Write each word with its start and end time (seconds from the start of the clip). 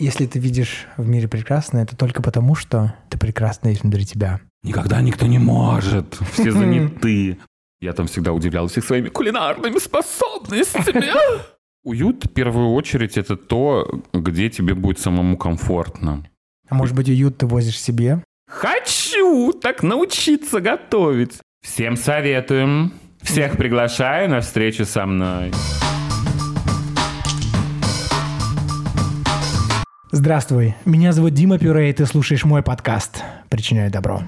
Если 0.00 0.24
ты 0.24 0.38
видишь 0.38 0.86
в 0.96 1.06
мире 1.06 1.28
прекрасное, 1.28 1.82
это 1.82 1.94
только 1.94 2.22
потому, 2.22 2.54
что 2.54 2.94
ты 3.10 3.18
прекрасна 3.18 3.68
есть 3.68 3.82
внутри 3.82 4.06
тебя. 4.06 4.40
Никогда 4.62 5.02
никто 5.02 5.26
не 5.26 5.38
может. 5.38 6.18
Все 6.32 6.52
заняты. 6.52 7.36
Я 7.82 7.92
там 7.92 8.06
всегда 8.06 8.32
удивлял 8.32 8.66
всех 8.68 8.82
своими 8.84 9.10
кулинарными 9.10 9.78
способностями. 9.78 11.04
Уют, 11.84 12.24
в 12.24 12.28
первую 12.30 12.70
очередь, 12.70 13.18
это 13.18 13.36
то, 13.36 14.02
где 14.14 14.48
тебе 14.48 14.74
будет 14.74 14.98
самому 14.98 15.36
комфортно. 15.36 16.26
А 16.70 16.74
может 16.74 16.96
быть, 16.96 17.10
уют 17.10 17.36
ты 17.36 17.46
возишь 17.46 17.78
себе? 17.78 18.24
Хочу 18.48 19.52
так 19.52 19.82
научиться 19.82 20.62
готовить. 20.62 21.40
Всем 21.62 21.96
советуем. 21.98 22.94
Всех 23.20 23.58
приглашаю 23.58 24.30
на 24.30 24.40
встречу 24.40 24.86
со 24.86 25.04
мной. 25.04 25.52
Здравствуй, 30.12 30.74
меня 30.84 31.12
зовут 31.12 31.34
Дима 31.34 31.56
Пюре, 31.56 31.88
и 31.88 31.92
ты 31.92 32.04
слушаешь 32.04 32.44
мой 32.44 32.64
подкаст 32.64 33.22
«Причиняю 33.48 33.92
добро». 33.92 34.24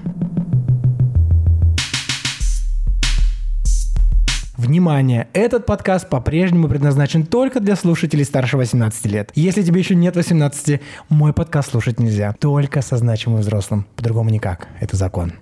Внимание! 4.55 5.27
Этот 5.33 5.65
подкаст 5.65 6.07
по-прежнему 6.07 6.69
предназначен 6.69 7.25
только 7.25 7.59
для 7.59 7.75
слушателей 7.75 8.23
старше 8.23 8.55
18 8.55 9.05
лет. 9.07 9.31
Если 9.35 9.61
тебе 9.61 9.81
еще 9.81 9.93
нет 9.93 10.15
18, 10.15 10.79
мой 11.09 11.33
подкаст 11.33 11.71
слушать 11.71 11.99
нельзя. 11.99 12.33
Только 12.39 12.81
со 12.81 12.95
значимым 12.95 13.41
взрослым. 13.41 13.85
По-другому 13.97 14.29
никак. 14.29 14.69
Это 14.79 14.95
закон. 14.95 15.33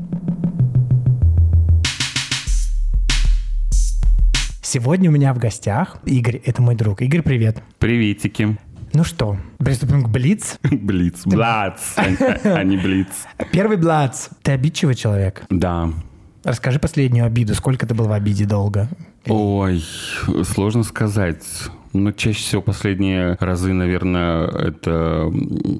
Сегодня 4.64 5.12
у 5.12 5.14
меня 5.14 5.36
в 5.36 5.38
гостях 5.38 5.98
Игорь, 6.06 6.42
это 6.44 6.64
мой 6.64 6.74
друг. 6.74 7.04
Игорь, 7.04 7.22
привет. 7.22 7.62
Приветики. 7.78 8.58
Ну 8.94 9.04
что, 9.06 9.38
приступим 9.58 10.04
к 10.04 10.10
Блиц. 10.10 10.60
Блиц. 10.64 11.22
Блац, 11.26 11.80
а 11.96 12.64
не 12.64 12.78
Блиц. 12.78 13.08
Первый 13.52 13.78
Блац. 13.78 14.30
Ты 14.42 14.52
обидчивый 14.52 14.96
человек? 14.96 15.44
Да. 15.50 15.90
Расскажи 16.44 16.80
последнюю 16.80 17.26
обиду. 17.26 17.54
Сколько 17.56 17.86
ты 17.86 17.94
был 17.94 18.08
в 18.08 18.12
обиде 18.12 18.46
долго? 18.46 18.90
Ой, 19.28 19.84
сложно 20.44 20.84
сказать. 20.84 21.44
Ну, 21.94 22.12
чаще 22.14 22.40
всего 22.40 22.62
последние 22.62 23.36
разы, 23.40 23.74
наверное, 23.74 24.48
это 24.48 25.26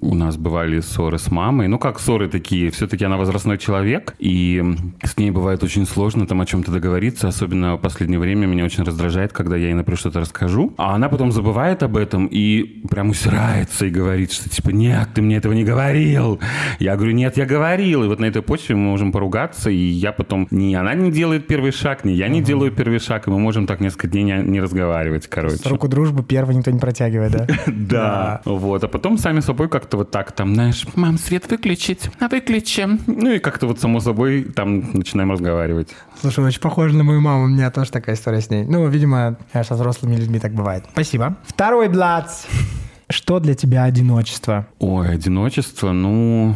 у 0.02 0.14
нас 0.14 0.38
бывали 0.38 0.80
ссоры 0.82 1.18
с 1.18 1.32
мамой. 1.32 1.68
Ну, 1.68 1.80
как 1.80 2.00
ссоры 2.00 2.28
такие? 2.28 2.70
Все-таки 2.72 3.06
она 3.06 3.18
возрастной 3.18 3.58
человек, 3.58 4.16
и 4.20 4.64
с 5.04 5.18
ней 5.18 5.32
бывает 5.32 5.64
очень 5.64 5.86
сложно 5.86 6.28
там 6.28 6.42
о 6.42 6.46
чем-то 6.46 6.72
договориться. 6.72 7.28
Особенно 7.28 7.76
в 7.76 7.80
последнее 7.80 8.20
время 8.20 8.46
меня 8.46 8.66
очень 8.66 8.84
раздражает, 8.84 9.32
когда 9.32 9.56
я 9.56 9.68
ей, 9.68 9.74
например, 9.74 9.98
что-то 9.98 10.20
расскажу, 10.20 10.74
а 10.78 10.96
она 10.96 11.10
потом 11.10 11.32
забывает 11.32 11.84
об 11.84 11.96
этом 11.96 12.26
и 12.26 12.82
прям 12.90 13.10
усирается 13.10 13.86
и 13.86 13.90
говорит, 13.90 14.32
что 14.32 14.50
типа, 14.50 14.70
нет, 14.70 15.10
ты 15.14 15.22
мне 15.22 15.38
этого 15.38 15.54
не 15.54 15.64
говорил. 15.64 16.40
Я 16.80 16.96
говорю, 16.96 17.14
нет, 17.14 17.38
я 17.38 17.46
говорил. 17.46 18.04
И 18.04 18.08
вот 18.08 18.20
на 18.20 18.26
этой 18.26 18.42
почве 18.42 18.76
мы 18.76 18.90
можем 18.90 19.12
поругаться, 19.12 19.70
и 19.70 19.78
я 19.78 20.12
потом... 20.12 20.48
Ни 20.52 20.76
она 20.76 20.94
не 20.94 21.12
делает 21.12 21.48
первый 21.48 21.72
шаг, 21.72 22.04
ни 22.04 22.12
я 22.12 22.28
не 22.28 22.42
делаю 22.42 22.72
первый 22.72 23.00
шаг, 23.00 23.28
и 23.28 23.32
мы 23.32 23.40
можем 23.40 23.66
так 23.66 23.80
несколько 23.80 24.08
дней 24.08 24.24
не, 24.24 24.44
не 24.44 24.62
разговаривать, 24.62 25.28
короче. 25.28 25.58
Руку 25.66 25.88
дружбу 26.02 26.24
первый 26.24 26.56
никто 26.56 26.72
не 26.72 26.80
протягивает, 26.80 27.32
да? 27.48 27.48
Да. 27.68 28.42
Вот. 28.46 28.84
А 28.84 28.88
потом 28.88 29.18
сами 29.18 29.40
собой 29.42 29.70
как-то 29.70 29.98
вот 29.98 30.12
так 30.12 30.32
там, 30.32 30.56
знаешь, 30.56 30.86
мам, 30.96 31.18
свет 31.18 31.50
выключить, 31.50 32.10
а 32.20 32.28
выключи. 32.28 32.88
Ну 33.08 33.32
и 33.32 33.40
как-то 33.40 33.68
вот 33.68 33.80
само 33.80 34.00
собой 34.00 34.44
там 34.44 34.92
начинаем 34.94 35.32
разговаривать. 35.32 35.90
Слушай, 36.20 36.44
очень 36.46 36.62
похоже 36.62 36.96
на 36.96 37.04
мою 37.04 37.22
маму. 37.22 37.46
У 37.46 37.48
меня 37.48 37.70
тоже 37.70 37.92
такая 37.92 38.16
история 38.16 38.42
с 38.42 38.50
ней. 38.50 38.66
Ну, 38.66 38.88
видимо, 38.88 39.38
со 39.54 39.76
взрослыми 39.76 40.16
людьми 40.16 40.40
так 40.40 40.54
бывает. 40.54 40.86
Спасибо. 40.92 41.36
Второй 41.46 41.88
блац. 41.88 42.46
Что 43.10 43.40
для 43.40 43.54
тебя 43.56 43.84
одиночество? 43.84 44.66
Ой, 44.80 45.10
одиночество, 45.10 45.92
ну... 45.92 46.56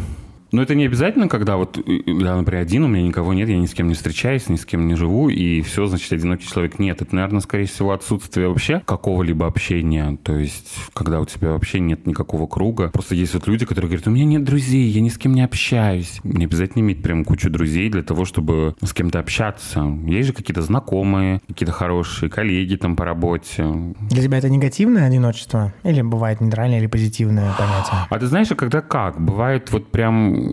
Но 0.56 0.61
это 0.61 0.73
не 0.73 0.86
обязательно, 0.86 1.28
когда 1.28 1.58
вот 1.58 1.78
я, 1.86 2.36
например, 2.38 2.61
один, 2.61 2.86
у 2.86 2.88
меня 2.88 3.03
никого 3.03 3.34
нет, 3.34 3.50
я 3.50 3.58
ни 3.58 3.66
с 3.66 3.73
кем 3.73 3.89
не 3.89 3.94
встречаюсь, 3.94 4.48
ни 4.48 4.56
с 4.56 4.66
кем 4.66 4.88
не 4.88 4.95
живу, 4.95 5.28
и 5.28 5.60
все, 5.60 5.86
значит, 5.86 6.14
одинокий 6.14 6.48
человек. 6.48 6.80
Нет, 6.80 7.02
это, 7.02 7.14
наверное, 7.14 7.42
скорее 7.42 7.66
всего, 7.66 7.92
отсутствие 7.92 8.48
вообще 8.48 8.82
какого-либо 8.86 9.48
общения. 9.48 10.17
То 10.23 10.38
есть, 10.38 10.73
когда 10.93 11.20
у 11.20 11.26
тебя 11.26 11.49
вообще 11.49 11.82
нет 11.82 12.08
никакого 12.08 12.48
круга. 12.48 12.89
Просто 12.93 13.16
есть 13.16 13.33
вот 13.33 13.48
люди, 13.48 13.66
которые 13.66 13.89
говорят, 13.89 14.08
у 14.08 14.11
меня 14.11 14.23
нет 14.23 14.45
друзей, 14.45 14.88
я 14.88 15.02
ни 15.02 15.10
с 15.10 15.17
кем 15.17 15.33
не 15.33 15.42
общаюсь. 15.42 16.21
Не 16.23 16.45
обязательно 16.45 16.83
иметь 16.83 17.04
прям 17.04 17.26
кучу 17.26 17.49
друзей 17.49 17.89
для 17.89 18.04
того, 18.04 18.23
чтобы 18.23 18.76
с 18.82 18.93
кем-то 18.93 19.20
общаться. 19.20 19.83
Есть 20.08 20.27
же 20.27 20.33
какие-то 20.33 20.61
знакомые, 20.61 21.42
какие-то 21.49 21.73
хорошие 21.73 22.30
коллеги 22.30 22.77
там 22.77 22.95
по 22.95 23.04
работе. 23.04 23.93
Для 24.10 24.23
тебя 24.23 24.37
это 24.37 24.49
негативное 24.49 25.05
одиночество? 25.05 25.73
Или 25.83 26.02
бывает 26.02 26.39
нейтральное 26.39 26.80
или 26.80 26.87
позитивное 26.87 27.52
понятие? 27.58 28.08
А 28.10 28.20
ты 28.20 28.27
знаешь, 28.27 28.49
а 28.52 28.55
когда 28.55 28.80
как? 28.80 29.20
Бывает 29.20 29.70
вот 29.73 29.92
прям 29.92 30.45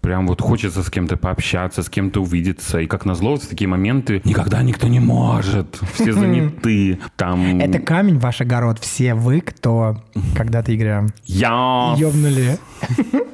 прям 0.00 0.26
вот 0.26 0.40
хочется 0.40 0.82
с 0.82 0.90
кем-то 0.90 1.16
пообщаться, 1.16 1.82
с 1.82 1.88
кем-то 1.88 2.20
увидеться. 2.20 2.80
И 2.80 2.86
как 2.86 3.04
назло, 3.04 3.36
в 3.36 3.46
такие 3.46 3.68
моменты 3.68 4.22
никогда 4.24 4.62
никто 4.62 4.88
не 4.88 5.00
может. 5.00 5.78
Все 5.94 6.12
заняты. 6.12 6.98
Там... 7.16 7.60
Это 7.60 7.78
камень 7.78 8.18
ваш 8.18 8.40
огород. 8.40 8.78
Все 8.78 9.14
вы, 9.14 9.40
кто 9.40 9.96
когда-то 10.36 10.74
Игоря 10.74 11.06
я... 11.24 11.94
ёбнули. 11.96 12.58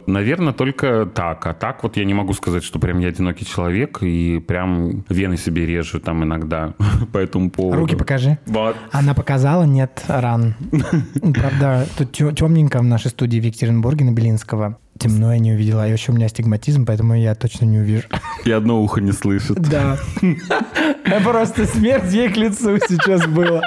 Наверное, 0.07 0.53
только 0.53 1.07
так. 1.07 1.47
А 1.47 1.55
так 1.55 1.83
вот 1.83 1.97
я 1.97 2.05
не 2.05 2.15
могу 2.15 2.33
сказать, 2.33 2.63
что 2.63 2.79
прям 2.79 3.01
я 3.01 3.09
одинокий 3.09 3.45
человек 3.45 4.03
и 4.03 4.39
прям 4.39 5.05
вены 5.09 5.37
себе 5.37 5.67
режу 5.67 5.99
там 5.99 6.25
иногда 6.25 6.75
по 7.13 7.19
этому 7.19 7.51
поводу. 7.51 7.79
Руки 7.79 7.97
покажи. 7.97 8.39
Вот. 8.47 8.77
Она 8.93 9.15
показала, 9.15 9.65
нет 9.65 10.05
ран. 10.07 10.55
Правда, 11.35 11.87
тут 11.99 12.13
темненько 12.13 12.79
в 12.79 12.85
нашей 12.85 13.11
студии 13.11 13.41
в 13.41 13.45
Екатеринбурге 13.45 14.05
на 14.05 14.13
Белинского. 14.13 14.79
Темно 14.99 15.33
я 15.33 15.39
не 15.39 15.53
увидела. 15.53 15.85
А 15.85 15.87
еще 15.87 16.13
у 16.13 16.15
меня 16.15 16.27
астигматизм, 16.27 16.87
поэтому 16.87 17.15
я 17.15 17.35
точно 17.35 17.67
не 17.67 17.79
увижу. 17.79 18.07
И 18.45 18.51
одно 18.51 18.83
ухо 18.83 19.01
не 19.01 19.13
слышит. 19.13 19.61
Да. 19.61 19.99
Просто 21.23 21.67
смерть 21.67 22.13
ей 22.13 22.29
к 22.29 22.37
лицу 22.37 22.79
сейчас 22.79 23.27
было. 23.27 23.63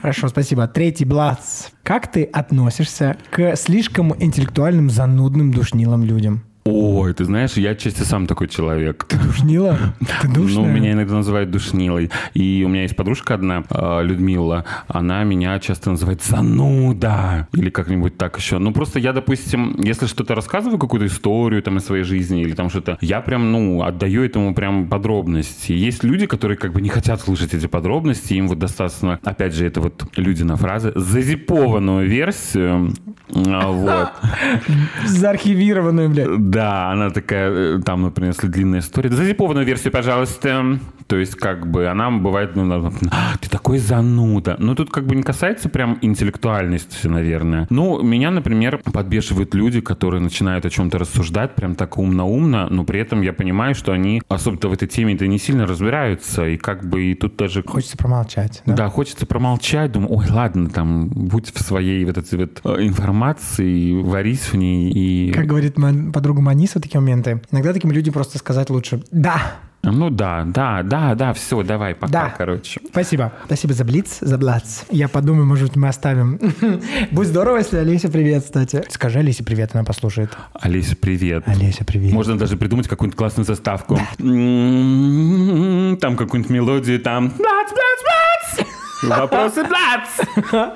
Хорошо, 0.00 0.28
спасибо. 0.28 0.66
Третий 0.68 1.04
блац. 1.04 1.68
Как 1.82 2.10
ты 2.10 2.24
относишься 2.24 3.16
к 3.30 3.56
слишком 3.56 4.14
интеллектуальным, 4.22 4.90
занудным, 4.90 5.52
душнилым 5.52 6.04
людям? 6.04 6.44
Ой, 6.64 7.14
ты 7.14 7.24
знаешь, 7.24 7.54
я 7.54 7.70
отчасти 7.70 8.02
сам 8.02 8.26
такой 8.26 8.46
человек. 8.48 9.04
Ты 9.08 9.16
душнила? 9.18 9.78
Ты 10.20 10.28
душная? 10.28 10.66
Ну, 10.66 10.70
меня 10.70 10.92
иногда 10.92 11.14
называют 11.14 11.50
душнилой. 11.50 12.10
И 12.34 12.62
у 12.66 12.68
меня 12.68 12.82
есть 12.82 12.96
подружка 12.96 13.34
одна, 13.34 13.64
а, 13.70 14.02
Людмила, 14.02 14.66
она 14.86 15.24
меня 15.24 15.58
часто 15.58 15.90
называет 15.90 16.22
зануда. 16.22 17.48
Или 17.54 17.70
как-нибудь 17.70 18.18
так 18.18 18.36
еще. 18.36 18.58
Ну, 18.58 18.72
просто 18.72 18.98
я, 18.98 19.14
допустим, 19.14 19.74
если 19.78 20.04
что-то 20.06 20.34
рассказываю, 20.34 20.78
какую-то 20.78 21.06
историю 21.06 21.62
там 21.62 21.78
из 21.78 21.86
своей 21.86 22.04
жизни 22.04 22.42
или 22.42 22.52
там 22.52 22.68
что-то, 22.68 22.98
я 23.00 23.22
прям, 23.22 23.52
ну, 23.52 23.82
отдаю 23.82 24.22
этому 24.22 24.54
прям 24.54 24.86
подробности. 24.86 25.72
Есть 25.72 26.04
люди, 26.04 26.26
которые 26.26 26.58
как 26.58 26.74
бы 26.74 26.82
не 26.82 26.90
хотят 26.90 27.22
слушать 27.22 27.54
эти 27.54 27.66
подробности, 27.68 28.34
им 28.34 28.48
вот 28.48 28.58
достаточно, 28.58 29.18
опять 29.24 29.54
же, 29.54 29.66
это 29.66 29.80
вот 29.80 30.04
люди 30.16 30.42
на 30.42 30.56
фразы, 30.56 30.92
зазипованную 30.94 32.06
версию. 32.06 32.92
А, 33.34 33.68
вот. 33.68 34.10
Заархивированную, 35.06 36.10
блядь. 36.10 36.49
Да, 36.50 36.90
она 36.90 37.10
такая, 37.10 37.76
э, 37.76 37.80
там, 37.84 38.02
например, 38.02 38.32
если 38.32 38.48
длинная 38.48 38.80
история. 38.80 39.08
Зазипованную 39.08 39.64
версию, 39.64 39.92
пожалуйста. 39.92 40.80
То 41.10 41.16
есть, 41.16 41.34
как 41.34 41.66
бы, 41.66 41.88
она 41.88 42.08
бывает, 42.08 42.54
ну, 42.54 42.72
«А, 43.10 43.36
ты 43.40 43.50
такой 43.50 43.78
зануда. 43.78 44.54
Но 44.60 44.76
тут 44.76 44.92
как 44.92 45.06
бы 45.06 45.16
не 45.16 45.24
касается 45.24 45.68
прям 45.68 45.98
интеллектуальности, 46.02 47.08
наверное. 47.08 47.66
Ну, 47.68 48.00
меня, 48.00 48.30
например, 48.30 48.78
подбешивают 48.78 49.52
люди, 49.52 49.80
которые 49.80 50.20
начинают 50.20 50.64
о 50.66 50.70
чем-то 50.70 50.98
рассуждать 50.98 51.56
прям 51.56 51.74
так 51.74 51.98
умно-умно, 51.98 52.68
но 52.70 52.84
при 52.84 53.00
этом 53.00 53.22
я 53.22 53.32
понимаю, 53.32 53.74
что 53.74 53.90
они 53.90 54.22
особенно 54.28 54.68
в 54.68 54.72
этой 54.72 54.86
теме-то 54.86 55.26
не 55.26 55.40
сильно 55.40 55.66
разбираются, 55.66 56.46
и 56.46 56.56
как 56.56 56.88
бы 56.88 57.02
и 57.02 57.14
тут 57.16 57.34
даже... 57.36 57.64
Хочется 57.64 57.96
промолчать, 57.96 58.62
да? 58.64 58.74
Да, 58.74 58.88
хочется 58.88 59.26
промолчать, 59.26 59.90
думаю, 59.90 60.12
ой, 60.12 60.26
ладно, 60.30 60.70
там, 60.70 61.08
будь 61.08 61.52
в 61.52 61.60
своей 61.60 62.04
вот 62.04 62.18
этой 62.18 62.38
вот 62.38 62.60
э, 62.62 62.86
информации, 62.86 64.00
варись 64.00 64.52
в 64.52 64.54
ней 64.54 64.92
и... 64.92 65.32
Как 65.32 65.46
говорит 65.46 65.74
подруга 66.14 66.40
Маниса, 66.40 66.78
такие 66.78 67.00
моменты. 67.00 67.42
Иногда 67.50 67.72
таким 67.72 67.90
людям 67.90 68.14
просто 68.14 68.38
сказать 68.38 68.70
лучше 68.70 69.02
«да». 69.10 69.58
Ну 69.82 70.10
да, 70.10 70.44
да, 70.46 70.82
да, 70.82 71.14
да, 71.14 71.32
все, 71.32 71.62
давай, 71.62 71.94
пока, 71.94 72.12
Да. 72.12 72.34
короче. 72.36 72.80
Спасибо. 72.90 73.32
Спасибо 73.46 73.72
за 73.72 73.84
блиц, 73.84 74.18
за 74.20 74.36
блац. 74.36 74.82
Я 74.90 75.08
подумаю, 75.08 75.46
может 75.46 75.68
быть, 75.68 75.76
мы 75.76 75.88
оставим. 75.88 76.38
Будет 77.10 77.28
здорово, 77.28 77.56
если 77.58 77.78
Олеся 77.78 78.10
привет, 78.10 78.44
кстати. 78.44 78.84
Скажи 78.90 79.20
Олесе 79.20 79.42
привет, 79.42 79.70
она 79.74 79.82
послушает. 79.84 80.36
Олеся, 80.52 80.96
привет. 80.96 81.44
Олеся, 81.46 81.84
привет. 81.84 82.12
Можно 82.12 82.36
даже 82.38 82.58
придумать 82.58 82.88
какую-нибудь 82.88 83.16
классную 83.16 83.46
заставку. 83.46 83.98
Там 84.18 86.16
какую-нибудь 86.16 86.50
мелодию, 86.50 87.00
там... 87.00 87.28
Блац, 87.28 87.70
блац, 87.70 88.00
блац! 88.04 88.66
Вопросы, 89.02 89.64
блац! 89.64 90.74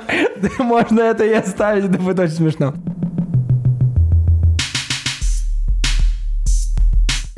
Можно 0.59 1.01
это 1.01 1.25
и 1.27 1.33
оставить, 1.33 1.85
это 1.85 1.99
будет 1.99 2.19
очень 2.19 2.35
смешно. 2.37 2.73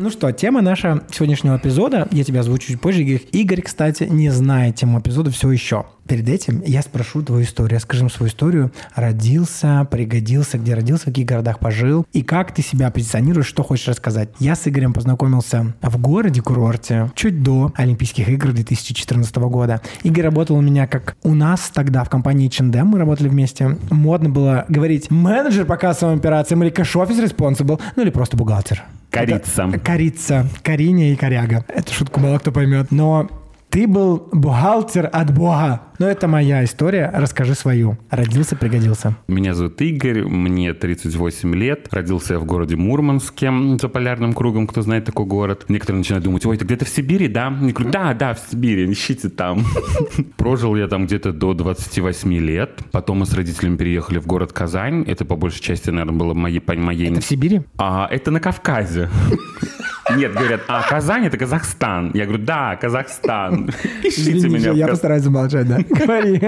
Ну 0.07 0.13
что, 0.13 0.31
тема 0.31 0.61
наша 0.61 1.03
сегодняшнего 1.11 1.57
эпизода, 1.57 2.07
я 2.13 2.23
тебя 2.23 2.39
озвучу 2.39 2.69
чуть 2.69 2.81
позже. 2.81 3.03
Игорь, 3.03 3.23
Игорь, 3.33 3.63
кстати, 3.63 4.05
не 4.05 4.31
знает 4.31 4.77
тему 4.77 5.01
эпизода 5.01 5.33
все 5.33 5.51
еще. 5.51 5.87
Перед 6.07 6.29
этим 6.29 6.63
я 6.65 6.83
спрошу 6.83 7.23
твою 7.23 7.45
историю. 7.45 7.77
Расскажи 7.77 8.03
им 8.03 8.11
свою 8.11 8.31
историю. 8.31 8.73
Родился, 8.95 9.87
пригодился, 9.91 10.59
где 10.59 10.75
родился, 10.75 11.03
в 11.03 11.07
каких 11.07 11.27
городах 11.27 11.59
пожил. 11.59 12.07
И 12.13 12.23
как 12.23 12.55
ты 12.55 12.63
себя 12.63 12.91
позиционируешь, 12.91 13.47
что 13.47 13.63
хочешь 13.63 13.89
рассказать. 13.89 14.29
Я 14.39 14.55
с 14.55 14.67
Игорем 14.69 14.93
познакомился 14.93 15.75
в 15.83 15.99
городе-курорте 15.99 17.11
чуть 17.15 17.43
до 17.43 17.73
Олимпийских 17.77 18.29
игр 18.29 18.53
2014 18.53 19.37
года. 19.37 19.81
Игорь 20.03 20.25
работал 20.25 20.57
у 20.57 20.61
меня 20.61 20.87
как 20.87 21.17
у 21.23 21.35
нас 21.35 21.71
тогда 21.73 22.05
в 22.05 22.11
компании 22.11 22.49
H&M, 22.49 22.87
мы 22.87 22.99
работали 22.99 23.29
вместе. 23.29 23.77
Модно 23.91 24.29
было 24.29 24.65
говорить 24.69 25.11
менеджер 25.11 25.65
по 25.65 25.77
кассовым 25.77 26.19
операциям 26.19 26.63
или 26.63 26.71
кэш-офис 26.71 27.19
responsible, 27.19 27.81
ну 27.97 28.03
или 28.03 28.11
просто 28.11 28.37
бухгалтер. 28.37 28.83
Корица. 29.11 29.65
Это 29.69 29.79
корица. 29.79 30.47
Кориня 30.63 31.13
и 31.13 31.17
коряга. 31.17 31.65
Эту 31.69 31.93
шутку 31.93 32.21
мало 32.21 32.39
кто 32.39 32.53
поймет. 32.53 32.91
Но 32.91 33.31
ты 33.77 33.87
был 33.87 34.31
бухгалтер 34.33 35.11
от 35.13 35.35
Бога. 35.35 35.83
Но 35.99 36.09
это 36.09 36.29
моя 36.29 36.65
история. 36.65 37.11
Расскажи 37.15 37.55
свою. 37.55 37.99
Родился, 38.09 38.57
пригодился. 38.57 39.17
Меня 39.29 39.53
зовут 39.53 39.83
Игорь, 39.83 40.23
мне 40.23 40.73
38 40.73 41.55
лет. 41.55 41.89
Родился 41.91 42.35
я 42.35 42.39
в 42.39 42.47
городе 42.47 42.77
Мурманске, 42.77 43.53
за 43.79 43.89
полярным 43.91 44.33
кругом, 44.33 44.67
кто 44.67 44.81
знает 44.81 45.05
такой 45.05 45.27
город. 45.27 45.67
Некоторые 45.69 45.99
начинают 45.99 46.25
думать, 46.25 46.47
ой, 46.47 46.57
ты 46.57 46.65
где-то 46.65 46.87
в 46.87 46.89
Сибири, 46.89 47.29
да? 47.29 47.55
Я 47.61 47.73
говорю, 47.75 47.91
да, 47.91 48.15
да, 48.15 48.33
в 48.33 48.39
Сибири, 48.51 48.91
ищите 48.91 49.29
там. 49.29 49.63
Прожил 50.39 50.75
я 50.75 50.89
там 50.89 51.05
где-то 51.05 51.35
до 51.35 51.53
28 51.53 52.33
лет. 52.33 52.81
Потом 52.93 53.19
мы 53.19 53.27
с 53.27 53.35
родителями 53.35 53.77
переехали 53.77 54.19
в 54.19 54.27
город 54.27 54.55
Казань. 54.55 55.03
Это 55.03 55.27
по 55.27 55.37
большей 55.37 55.61
части, 55.61 55.91
наверное, 55.91 56.19
было 56.19 56.33
моей, 56.33 56.63
моей... 56.67 57.11
Это 57.11 57.21
в 57.21 57.27
Сибири? 57.27 57.61
А, 57.77 58.09
это 58.11 58.31
на 58.31 58.41
Кавказе. 58.41 59.11
Нет, 60.15 60.35
говорят, 60.35 60.63
а 60.69 60.83
Казань 60.83 61.27
это 61.27 61.37
Казахстан. 61.37 62.13
Я 62.15 62.27
говорю, 62.27 62.45
да, 62.45 62.77
Казахстан. 62.77 63.71
Ищите 64.05 64.49
меня. 64.49 64.73
Я 64.73 64.87
постараюсь 64.89 65.23
замолчать, 65.23 65.67
да. 65.67 65.79
Говори. 65.89 66.41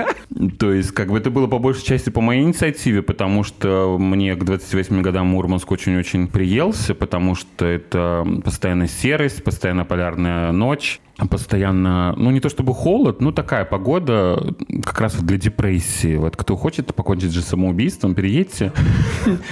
То 0.58 0.72
есть, 0.72 0.92
как 0.92 1.08
бы 1.08 1.18
это 1.18 1.30
было 1.30 1.46
по 1.48 1.58
большей 1.58 1.84
части 1.84 2.10
по 2.10 2.20
моей 2.20 2.42
инициативе, 2.42 3.02
потому 3.02 3.42
что 3.42 3.96
мне 3.98 4.36
к 4.36 4.44
28 4.44 5.02
годам 5.02 5.28
Мурманск 5.28 5.70
очень-очень 5.70 6.28
приелся, 6.28 6.94
потому 6.94 7.34
что 7.34 7.66
это 7.66 8.26
постоянная 8.44 8.88
серость, 8.88 9.42
постоянно 9.42 9.84
полярная 9.84 10.52
ночь, 10.52 11.00
постоянно, 11.26 12.14
ну 12.16 12.30
не 12.30 12.40
то 12.40 12.48
чтобы 12.48 12.74
холод, 12.74 13.20
но 13.20 13.32
такая 13.32 13.64
погода 13.64 14.54
как 14.84 15.00
раз 15.00 15.16
для 15.16 15.36
депрессии. 15.36 16.16
Вот 16.16 16.36
кто 16.36 16.56
хочет 16.56 16.94
покончить 16.94 17.32
же 17.32 17.42
самоубийством, 17.42 18.14
переедьте. 18.14 18.72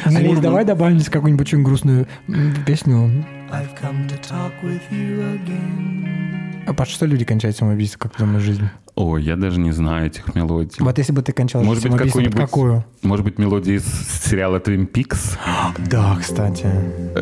Алис, 0.04 0.38
давай 0.38 0.64
добавим 0.64 0.98
здесь 0.98 1.10
какую-нибудь 1.10 1.46
очень 1.46 1.62
грустную 1.64 2.06
песню. 2.64 3.10
I've 3.50 3.74
come 3.76 4.08
to 4.08 4.18
talk 4.18 4.60
with 4.62 4.90
you 4.92 5.34
again. 5.34 6.55
А 6.66 6.72
под 6.74 6.88
что 6.88 7.06
люди 7.06 7.24
кончают 7.24 7.56
самоубийство, 7.56 7.98
как 7.98 8.16
думаешь, 8.18 8.42
жизнь? 8.42 8.68
О, 8.96 9.18
я 9.18 9.36
даже 9.36 9.60
не 9.60 9.72
знаю 9.72 10.06
этих 10.06 10.34
мелодий. 10.34 10.76
Вот 10.78 10.96
если 10.96 11.12
бы 11.12 11.20
ты 11.20 11.32
кончал 11.32 11.62
Может 11.62 11.82
быть, 11.86 12.00
какую-нибудь, 12.00 12.34
какую? 12.40 12.82
может 13.02 13.26
быть, 13.26 13.38
мелодии 13.38 13.74
из 13.74 13.84
сериала 14.24 14.56
Twin 14.58 14.90
Peaks. 14.90 15.36
Да, 15.90 16.16
кстати. 16.18 16.66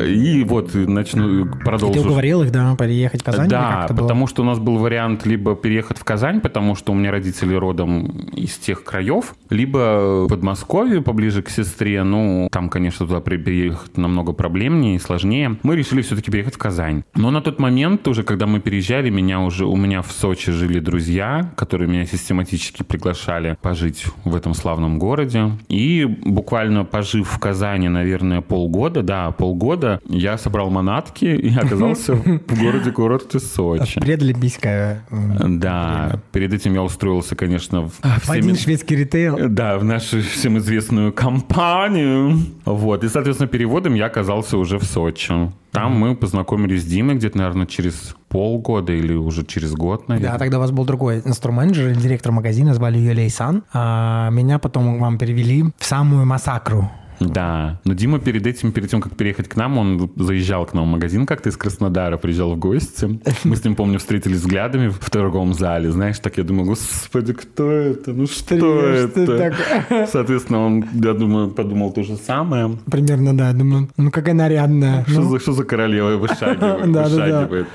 И 0.07 0.45
вот 0.45 0.73
начну, 0.73 1.41
И 1.41 1.43
ты 1.43 1.59
продолжу. 1.59 1.99
уговорил 1.99 2.43
их, 2.43 2.51
да, 2.51 2.77
переехать 2.77 3.21
в 3.21 3.25
Казань? 3.25 3.49
Да, 3.49 3.87
потому 3.89 4.25
что 4.27 4.43
у 4.43 4.45
нас 4.45 4.57
был 4.57 4.77
вариант 4.77 5.25
либо 5.25 5.53
переехать 5.53 5.97
в 5.97 6.05
Казань, 6.05 6.39
потому 6.39 6.75
что 6.75 6.93
у 6.93 6.95
меня 6.95 7.11
родители 7.11 7.53
родом 7.53 8.05
из 8.33 8.55
тех 8.55 8.85
краев, 8.85 9.35
либо 9.49 10.23
в 10.25 10.29
Подмосковье, 10.29 11.01
поближе 11.01 11.41
к 11.41 11.49
сестре. 11.49 12.03
Ну, 12.03 12.47
там, 12.53 12.69
конечно, 12.69 13.05
туда 13.05 13.19
переехать 13.19 13.97
намного 13.97 14.31
проблемнее 14.31 14.95
и 14.95 14.99
сложнее. 14.99 15.57
Мы 15.63 15.75
решили 15.75 16.01
все-таки 16.03 16.31
переехать 16.31 16.55
в 16.55 16.57
Казань. 16.57 17.03
Но 17.15 17.31
на 17.31 17.41
тот 17.41 17.59
момент, 17.59 18.07
уже 18.07 18.23
когда 18.23 18.47
мы 18.47 18.61
переезжали, 18.61 19.09
меня 19.09 19.34
уже, 19.43 19.65
у 19.65 19.75
меня 19.75 20.01
в 20.01 20.11
Сочи 20.11 20.51
жили 20.51 20.79
друзья, 20.79 21.51
которые 21.55 21.87
меня 21.89 22.05
систематически 22.05 22.83
приглашали 22.83 23.57
пожить 23.61 24.05
в 24.23 24.35
этом 24.35 24.53
славном 24.53 24.99
городе. 24.99 25.51
И 25.69 26.05
буквально 26.05 26.85
пожив 26.85 27.27
в 27.29 27.39
Казани, 27.39 27.89
наверное, 27.89 28.41
полгода, 28.41 29.01
да, 29.01 29.31
полгода, 29.31 29.99
я 30.07 30.37
собрал 30.37 30.69
манатки 30.69 31.25
и 31.25 31.53
оказался 31.57 32.15
в 32.15 32.59
городе-курорте 32.59 33.39
Сочи. 33.39 33.99
Предолимпийская. 33.99 35.05
м, 35.09 35.59
Да, 35.59 36.19
перед 36.31 36.53
этим 36.53 36.73
я 36.73 36.83
устроился, 36.83 37.35
конечно, 37.35 37.81
в, 37.89 37.91
всеми- 38.21 38.37
один 38.37 38.55
шведский 38.55 38.95
ритейл. 38.95 39.37
да, 39.49 39.77
в 39.77 39.83
нашу 39.83 40.21
всем 40.21 40.57
известную 40.57 41.11
компанию. 41.13 42.39
Вот. 42.65 43.03
И, 43.03 43.09
соответственно, 43.09 43.47
переводом 43.47 43.93
я 43.95 44.05
оказался 44.05 44.57
уже 44.57 44.77
в 44.79 44.83
Сочи. 44.83 45.33
Там 45.75 45.93
мы 45.93 46.15
познакомились 46.15 46.83
с 46.83 46.85
Димой 46.85 47.15
где-то, 47.15 47.37
наверное, 47.37 47.65
через 47.65 48.15
полгода 48.29 48.93
или 48.93 49.13
уже 49.13 49.45
через 49.45 49.73
год, 49.73 50.07
наверное. 50.07 50.33
Да, 50.33 50.39
тогда 50.39 50.57
у 50.57 50.61
вас 50.61 50.71
был 50.71 50.85
другой 50.85 51.21
инструмент-менеджер 51.25 51.95
директор 51.95 52.31
магазина, 52.31 52.73
звали 52.73 52.97
ее 52.97 53.13
Лейсан. 53.13 53.63
А 53.73 54.29
меня 54.29 54.59
потом 54.59 54.99
вам 54.99 55.17
перевели 55.17 55.65
в 55.77 55.85
самую 55.85 56.25
массакру. 56.25 56.89
Да. 57.19 57.79
Но 57.85 57.93
Дима 57.93 58.19
перед 58.19 58.45
этим, 58.45 58.71
перед 58.71 58.89
тем, 58.89 59.01
как 59.01 59.15
переехать 59.15 59.47
к 59.47 59.55
нам, 59.55 59.77
он 59.77 60.11
заезжал 60.15 60.65
к 60.65 60.73
нам 60.73 60.85
в 60.85 60.87
магазин 60.87 61.25
как-то 61.25 61.49
из 61.49 61.57
Краснодара, 61.57 62.17
приезжал 62.17 62.53
в 62.55 62.59
гости. 62.59 63.19
Мы 63.43 63.55
с 63.55 63.63
ним, 63.63 63.75
помню, 63.75 63.99
встретились 63.99 64.37
взглядами 64.37 64.89
в 64.89 65.09
торговом 65.09 65.53
зале. 65.53 65.91
Знаешь, 65.91 66.19
так 66.19 66.37
я 66.37 66.43
думаю, 66.43 66.65
господи, 66.67 67.33
кто 67.33 67.69
это? 67.71 68.13
Ну 68.13 68.27
что 68.27 68.57
что 68.57 68.79
это? 68.81 69.37
такое? 69.37 70.07
Соответственно, 70.07 70.65
он, 70.65 70.85
я 70.93 71.13
думаю, 71.13 71.49
подумал 71.49 71.91
то 71.91 72.03
же 72.03 72.15
самое. 72.17 72.77
Примерно, 72.91 73.35
да. 73.37 73.51
Думаю, 73.53 73.89
ну 73.97 74.11
какая 74.11 74.33
нарядная. 74.35 75.03
Что, 75.07 75.21
Ну, 75.21 75.29
за, 75.29 75.39
что 75.39 75.51
за 75.53 75.63
королева 75.63 76.17
вышагивает, 76.17 76.91
Да, 76.91 77.03
да, 77.03 77.09
да. 77.09 77.09
вышагивает 77.09 77.67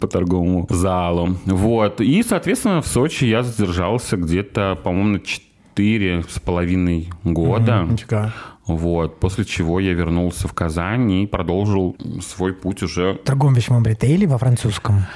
по 0.00 0.06
торговому 0.08 0.66
залу. 0.70 1.36
Вот. 1.46 2.00
И, 2.00 2.22
соответственно, 2.22 2.82
в 2.82 2.86
Сочи 2.86 3.24
я 3.26 3.42
задержался 3.42 4.16
где-то, 4.16 4.78
по-моему, 4.82 5.08
на 5.10 5.20
четыре 5.20 6.24
с 6.28 6.40
половиной 6.40 7.10
года. 7.24 7.86
нифига. 7.88 8.32
Вот. 8.68 9.18
После 9.18 9.44
чего 9.44 9.80
я 9.80 9.94
вернулся 9.94 10.46
в 10.46 10.52
Казань 10.52 11.10
и 11.10 11.26
продолжил 11.26 11.96
свой 12.20 12.52
путь 12.52 12.82
уже. 12.82 13.14
В 13.14 13.18
торговом 13.24 13.54
вещевом 13.54 13.84
ритейле 13.84 14.26
во 14.26 14.38
французском. 14.38 15.06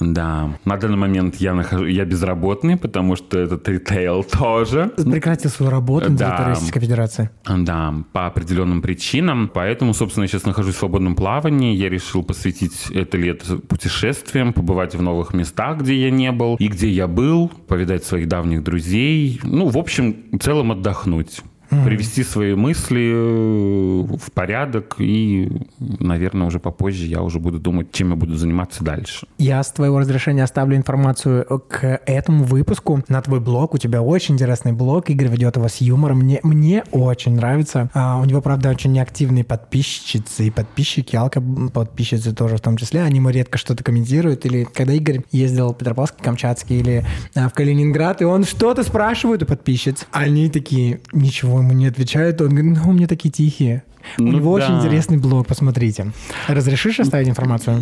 Да. 0.00 0.50
На 0.64 0.76
данный 0.76 0.96
момент 0.96 1.36
я, 1.36 1.52
нахожу, 1.52 1.84
я 1.86 2.04
безработный, 2.04 2.76
потому 2.76 3.16
что 3.16 3.38
этот 3.38 3.68
ритейл 3.68 4.22
тоже. 4.38 4.92
Прекратил 4.96 5.50
свою 5.50 5.70
работу 5.72 6.10
на 6.12 6.16
Да. 6.16 6.28
территории 6.28 6.48
Российской 6.50 6.80
Федерации. 6.80 7.30
Да, 7.44 7.94
по 8.12 8.26
определенным 8.26 8.80
причинам. 8.82 9.50
Поэтому, 9.52 9.92
собственно, 9.92 10.24
я 10.24 10.28
сейчас 10.28 10.44
нахожусь 10.44 10.76
в 10.76 10.78
свободном 10.78 11.16
плавании. 11.16 11.74
Я 11.74 11.88
решил 11.88 12.22
посвятить 12.22 12.86
это 12.92 13.16
лето 13.18 13.56
путешествиям, 13.56 14.52
побывать 14.52 14.94
в 14.94 15.02
новых 15.02 15.34
местах, 15.34 15.78
где 15.80 15.96
я 16.00 16.10
не 16.10 16.30
был, 16.30 16.54
и 16.56 16.68
где 16.68 16.88
я 16.88 17.08
был, 17.08 17.48
повидать 17.66 18.04
своих 18.04 18.28
давних 18.28 18.62
друзей. 18.62 19.40
Ну, 19.42 19.68
в 19.68 19.76
общем, 19.78 20.16
в 20.32 20.38
целом 20.38 20.70
отдохнуть. 20.72 21.40
Привести 21.70 22.24
свои 22.24 22.54
мысли 22.54 23.12
э, 23.14 24.16
в 24.16 24.32
порядок 24.32 24.96
и, 24.98 25.50
наверное, 25.78 26.48
уже 26.48 26.58
попозже 26.58 27.06
я 27.06 27.22
уже 27.22 27.38
буду 27.38 27.60
думать, 27.60 27.92
чем 27.92 28.10
я 28.10 28.16
буду 28.16 28.34
заниматься 28.36 28.82
дальше. 28.82 29.26
Я 29.38 29.62
с 29.62 29.70
твоего 29.70 30.00
разрешения 30.00 30.42
оставлю 30.42 30.76
информацию 30.76 31.44
к 31.68 32.00
этому 32.06 32.42
выпуску 32.44 33.04
на 33.08 33.22
твой 33.22 33.38
блог. 33.38 33.74
У 33.74 33.78
тебя 33.78 34.02
очень 34.02 34.34
интересный 34.34 34.72
блог. 34.72 35.10
Игорь 35.10 35.28
ведет 35.28 35.56
его 35.56 35.68
с 35.68 35.76
юмором. 35.76 36.18
Мне, 36.18 36.40
мне 36.42 36.82
очень 36.90 37.36
нравится. 37.36 37.88
А, 37.94 38.18
у 38.20 38.24
него, 38.24 38.40
правда, 38.40 38.70
очень 38.70 38.92
неактивные 38.92 39.44
подписчицы 39.44 40.48
и 40.48 40.50
подписчики, 40.50 41.14
алка 41.14 41.40
подписчицы 41.72 42.34
тоже 42.34 42.56
в 42.56 42.60
том 42.60 42.76
числе. 42.76 43.02
Они 43.02 43.18
ему 43.18 43.30
редко 43.30 43.58
что-то 43.58 43.84
комментируют. 43.84 44.44
Или 44.44 44.64
когда 44.64 44.92
Игорь 44.92 45.20
ездил 45.30 45.72
в 45.72 45.78
Петропавловск, 45.78 46.16
Камчатский 46.20 46.80
или 46.80 47.06
а, 47.36 47.48
в 47.48 47.54
Калининград, 47.54 48.22
и 48.22 48.24
он 48.24 48.44
что-то 48.44 48.82
спрашивает 48.82 49.44
у 49.44 49.46
подписчиц. 49.46 50.06
Они 50.10 50.50
такие, 50.50 51.00
ничего 51.12 51.59
ему 51.60 51.72
не 51.72 51.86
отвечают. 51.86 52.40
Он 52.40 52.48
говорит, 52.50 52.78
ну, 52.82 52.90
у 52.90 52.92
меня 52.92 53.06
такие 53.06 53.30
тихие. 53.30 53.82
У 54.18 54.22
Ну 54.22 54.32
него 54.32 54.58
да. 54.58 54.64
очень 54.64 54.78
интересный 54.78 55.18
блог, 55.18 55.46
посмотрите. 55.46 56.12
Разрешишь 56.48 57.00
оставить 57.00 57.28
информацию? 57.28 57.80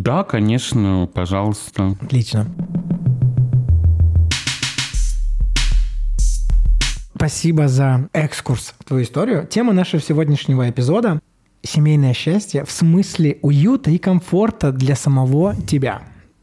Да, 0.00 0.24
конечно, 0.24 1.08
пожалуйста. 1.12 1.96
Отлично. 2.00 2.46
Спасибо 7.14 7.68
за 7.68 8.08
экскурс 8.12 8.74
в 8.78 8.84
твою 8.84 9.04
историю. 9.04 9.46
Тема 9.46 9.72
нашего 9.72 10.00
сегодняшнего 10.02 10.68
эпизода– 10.70 11.20
семейное 11.62 12.14
счастье 12.14 12.64
в 12.64 12.70
смысле 12.70 13.38
уюта 13.42 13.90
и 13.90 13.98
комфорта 13.98 14.72
для 14.72 14.96
самого 14.96 15.54
тебя. 15.54 16.00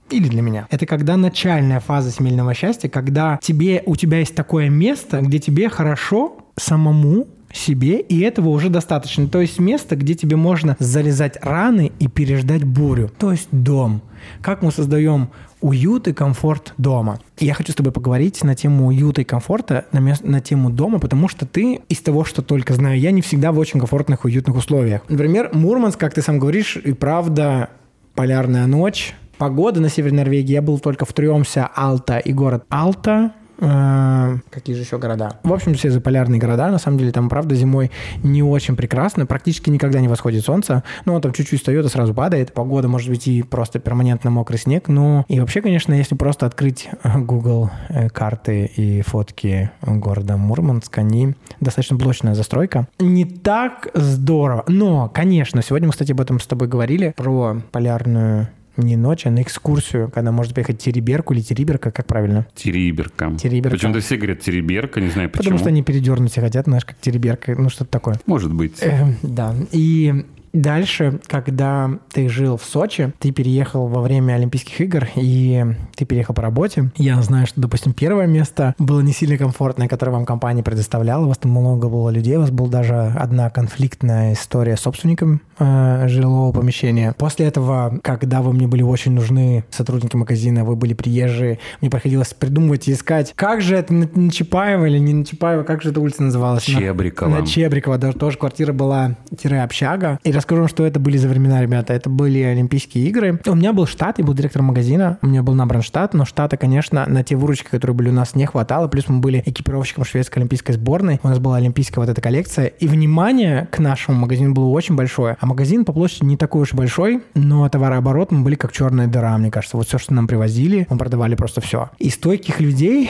Или 0.10 0.28
для 0.28 0.42
меня. 0.42 0.68
Это 0.70 0.86
когда 0.86 1.18
начальная 1.18 1.80
фаза 1.80 2.12
семейного 2.12 2.54
счастья, 2.54 2.90
когда 2.90 3.40
тебе, 3.42 3.84
у 3.86 3.96
тебя 3.96 4.20
есть 4.20 4.36
такое 4.36 4.70
место, 4.70 5.22
где 5.22 5.40
тебе 5.40 5.70
хорошо 5.70 6.38
самому 6.56 7.28
себе, 7.52 8.00
и 8.00 8.20
этого 8.22 8.50
уже 8.50 8.70
достаточно. 8.70 9.28
То 9.28 9.42
есть 9.42 9.60
место, 9.60 9.96
где 9.96 10.16
тебе 10.16 10.36
можно 10.36 10.76
залезать 10.80 11.38
раны 11.42 11.92
и 12.00 12.08
переждать 12.08 12.64
бурю. 12.64 13.10
То 13.18 13.32
есть 13.32 13.48
дом. 13.52 14.02
Как 14.42 14.62
мы 14.62 14.72
создаем 14.72 15.30
уют 15.62 16.08
и 16.08 16.14
комфорт 16.14 16.74
дома. 16.78 17.20
И 17.40 17.46
я 17.46 17.54
хочу 17.54 17.72
с 17.72 17.76
тобой 17.76 17.92
поговорить 17.92 18.44
на 18.44 18.56
тему 18.56 18.88
уюта 18.88 19.22
и 19.22 19.24
комфорта, 19.24 19.86
на, 19.92 20.00
мес- 20.00 20.22
на 20.22 20.40
тему 20.40 20.70
дома, 20.70 21.00
потому 21.00 21.28
что 21.28 21.46
ты 21.46 21.82
из 21.90 22.00
того, 22.00 22.26
что 22.26 22.42
только 22.42 22.74
знаю, 22.74 23.00
я 23.00 23.12
не 23.12 23.22
всегда 23.22 23.52
в 23.52 23.58
очень 23.58 23.80
комфортных, 23.80 24.26
уютных 24.26 24.56
условиях. 24.56 25.02
Например, 25.10 25.50
Мурманск, 25.54 26.00
как 26.00 26.14
ты 26.14 26.22
сам 26.22 26.38
говоришь, 26.38 26.78
и 26.78 26.94
правда 26.94 27.70
полярная 28.14 28.68
ночь. 28.68 29.16
Погода 29.38 29.80
на 29.80 29.90
севере 29.90 30.16
Норвегии. 30.16 30.54
Я 30.54 30.62
был 30.64 30.80
только 30.80 31.06
в 31.06 31.14
Трёмсе, 31.14 31.68
Алта 31.76 32.18
и 32.18 32.34
город 32.34 32.66
Алта. 32.70 33.34
Э, 33.60 34.36
Какие 34.50 34.76
же 34.76 34.82
еще 34.82 34.98
города? 34.98 35.40
В 35.44 35.54
общем, 35.54 35.76
все 35.76 35.92
заполярные 35.92 36.40
города. 36.40 36.70
На 36.70 36.80
самом 36.80 36.98
деле 36.98 37.12
там, 37.12 37.30
правда, 37.30 37.54
зимой 37.54 37.92
не 38.24 38.42
очень 38.42 38.76
прекрасно. 38.76 39.28
Практически 39.28 39.70
никогда 39.70 40.00
не 40.00 40.08
восходит 40.08 40.44
солнце. 40.44 40.84
Ну, 41.06 41.14
он 41.14 41.22
там 41.22 41.34
чуть-чуть 41.34 41.60
встает 41.60 41.86
и 41.86 41.90
сразу 41.90 42.16
падает. 42.16 42.52
Погода 42.54 42.88
может 42.88 43.10
быть 43.10 43.28
и 43.28 43.44
просто 43.44 43.78
перманентно 43.80 44.32
мокрый 44.32 44.58
снег. 44.58 44.88
Ну, 44.88 45.24
и 45.28 45.40
вообще, 45.40 45.62
конечно, 45.62 45.94
если 45.94 46.16
просто 46.16 46.48
открыть 46.48 46.90
Google 47.04 47.70
э, 47.90 48.10
карты 48.10 48.66
и 48.66 49.02
фотки 49.02 49.70
города 49.82 50.36
Мурманск, 50.38 50.98
они 50.98 51.36
достаточно 51.60 51.96
блочная 51.96 52.34
застройка. 52.34 52.88
Не 53.00 53.26
так 53.26 53.90
здорово. 53.94 54.64
Но, 54.68 55.10
конечно, 55.10 55.62
сегодня 55.62 55.88
мы, 55.88 55.92
кстати, 55.92 56.12
об 56.12 56.22
этом 56.22 56.40
с 56.40 56.48
тобой 56.48 56.68
говорили, 56.68 57.14
про 57.16 57.62
полярную 57.72 58.50
не 58.78 58.96
ночь, 58.96 59.26
а 59.26 59.32
на 59.32 59.42
экскурсию, 59.42 60.10
когда 60.10 60.32
можно 60.32 60.54
поехать 60.54 60.80
Тереберку 60.80 61.34
или 61.34 61.42
Териберка, 61.42 61.92
как 61.92 62.06
правильно? 62.06 62.48
Териберка. 62.56 63.36
Териберка. 63.36 63.76
Почему-то 63.76 64.00
все 64.00 64.18
говорят 64.18 64.42
Териберка, 64.42 65.02
не 65.02 65.10
знаю 65.10 65.30
почему. 65.30 65.44
Потому 65.44 65.60
что 65.60 65.70
они 65.70 65.84
передернуть 65.84 66.36
хотят, 66.36 66.66
знаешь, 66.66 66.86
как 66.86 66.98
Тереберка, 67.00 67.56
ну 67.56 67.70
что-то 67.70 67.92
такое. 67.92 68.20
Может 68.26 68.54
быть. 68.54 68.82
Э, 68.82 69.14
да. 69.22 69.56
И 69.72 70.26
Дальше, 70.58 71.20
когда 71.28 71.92
ты 72.12 72.30
жил 72.30 72.58
в 72.58 72.64
Сочи, 72.64 73.14
ты 73.20 73.32
переехал 73.32 73.86
во 73.88 74.02
время 74.02 74.34
Олимпийских 74.34 74.82
игр, 74.82 75.08
и 75.16 75.64
ты 75.96 76.06
переехал 76.06 76.34
по 76.34 76.42
работе. 76.42 76.90
Я 76.96 77.22
знаю, 77.22 77.46
что, 77.46 77.62
допустим, 77.62 77.94
первое 77.94 78.26
место 78.26 78.74
было 78.80 79.02
не 79.02 79.14
сильно 79.14 79.38
комфортное, 79.38 79.88
которое 79.88 80.14
вам 80.14 80.26
компания 80.26 80.64
предоставляла. 80.64 81.26
У 81.26 81.28
вас 81.28 81.38
там 81.38 81.52
много 81.52 81.90
было 81.90 82.10
людей, 82.10 82.38
у 82.38 82.42
вас 82.42 82.50
была 82.50 82.70
даже 82.70 82.96
одна 82.96 83.52
конфликтная 83.52 84.34
история 84.34 84.78
с 84.78 84.82
собственником 84.82 85.42
э, 85.60 86.08
жилого 86.08 86.52
помещения. 86.52 87.14
После 87.16 87.46
этого, 87.46 88.00
когда 88.02 88.42
вы 88.42 88.52
мне 88.52 88.66
были 88.66 88.82
очень 88.82 89.12
нужны, 89.12 89.64
сотрудники 89.70 90.16
магазина, 90.16 90.66
вы 90.66 90.76
были 90.76 90.96
приезжие, 90.96 91.60
мне 91.82 91.92
приходилось 91.92 92.34
придумывать 92.34 92.88
и 92.88 92.94
искать, 92.94 93.34
как 93.36 93.62
же 93.62 93.76
это 93.76 93.94
на, 93.94 94.10
на 94.12 94.32
Чапаева 94.32 94.86
или 94.86 94.98
не 94.98 95.14
на 95.14 95.24
Чапаева, 95.24 95.62
как 95.62 95.84
же 95.84 95.92
эта 95.92 96.02
улица 96.02 96.24
называлась? 96.24 96.64
Чебрикова. 96.64 97.30
На, 97.30 97.40
на 97.42 97.46
Чебрикова, 97.46 98.00
даже 98.00 98.18
тоже 98.18 98.40
квартира 98.40 98.74
была 98.74 99.18
тире-общага. 99.38 100.18
И 100.24 100.32
расскажу, 100.48 100.68
что 100.70 100.86
это 100.86 101.00
были 101.00 101.18
за 101.18 101.28
времена, 101.28 101.62
ребята. 101.62 101.94
Это 101.94 102.10
были 102.10 102.40
Олимпийские 102.40 103.08
игры. 103.08 103.40
У 103.46 103.56
меня 103.56 103.74
был 103.74 103.86
штат, 103.86 104.20
я 104.20 104.24
был 104.24 104.34
директором 104.34 104.68
магазина, 104.68 105.18
у 105.22 105.28
меня 105.28 105.44
был 105.44 105.54
набран 105.54 105.82
штат, 105.82 106.14
но 106.14 106.24
штата, 106.24 106.56
конечно, 106.56 107.06
на 107.06 107.24
те 107.24 107.36
выручки, 107.36 107.68
которые 107.70 107.96
были 107.96 108.10
у 108.10 108.14
нас, 108.14 108.34
не 108.34 108.46
хватало. 108.46 108.88
Плюс 108.88 109.10
мы 109.10 109.20
были 109.20 109.44
экипировщиком 109.46 110.06
шведской 110.06 110.42
олимпийской 110.42 110.72
сборной. 110.72 111.20
У 111.22 111.28
нас 111.28 111.40
была 111.40 111.58
олимпийская 111.58 112.04
вот 112.04 112.10
эта 112.10 112.22
коллекция. 112.22 112.68
И 112.68 112.88
внимание 112.88 113.68
к 113.72 113.80
нашему 113.80 114.20
магазину 114.20 114.54
было 114.54 114.68
очень 114.68 114.96
большое. 114.96 115.36
А 115.40 115.46
магазин 115.46 115.84
по 115.84 115.92
площади 115.92 116.26
не 116.26 116.38
такой 116.38 116.62
уж 116.62 116.74
большой, 116.74 117.24
но 117.36 117.68
товарооборот 117.68 118.32
мы 118.32 118.44
были 118.44 118.56
как 118.56 118.72
черная 118.72 119.08
дыра, 119.08 119.38
мне 119.38 119.52
кажется. 119.52 119.76
Вот 119.76 119.88
все, 119.88 119.98
что 119.98 120.14
нам 120.14 120.28
привозили, 120.28 120.88
мы 120.90 120.98
продавали 120.98 121.36
просто 121.36 121.60
все. 121.60 121.90
И 122.00 122.10
стойких 122.10 122.62
людей 122.62 123.10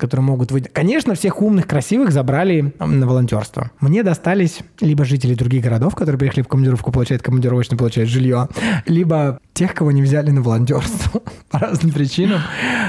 которые 0.00 0.24
могут 0.24 0.50
выйти. 0.50 0.68
Конечно, 0.72 1.14
всех 1.14 1.40
умных, 1.40 1.66
красивых 1.66 2.10
забрали 2.10 2.74
на 2.78 3.06
волонтерство. 3.06 3.70
Мне 3.80 4.02
достались 4.02 4.60
либо 4.80 5.04
жители 5.04 5.34
других 5.34 5.62
городов, 5.62 5.94
которые 5.94 6.18
приехали 6.18 6.42
в 6.42 6.48
командировку, 6.48 6.90
получают 6.90 7.22
командировочно, 7.22 7.76
получают 7.76 8.10
жилье, 8.10 8.48
либо 8.86 9.38
тех, 9.52 9.74
кого 9.74 9.92
не 9.92 10.02
взяли 10.02 10.30
на 10.30 10.42
волонтерство 10.42 11.22
по 11.50 11.58
разным 11.58 11.92
причинам. 11.92 12.40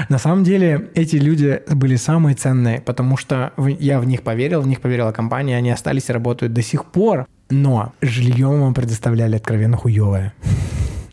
На 0.08 0.18
самом 0.18 0.42
деле, 0.42 0.90
эти 0.94 1.16
люди 1.16 1.60
были 1.70 1.96
самые 1.96 2.34
ценные, 2.34 2.80
потому 2.80 3.16
что 3.16 3.52
я 3.78 4.00
в 4.00 4.06
них 4.06 4.22
поверил, 4.22 4.62
в 4.62 4.66
них 4.66 4.80
поверила 4.80 5.12
компания, 5.12 5.56
они 5.56 5.70
остались 5.70 6.08
и 6.08 6.12
работают 6.12 6.52
до 6.52 6.62
сих 6.62 6.86
пор. 6.86 7.26
Но 7.50 7.92
жилье 8.00 8.46
вам 8.46 8.72
предоставляли 8.72 9.36
откровенно 9.36 9.76
хуевое 9.76 10.32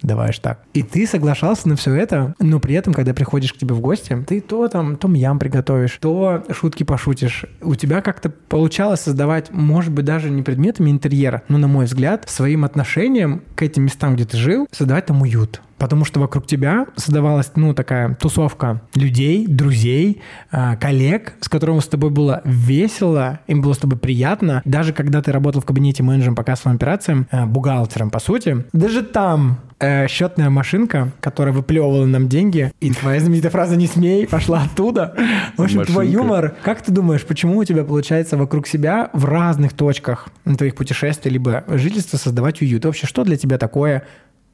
давай 0.01 0.29
аж 0.29 0.39
так. 0.39 0.63
И 0.73 0.83
ты 0.83 1.05
соглашался 1.07 1.67
на 1.67 1.75
все 1.75 1.93
это, 1.93 2.35
но 2.39 2.59
при 2.59 2.75
этом, 2.75 2.93
когда 2.93 3.13
приходишь 3.13 3.53
к 3.53 3.57
тебе 3.57 3.73
в 3.73 3.79
гости, 3.79 4.17
ты 4.27 4.41
то 4.41 4.67
там, 4.67 4.95
том 4.95 5.13
ям 5.13 5.39
приготовишь, 5.39 5.97
то 6.01 6.43
шутки 6.51 6.83
пошутишь. 6.83 7.45
У 7.61 7.75
тебя 7.75 8.01
как-то 8.01 8.29
получалось 8.29 9.01
создавать, 9.01 9.51
может 9.51 9.91
быть, 9.91 10.05
даже 10.05 10.29
не 10.29 10.41
предметами 10.41 10.89
интерьера, 10.89 11.43
но, 11.47 11.57
на 11.57 11.67
мой 11.67 11.85
взгляд, 11.85 12.29
своим 12.29 12.65
отношением 12.65 13.43
к 13.55 13.61
этим 13.61 13.83
местам, 13.83 14.15
где 14.15 14.25
ты 14.25 14.37
жил, 14.37 14.67
создавать 14.71 15.05
там 15.07 15.21
уют 15.21 15.61
потому 15.79 16.05
что 16.05 16.19
вокруг 16.19 16.45
тебя 16.45 16.85
создавалась, 16.97 17.51
ну, 17.55 17.73
такая 17.73 18.13
тусовка 18.15 18.81
людей, 18.93 19.47
друзей, 19.47 20.21
а, 20.51 20.75
коллег, 20.75 21.35
с 21.39 21.49
которыми 21.49 21.79
с 21.79 21.87
тобой 21.87 22.09
было 22.11 22.41
весело, 22.43 23.39
им 23.47 23.61
было 23.61 23.73
с 23.73 23.77
тобой 23.77 23.97
приятно. 23.97 24.61
Даже 24.65 24.93
когда 24.93 25.21
ты 25.21 25.31
работал 25.31 25.61
в 25.61 25.65
кабинете 25.65 26.03
менеджером 26.03 26.35
по 26.35 26.43
кассовым 26.43 26.75
операциям, 26.75 27.27
а, 27.31 27.45
бухгалтером, 27.45 28.11
по 28.11 28.19
сути, 28.19 28.65
даже 28.73 29.03
там 29.03 29.59
э, 29.79 30.07
счетная 30.07 30.49
машинка, 30.49 31.11
которая 31.21 31.53
выплевывала 31.53 32.05
нам 32.05 32.27
деньги, 32.27 32.71
и 32.79 32.91
твоя 32.91 33.19
знаменитая 33.19 33.51
фраза 33.51 33.75
«не 33.75 33.87
смей» 33.87 34.27
пошла 34.27 34.63
оттуда. 34.63 35.15
В 35.57 35.61
общем, 35.61 35.77
машинка. 35.79 35.91
твой 35.91 36.07
юмор. 36.07 36.55
Как 36.63 36.81
ты 36.81 36.91
думаешь, 36.91 37.25
почему 37.25 37.57
у 37.57 37.63
тебя 37.63 37.83
получается 37.83 38.37
вокруг 38.37 38.67
себя 38.67 39.09
в 39.13 39.25
разных 39.25 39.73
точках 39.73 40.29
твоих 40.57 40.75
путешествий 40.75 41.31
либо 41.31 41.63
жительства 41.67 42.17
создавать 42.17 42.61
уют? 42.61 42.85
И 42.85 42.87
вообще, 42.87 43.07
что 43.07 43.23
для 43.23 43.37
тебя 43.37 43.57
такое 43.57 44.03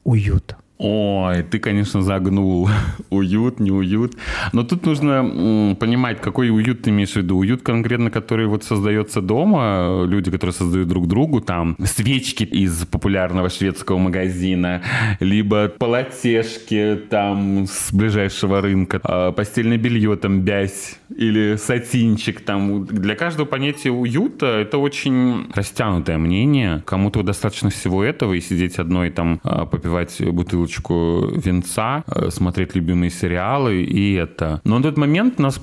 уют? 0.04 0.56
Ой, 0.78 1.42
ты, 1.42 1.58
конечно, 1.58 2.02
загнул. 2.02 2.68
уют, 3.10 3.60
не 3.60 3.70
уют. 3.70 4.14
Но 4.52 4.62
тут 4.62 4.84
нужно 4.84 5.74
понимать, 5.80 6.20
какой 6.20 6.50
уют 6.50 6.82
ты 6.82 6.90
имеешь 6.90 7.12
в 7.12 7.16
виду. 7.16 7.38
Уют 7.38 7.62
конкретно, 7.62 8.10
который 8.10 8.46
вот 8.46 8.62
создается 8.62 9.22
дома, 9.22 10.04
люди, 10.06 10.30
которые 10.30 10.52
создают 10.52 10.88
друг 10.88 11.08
другу, 11.08 11.40
там, 11.40 11.76
свечки 11.82 12.44
из 12.44 12.84
популярного 12.84 13.48
шведского 13.48 13.98
магазина, 13.98 14.82
либо 15.20 15.68
полотешки 15.68 17.00
там 17.08 17.66
с 17.66 17.92
ближайшего 17.92 18.60
рынка, 18.60 19.00
а, 19.02 19.32
постельное 19.32 19.78
белье 19.78 20.16
там 20.16 20.42
бязь 20.42 20.98
или 21.16 21.56
сатинчик 21.56 22.40
там. 22.40 22.84
Для 22.84 23.14
каждого 23.14 23.46
понятия 23.46 23.90
уюта 23.90 24.46
это 24.46 24.76
очень 24.76 25.50
растянутое 25.54 26.18
мнение. 26.18 26.82
Кому-то 26.84 27.22
достаточно 27.22 27.70
всего 27.70 28.04
этого 28.04 28.34
и 28.34 28.40
сидеть 28.40 28.78
одной 28.78 29.10
там 29.10 29.40
а, 29.42 29.64
попивать 29.64 30.20
бутылку 30.20 30.65
бутылочку 30.66 31.30
венца, 31.34 32.04
э, 32.06 32.30
смотреть 32.30 32.74
любимые 32.74 33.10
сериалы 33.10 33.82
и 33.82 34.14
это. 34.14 34.60
Но 34.64 34.78
на 34.78 34.82
тот 34.82 34.96
момент 34.98 35.38
нас, 35.38 35.60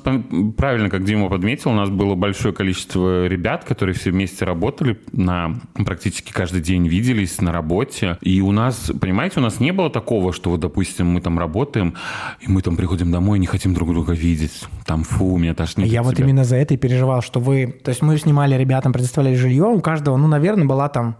правильно, 0.58 0.90
как 0.90 1.04
Дима 1.04 1.30
подметил, 1.30 1.72
у 1.72 1.76
нас 1.76 1.90
было 1.90 2.16
большое 2.16 2.54
количество 2.54 3.28
ребят, 3.28 3.66
которые 3.66 3.96
все 3.96 4.12
вместе 4.12 4.46
работали 4.46 4.98
на 5.12 5.60
практически 5.74 6.32
каждый 6.32 6.62
день 6.62 6.88
виделись 6.88 7.42
на 7.42 7.52
работе. 7.52 8.18
И 8.22 8.42
у 8.42 8.52
нас, 8.52 8.92
понимаете, 9.00 9.40
у 9.40 9.44
нас 9.44 9.60
не 9.60 9.72
было 9.72 9.90
такого, 9.90 10.34
что 10.34 10.50
вот, 10.50 10.60
допустим, 10.60 11.08
мы 11.08 11.22
там 11.22 11.40
работаем, 11.40 11.96
и 12.42 12.50
мы 12.50 12.62
там 12.62 12.78
приходим 12.78 13.12
домой 13.12 13.38
и 13.38 13.42
не 13.42 13.48
хотим 13.48 13.74
друг 13.74 13.90
друга 13.90 14.14
видеть. 14.14 14.64
Там, 14.86 15.04
фу, 15.04 15.38
меня 15.38 15.54
тошнит 15.54 15.88
Я 15.88 16.04
вот 16.04 16.20
именно 16.20 16.44
за 16.44 16.56
это 16.56 16.74
и 16.74 16.78
переживал, 16.78 17.22
что 17.22 17.40
вы... 17.40 17.76
То 17.84 17.90
есть 17.90 18.02
мы 18.02 18.18
снимали 18.18 18.56
ребятам, 18.56 18.94
предоставляли 18.94 19.36
жилье, 19.36 19.66
у 19.66 19.82
каждого, 19.82 20.18
ну, 20.18 20.28
наверное, 20.28 20.66
была 20.66 20.90
там 20.90 21.16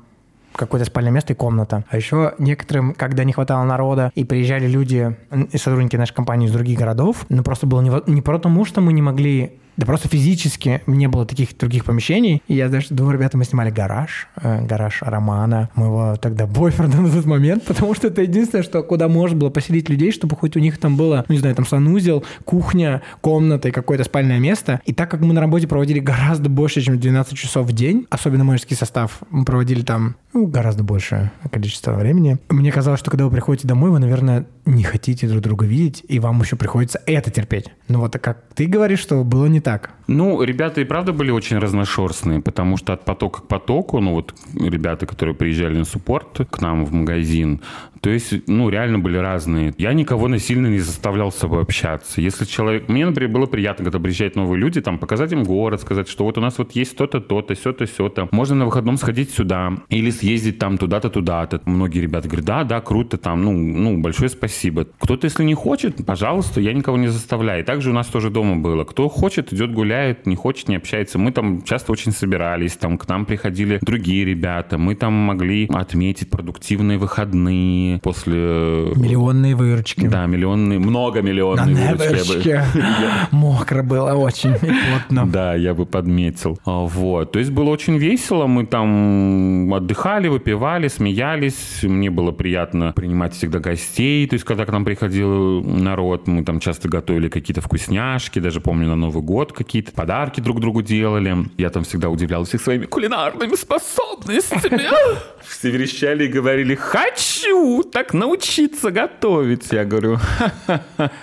какое-то 0.56 0.86
спальное 0.86 1.12
место 1.12 1.34
и 1.34 1.36
комната. 1.36 1.84
А 1.90 1.98
еще 1.98 2.34
некоторым, 2.38 2.94
когда 2.94 3.24
не 3.24 3.34
хватало 3.34 3.64
народа 3.64 4.12
и 4.16 4.24
приезжали 4.24 4.68
люди 4.68 5.16
и 5.52 5.58
сотрудники 5.58 5.96
нашей 5.96 6.14
компании 6.14 6.48
из 6.48 6.52
других 6.52 6.78
городов, 6.78 7.26
ну 7.30 7.44
просто 7.44 7.68
было 7.68 7.82
не, 7.82 7.92
не 8.12 8.22
потому, 8.22 8.66
что 8.66 8.82
мы 8.82 8.94
не 8.94 9.02
могли 9.02 9.60
да 9.78 9.86
просто 9.86 10.08
физически 10.08 10.82
не 10.88 11.08
было 11.08 11.26
таких 11.26 11.58
других 11.58 11.86
помещений. 11.86 12.42
И 12.48 12.56
я, 12.56 12.70
знаешь, 12.70 12.88
двумя 12.90 13.14
ребятами 13.14 13.44
снимали 13.44 13.70
гараж, 13.70 14.28
э, 14.42 14.66
гараж 14.66 15.02
Романа, 15.02 15.70
моего 15.76 16.16
тогда 16.22 16.46
бойфренда 16.46 16.98
на 17.02 17.12
тот 17.12 17.26
момент, 17.26 17.64
потому 17.64 17.94
что 17.96 18.08
это 18.08 18.22
единственное, 18.22 18.64
что 18.64 18.84
куда 18.84 19.08
можно 19.08 19.38
было 19.38 19.50
поселить 19.50 19.90
людей, 19.90 20.12
чтобы 20.12 20.36
хоть 20.36 20.56
у 20.56 20.60
них 20.60 20.78
там 20.78 20.98
было, 20.98 21.26
ну, 21.28 21.34
не 21.34 21.40
знаю, 21.40 21.56
там 21.56 21.66
санузел, 21.66 22.24
кухня, 22.46 23.02
комната 23.22 23.70
и 23.70 23.72
какое-то 23.72 24.04
спальное 24.04 24.40
место. 24.40 24.82
И 24.86 24.94
так 24.94 25.10
как 25.10 25.22
мы 25.22 25.34
на 25.34 25.42
работе 25.42 25.68
проводили 25.68 26.00
гораздо 26.00 26.50
больше, 26.50 26.82
чем 26.82 27.00
12 27.00 27.38
часов 27.38 27.68
в 27.68 27.72
день, 27.72 28.08
особенно 28.10 28.44
менеджерский 28.44 28.76
состав, 28.76 29.20
мы 29.30 29.46
проводили 29.46 29.82
там 29.82 30.16
ну, 30.34 30.48
гораздо 30.48 30.84
большее 30.84 31.32
количество 31.52 31.94
времени. 31.94 32.38
Мне 32.50 32.72
казалось, 32.72 33.00
что 33.00 33.12
когда 33.12 33.26
вы 33.26 33.32
приходите 33.32 33.68
домой, 33.68 33.92
вы, 33.92 34.00
наверное, 34.00 34.46
не 34.66 34.84
хотите 34.84 35.28
друг 35.28 35.42
друга 35.42 35.66
видеть, 35.66 36.04
и 36.08 36.20
вам 36.20 36.42
еще 36.42 36.56
приходится 36.56 37.02
это 37.06 37.32
терпеть. 37.32 37.66
Ну 37.88 38.00
вот, 38.00 38.18
как 38.18 38.44
ты 38.56 38.66
говоришь, 38.66 39.00
что 39.00 39.24
было 39.24 39.46
не 39.48 39.60
так. 39.60 39.92
Ну, 40.08 40.42
ребята 40.42 40.82
и 40.82 40.86
правда 40.86 41.14
были 41.14 41.32
очень 41.32 41.58
разношерстные, 41.58 42.42
потому 42.42 42.78
что 42.78 42.94
от 42.94 43.06
потока 43.06 43.42
к 43.42 43.48
потоку, 43.48 44.00
ну 44.00 44.14
вот 44.14 44.34
ребята, 44.54 45.06
которые 45.06 45.36
приезжали 45.36 45.78
на 45.78 45.86
суппорт 45.86 46.48
к 46.50 46.62
нам 46.62 46.86
в 46.86 46.94
магазин, 46.94 47.62
то 48.04 48.10
есть, 48.10 48.34
ну, 48.48 48.68
реально 48.68 49.00
были 49.00 49.16
разные. 49.16 49.74
Я 49.78 49.94
никого 49.94 50.28
насильно 50.28 50.68
не 50.68 50.80
заставлял 50.80 51.32
с 51.32 51.36
собой 51.36 51.62
общаться. 51.62 52.20
Если 52.20 52.44
человек... 52.44 52.90
Мне, 52.90 53.06
например, 53.06 53.32
было 53.32 53.46
приятно, 53.46 53.86
когда 53.86 53.98
приезжают 53.98 54.36
новые 54.36 54.60
люди, 54.60 54.82
там, 54.82 55.00
показать 55.00 55.32
им 55.32 55.44
город, 55.44 55.80
сказать, 55.80 56.10
что 56.10 56.26
вот 56.26 56.38
у 56.38 56.42
нас 56.42 56.58
вот 56.58 56.74
есть 56.74 56.98
то-то, 56.98 57.22
то-то, 57.22 57.56
все-то, 57.56 57.86
все-то. 57.86 58.28
Можно 58.32 58.56
на 58.56 58.66
выходном 58.66 58.98
сходить 58.98 59.32
сюда 59.32 59.78
или 59.88 60.10
съездить 60.10 60.60
там 60.60 60.78
туда-то, 60.78 61.10
туда-то. 61.10 61.62
Многие 61.64 62.00
ребята 62.00 62.28
говорят, 62.28 62.46
да, 62.46 62.64
да, 62.66 62.82
круто, 62.82 63.18
там, 63.18 63.42
ну, 63.42 63.54
ну, 63.54 64.02
большое 64.02 64.30
спасибо. 64.30 64.86
Кто-то, 65.00 65.24
если 65.24 65.46
не 65.46 65.54
хочет, 65.54 66.06
пожалуйста, 66.06 66.60
я 66.60 66.74
никого 66.74 66.98
не 66.98 67.08
заставляю. 67.08 67.62
И 67.62 67.66
также 67.66 67.92
у 67.92 67.94
нас 67.94 68.08
тоже 68.08 68.30
дома 68.30 68.58
было. 68.58 68.84
Кто 68.84 69.08
хочет, 69.08 69.54
идет 69.54 69.72
гуляет, 69.72 70.28
не 70.28 70.36
хочет, 70.36 70.68
не 70.68 70.76
общается. 70.76 71.20
Мы 71.20 71.32
там 71.32 71.62
часто 71.62 71.94
очень 71.94 72.12
собирались, 72.12 72.76
там 72.76 72.98
к 72.98 73.08
нам 73.08 73.26
приходили 73.26 73.80
другие 73.82 74.26
ребята. 74.26 74.78
Мы 74.78 74.96
там 74.96 75.14
могли 75.14 75.70
отметить 75.72 76.30
продуктивные 76.30 76.98
выходные, 76.98 77.93
миллионные 77.94 78.00
после... 78.00 78.94
Миллионные 78.96 79.56
выручки. 79.56 80.08
Да, 80.08 80.26
миллионные, 80.26 80.80
многомиллионные 80.80 81.76
На 81.90 81.96
выручки. 81.96 82.48
я 82.48 82.66
бы-. 82.74 82.84
Мокро 83.32 83.84
было 83.84 84.14
очень 84.14 84.54
плотно. 84.56 85.26
Да, 85.30 85.56
я 85.56 85.74
бы 85.74 85.86
подметил. 85.86 86.60
А, 86.66 86.86
Вот. 86.86 87.32
То 87.32 87.40
есть 87.40 87.52
было 87.52 87.70
очень 87.70 87.98
весело. 87.98 88.48
Мы 88.48 88.66
там 88.66 89.74
отдыхали, 89.74 90.28
выпивали, 90.28 90.88
смеялись. 90.88 91.84
Мне 91.84 92.10
было 92.10 92.32
приятно 92.32 92.94
принимать 92.94 93.34
всегда 93.34 93.60
гостей. 93.60 94.28
То 94.28 94.36
есть 94.36 94.46
когда 94.46 94.66
к 94.66 94.72
нам 94.72 94.86
приходил 94.86 95.64
народ, 95.64 96.28
мы 96.28 96.44
там 96.44 96.60
часто 96.60 96.88
готовили 96.90 97.30
какие-то 97.30 97.62
вкусняшки. 97.62 98.40
Даже 98.40 98.62
помню, 98.62 98.88
на 98.88 98.96
Новый 98.96 99.24
год 99.24 99.54
какие-то 99.54 99.92
подарки 99.92 100.40
друг 100.40 100.60
другу 100.60 100.82
делали. 100.82 101.36
Я 101.58 101.70
там 101.70 101.84
всегда 101.84 102.10
удивлял 102.10 102.44
всех 102.46 102.62
своими 102.62 102.86
кулинарными 102.86 103.56
способностями. 103.56 104.82
Все 105.48 105.70
верещали 105.72 106.26
и 106.26 106.28
говорили, 106.28 106.76
хочу 106.76 107.83
так 107.92 108.14
научиться 108.14 108.92
готовить. 108.92 109.72
Я 109.72 109.86
говорю, 109.86 110.20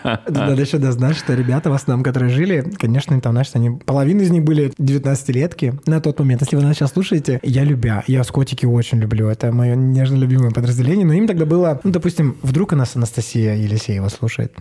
Надо 0.05 0.61
еще 0.61 0.79
да, 0.79 0.93
знать, 0.93 1.17
что 1.17 1.35
ребята 1.35 1.71
в 1.71 1.73
основном, 1.73 2.05
которые 2.05 2.31
жили, 2.31 2.73
конечно, 2.79 3.21
там, 3.21 3.33
знаешь, 3.33 3.51
они, 3.55 3.71
половина 3.71 4.23
из 4.23 4.31
них 4.31 4.45
были 4.45 4.73
19-летки 4.79 5.81
на 5.87 6.01
тот 6.01 6.19
момент. 6.19 6.43
Если 6.43 6.57
вы 6.57 6.63
нас 6.63 6.77
сейчас 6.77 6.93
слушаете, 6.93 7.41
я 7.43 7.65
любя, 7.65 8.05
я 8.07 8.25
скотики 8.25 8.67
очень 8.67 8.99
люблю, 8.99 9.29
это 9.29 9.53
мое 9.53 9.75
нежно 9.75 10.17
любимое 10.17 10.51
подразделение, 10.51 11.07
но 11.07 11.13
им 11.13 11.27
тогда 11.27 11.47
было, 11.47 11.81
ну, 11.85 11.91
допустим, 11.91 12.37
вдруг 12.43 12.73
у 12.73 12.77
нас 12.77 12.97
Анастасия 12.97 13.55
Елисеева 13.57 14.09
слушает, 14.09 14.55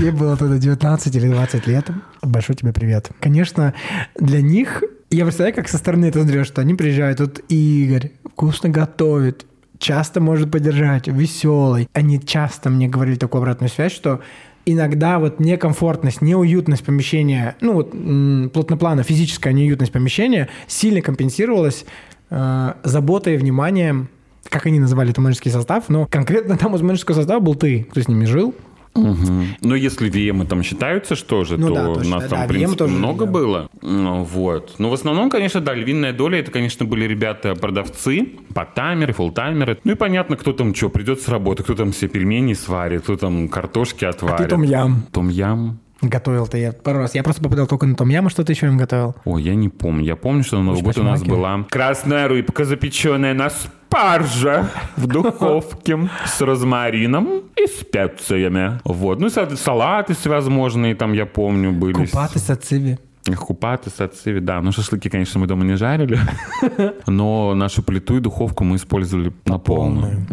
ей 0.00 0.10
было 0.10 0.36
тогда 0.36 0.58
19 0.58 1.14
или 1.14 1.28
20 1.28 1.66
лет, 1.66 1.90
большой 2.22 2.56
тебе 2.56 2.72
привет. 2.72 3.10
Конечно, 3.20 3.74
для 4.18 4.40
них 4.40 4.82
я 5.10 5.24
представляю, 5.24 5.56
как 5.56 5.68
со 5.68 5.78
стороны 5.78 6.06
это 6.06 6.22
смотрю, 6.22 6.44
что 6.44 6.60
они 6.60 6.74
приезжают, 6.74 7.18
тут 7.18 7.40
Игорь 7.48 8.12
вкусно 8.24 8.68
готовит, 8.68 9.44
часто 9.80 10.20
может 10.20 10.52
поддержать, 10.52 11.08
веселый. 11.08 11.88
Они 11.92 12.20
часто 12.20 12.70
мне 12.70 12.86
говорили 12.86 13.16
такую 13.16 13.40
обратную 13.40 13.70
связь, 13.70 13.92
что 13.92 14.20
иногда 14.66 15.18
вот 15.18 15.40
некомфортность, 15.40 16.20
неуютность 16.20 16.84
помещения, 16.84 17.56
ну 17.60 17.72
вот 17.72 18.52
плотноплана, 18.52 19.02
физическая 19.02 19.52
неуютность 19.52 19.90
помещения 19.90 20.48
сильно 20.68 21.00
компенсировалась 21.00 21.84
э, 22.28 22.74
заботой 22.84 23.34
и 23.34 23.36
вниманием, 23.38 24.08
как 24.48 24.66
они 24.66 24.78
называли 24.78 25.10
это 25.10 25.20
менеджерский 25.20 25.50
состав, 25.50 25.88
но 25.88 26.06
конкретно 26.06 26.56
там 26.56 26.76
из 26.76 26.82
менеджерского 26.82 27.16
состава 27.16 27.40
был 27.40 27.54
ты, 27.54 27.86
кто 27.90 28.00
с 28.00 28.08
ними 28.08 28.26
жил. 28.26 28.54
Мгм. 28.94 29.46
Но 29.60 29.76
если 29.76 30.10
VM 30.10 30.46
там 30.46 30.62
считаются, 30.62 31.14
что 31.14 31.44
же, 31.44 31.56
Ну 31.56 31.68
то 31.68 31.74
да, 31.74 31.88
у 31.90 31.94
нас 31.96 32.24
там, 32.24 32.40
да, 32.40 32.44
в 32.44 32.48
принципе, 32.48 32.72
VM 32.74 32.76
тоже, 32.76 32.94
много 32.94 33.24
да. 33.24 33.30
было. 33.30 33.68
Ну, 33.82 34.24
вот. 34.24 34.74
Но 34.78 34.90
в 34.90 34.94
основном, 34.94 35.30
конечно, 35.30 35.60
да, 35.60 35.74
львиная 35.74 36.12
доля, 36.12 36.40
это, 36.40 36.50
конечно, 36.50 36.84
были 36.84 37.04
ребята-продавцы, 37.04 38.28
подтаймеры, 38.54 39.12
фултаймеры. 39.12 39.78
Ну 39.84 39.92
и 39.92 39.94
понятно, 39.94 40.36
кто 40.36 40.52
там 40.52 40.74
что, 40.74 40.88
придет 40.88 41.20
с 41.20 41.28
работы, 41.28 41.62
кто 41.62 41.74
там 41.74 41.92
все 41.92 42.08
пельмени 42.08 42.54
сварит, 42.54 43.02
кто 43.02 43.16
там 43.16 43.48
картошки 43.48 44.04
А 44.04 44.12
ты 44.12 44.16
отварит. 44.26 44.48
том-ям 44.50 45.02
Том-ям. 45.12 45.78
Готовил-то 46.02 46.56
я 46.58 46.72
пару 46.72 46.98
раз. 47.00 47.14
Я 47.14 47.22
просто 47.22 47.42
попадал 47.42 47.66
только 47.66 47.86
на 47.86 47.94
том-ям, 47.94 48.26
а 48.26 48.30
что 48.30 48.44
ты 48.44 48.52
еще 48.52 48.66
им 48.66 48.76
готовил? 48.76 49.14
Ой, 49.24 49.42
я 49.42 49.54
не 49.54 49.68
помню. 49.68 50.04
Я 50.04 50.16
помню, 50.16 50.42
что 50.44 50.58
на 50.58 50.64
Новый 50.64 50.82
год 50.82 50.98
у 50.98 51.02
нас 51.02 51.22
была 51.22 51.64
красная 51.70 52.28
рыбка, 52.28 52.64
запеченная 52.64 53.34
на 53.34 53.50
спарже 53.50 54.66
в 54.96 55.06
духовке 55.06 56.08
с 56.26 56.40
розмарином 56.40 57.42
и 57.56 57.66
специями. 57.66 58.80
Вот. 58.84 59.20
Ну 59.20 59.26
и 59.26 59.30
са- 59.30 59.56
салаты 59.56 60.14
всевозможные 60.14 60.94
там, 60.94 61.12
я 61.12 61.26
помню, 61.26 61.72
были. 61.72 61.92
Купаты 61.92 62.38
сациви. 62.38 62.98
Купаты, 63.36 63.90
сациви, 63.90 64.40
да. 64.40 64.60
Ну, 64.62 64.72
шашлыки, 64.72 65.10
конечно, 65.10 65.38
мы 65.40 65.46
дома 65.46 65.64
не 65.64 65.76
жарили. 65.76 66.18
Но 67.06 67.54
нашу 67.54 67.82
плиту 67.82 68.16
и 68.16 68.20
духовку 68.20 68.64
мы 68.64 68.76
использовали 68.76 69.32
на 69.44 69.58
полную. 69.58 70.26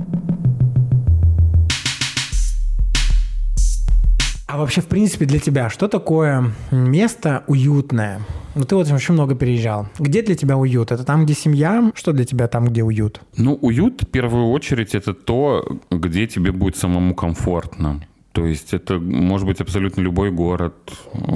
А 4.47 4.57
вообще, 4.57 4.79
в 4.79 4.87
принципе, 4.87 5.25
для 5.25 5.39
тебя 5.39 5.69
что 5.69 5.89
такое 5.89 6.53
место 6.71 7.43
уютное? 7.47 8.21
Ну, 8.55 8.63
ты 8.63 8.75
вот 8.77 8.89
очень 8.89 9.13
много 9.13 9.35
переезжал. 9.35 9.87
Где 9.99 10.21
для 10.21 10.35
тебя 10.35 10.55
уют? 10.55 10.93
Это 10.93 11.03
там, 11.03 11.25
где 11.25 11.33
семья? 11.33 11.91
Что 11.93 12.13
для 12.13 12.23
тебя 12.23 12.47
там, 12.47 12.67
где 12.67 12.81
уют? 12.81 13.19
Ну, 13.35 13.55
уют, 13.55 14.03
в 14.03 14.07
первую 14.07 14.47
очередь, 14.51 14.95
это 14.95 15.13
то, 15.13 15.79
где 15.91 16.27
тебе 16.27 16.53
будет 16.53 16.77
самому 16.77 17.13
комфортно. 17.13 18.01
То 18.37 18.45
есть 18.45 18.71
это 18.71 18.99
может 18.99 19.47
быть 19.47 19.61
абсолютно 19.61 20.01
любой 20.01 20.29
город. 20.29 20.75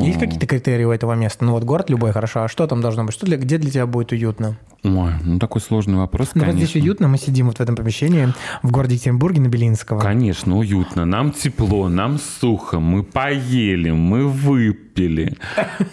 Есть 0.02 0.20
какие-то 0.20 0.46
критерии 0.46 0.84
у 0.84 0.92
этого 0.92 1.14
места? 1.14 1.44
Ну, 1.44 1.54
вот 1.54 1.64
город 1.64 1.90
любой, 1.90 2.12
хорошо. 2.12 2.44
А 2.44 2.48
что 2.48 2.68
там 2.68 2.80
должно 2.80 3.06
быть? 3.06 3.16
Что 3.16 3.26
для, 3.26 3.38
где 3.38 3.58
для 3.58 3.72
тебя 3.72 3.88
будет 3.88 4.12
уютно? 4.12 4.56
Ой, 4.84 5.12
ну 5.24 5.40
такой 5.40 5.62
сложный 5.62 5.98
вопрос, 5.98 6.30
Ну, 6.36 6.42
вот 6.42 6.50
конечно. 6.50 6.68
здесь 6.68 6.82
уютно, 6.82 7.08
мы 7.08 7.18
сидим 7.18 7.48
вот 7.48 7.58
в 7.58 7.62
этом 7.62 7.76
помещении 7.76 8.34
в 8.62 8.72
городе 8.72 8.96
Екатеринбурге 8.96 9.42
на 9.42 9.48
Белинского. 9.48 10.00
Конечно, 10.00 10.58
уютно. 10.58 11.06
Нам 11.06 11.32
тепло, 11.32 11.88
нам 11.90 12.20
сухо. 12.20 12.80
Мы 12.80 13.02
поели, 13.02 13.90
мы 13.90 14.28
выпили. 14.28 14.91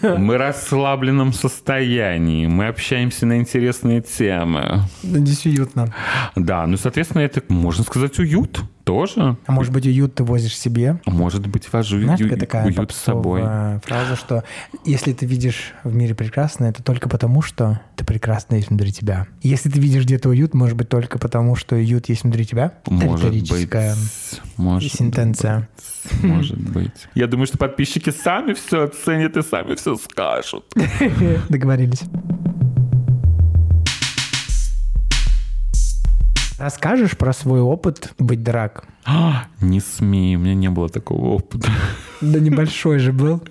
Мы 0.03 0.35
в 0.35 0.39
расслабленном 0.39 1.33
состоянии. 1.33 2.47
Мы 2.47 2.67
общаемся 2.69 3.27
на 3.27 3.39
интересные 3.39 4.01
темы. 4.03 4.83
Здесь 5.03 5.47
уютно. 5.47 5.95
Да, 6.37 6.67
ну, 6.67 6.77
соответственно, 6.77 7.23
это, 7.23 7.43
можно 7.49 7.85
сказать, 7.85 8.19
уют 8.19 8.61
тоже. 8.85 9.37
А 9.47 9.53
может 9.53 9.71
быть, 9.73 9.85
уют 9.87 10.15
ты 10.15 10.25
возишь 10.25 10.57
себе? 10.57 10.99
Может 11.05 11.47
быть, 11.47 11.71
вожу 11.71 12.01
Знаешь, 12.01 12.21
ю- 12.21 12.37
такая 12.39 12.65
уют 12.65 12.91
с 12.91 12.97
собой. 12.97 13.43
фраза, 13.85 14.17
что 14.17 14.45
если 14.87 15.13
ты 15.13 15.27
видишь 15.27 15.73
в 15.85 15.95
мире 15.95 16.15
прекрасное, 16.15 16.71
это 16.71 16.83
только 16.83 17.09
потому, 17.11 17.43
что 17.43 17.81
ты 17.97 18.07
прекрасно 18.07 18.55
есть 18.55 18.71
внутри 18.71 18.91
тебя. 18.91 19.27
Если 19.43 19.69
ты 19.69 19.79
видишь 19.79 20.05
где-то 20.05 20.31
уют, 20.31 20.55
может 20.55 20.77
быть, 20.77 20.89
только 20.89 21.19
потому, 21.19 21.55
что 21.55 21.75
уют 21.77 22.09
есть 22.09 22.23
внутри 22.23 22.47
тебя. 22.47 22.73
Может 22.87 23.31
быть. 23.31 23.53
Может 24.57 24.93
сентенция. 24.93 25.69
быть. 26.11 26.23
Может 26.23 26.59
быть. 26.59 27.09
Я 27.15 27.27
думаю, 27.27 27.47
что 27.47 27.59
подписчики 27.59 28.09
сами 28.11 28.55
все 28.55 28.88
оценят 28.89 29.37
и 29.37 29.43
сами 29.43 29.75
все 29.75 29.97
скажут. 29.97 30.65
Договорились. 31.49 32.03
Расскажешь 36.59 37.17
про 37.17 37.33
свой 37.33 37.61
опыт 37.61 38.13
быть 38.19 38.43
драк? 38.43 38.85
А, 39.09 39.45
Не 39.61 39.81
смей, 39.81 40.37
у 40.37 40.39
меня 40.39 40.55
не 40.55 40.69
было 40.69 40.89
такого 40.89 41.31
опыта. 41.31 41.69
Да 42.21 42.41
небольшой 42.41 42.99
же 42.99 43.13
был. 43.13 43.43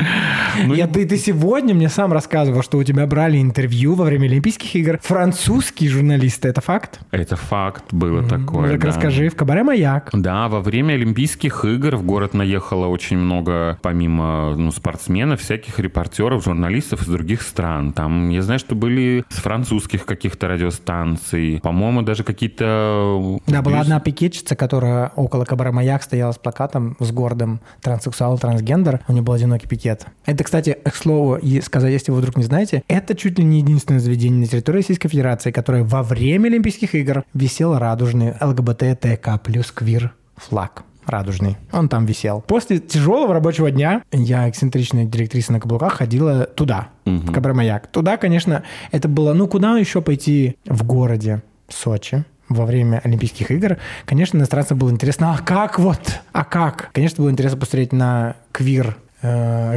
Ну, 0.66 0.74
Я, 0.74 0.88
ты, 0.88 1.06
ты 1.06 1.18
сегодня 1.18 1.74
мне 1.74 1.90
сам 1.90 2.12
рассказывал, 2.12 2.64
что 2.64 2.78
у 2.78 2.84
тебя 2.84 3.06
брали 3.06 3.42
интервью 3.42 3.96
во 3.96 4.06
время 4.06 4.26
Олимпийских 4.26 4.76
игр. 4.76 5.00
Французские 5.02 5.90
журналисты, 5.90 6.50
это 6.50 6.62
факт? 6.62 7.00
Это 7.12 7.36
факт 7.36 7.86
было 7.92 8.24
такое. 8.24 8.66
Ну, 8.66 8.72
так 8.74 8.82
да. 8.82 8.88
расскажи, 8.88 9.30
в 9.30 9.36
кабаре 9.36 9.64
«Маяк». 9.64 10.10
Да, 10.14 10.50
во 10.50 10.62
время 10.62 10.94
Олимпийских 10.94 11.64
игр 11.64 11.96
в 11.96 12.04
город 12.04 12.34
наехало 12.34 12.88
очень 12.88 13.18
много, 13.18 13.78
помимо 13.82 14.56
ну, 14.58 14.72
спортсменов, 14.72 15.42
всяких 15.42 15.80
репортеров, 15.80 16.44
журналистов 16.44 17.04
из 17.04 17.08
других 17.08 17.42
стран. 17.42 17.94
Там, 17.94 18.30
я 18.30 18.42
знаю, 18.42 18.60
что 18.60 18.76
были 18.76 19.24
с 19.30 19.38
французских 19.38 20.06
каких-то 20.06 20.48
радиостанций. 20.48 21.60
По-моему, 21.64 22.02
даже 22.02 22.24
какие-то... 22.24 23.40
Да, 23.48 23.62
была 23.62 23.82
одна 23.82 24.00
пикетчица, 24.00 24.56
которая 24.56 25.12
около 25.16 25.46
кабаре 25.48 25.72
«Маяк» 25.72 26.04
стояла 26.04 26.32
с 26.32 26.38
плакатом 26.38 26.96
с 27.00 27.12
городом 27.12 27.62
транссексуал, 27.82 28.38
трансгендер. 28.38 29.02
У 29.08 29.14
нее 29.14 29.22
был 29.22 29.34
одинокий 29.34 29.68
пикет. 29.68 30.06
Это, 30.26 30.44
кстати, 30.44 30.78
к 30.84 30.96
слову, 30.96 31.36
и 31.36 31.62
сказать, 31.62 31.92
если 31.92 32.12
вы 32.12 32.20
вдруг 32.20 32.38
не 32.38 32.44
знаете, 32.44 32.84
это 32.88 33.16
чуть 33.16 33.40
ли 33.40 33.44
не 33.44 33.60
единственное 33.60 34.00
заведение 34.00 34.42
на 34.42 34.48
территории 34.48 34.78
Российской 34.78 35.10
Федерации, 35.10 35.52
которое 35.52 35.84
во 35.84 36.04
время 36.04 36.48
Олимпийских 36.48 36.96
игр 36.96 37.24
висел 37.34 37.78
радужный 37.78 38.34
ЛГБТ-ТК 38.40 39.40
плюс 39.44 39.72
квир 39.72 40.14
флаг 40.36 40.84
радужный. 41.08 41.58
Он 41.72 41.90
там 41.90 42.06
висел. 42.06 42.42
После 42.42 42.80
тяжелого 42.80 43.34
рабочего 43.34 43.72
дня 43.72 44.04
я, 44.12 44.50
эксцентричная 44.50 45.06
директриса 45.06 45.54
на 45.54 45.60
каблуках, 45.60 45.94
ходила 45.94 46.46
туда, 46.46 46.90
в 47.06 47.32
Кабрамаяк. 47.32 47.88
Туда, 47.88 48.18
конечно, 48.18 48.64
это 48.92 49.08
было... 49.08 49.34
Ну, 49.34 49.48
куда 49.48 49.78
еще 49.78 50.02
пойти 50.02 50.58
в 50.66 50.84
городе 50.84 51.42
Сочи? 51.70 52.26
Во 52.50 52.66
время 52.66 53.02
Олимпийских 53.04 53.52
игр, 53.52 53.78
конечно, 54.06 54.38
иностранцам 54.38 54.78
было 54.78 54.90
интересно, 54.90 55.34
а 55.34 55.38
как 55.42 55.80
вот, 55.80 56.20
а 56.32 56.44
как? 56.44 56.90
Конечно, 56.94 57.24
было 57.24 57.32
интересно 57.32 57.60
посмотреть 57.60 57.94
на 57.94 58.36
квир 58.52 58.98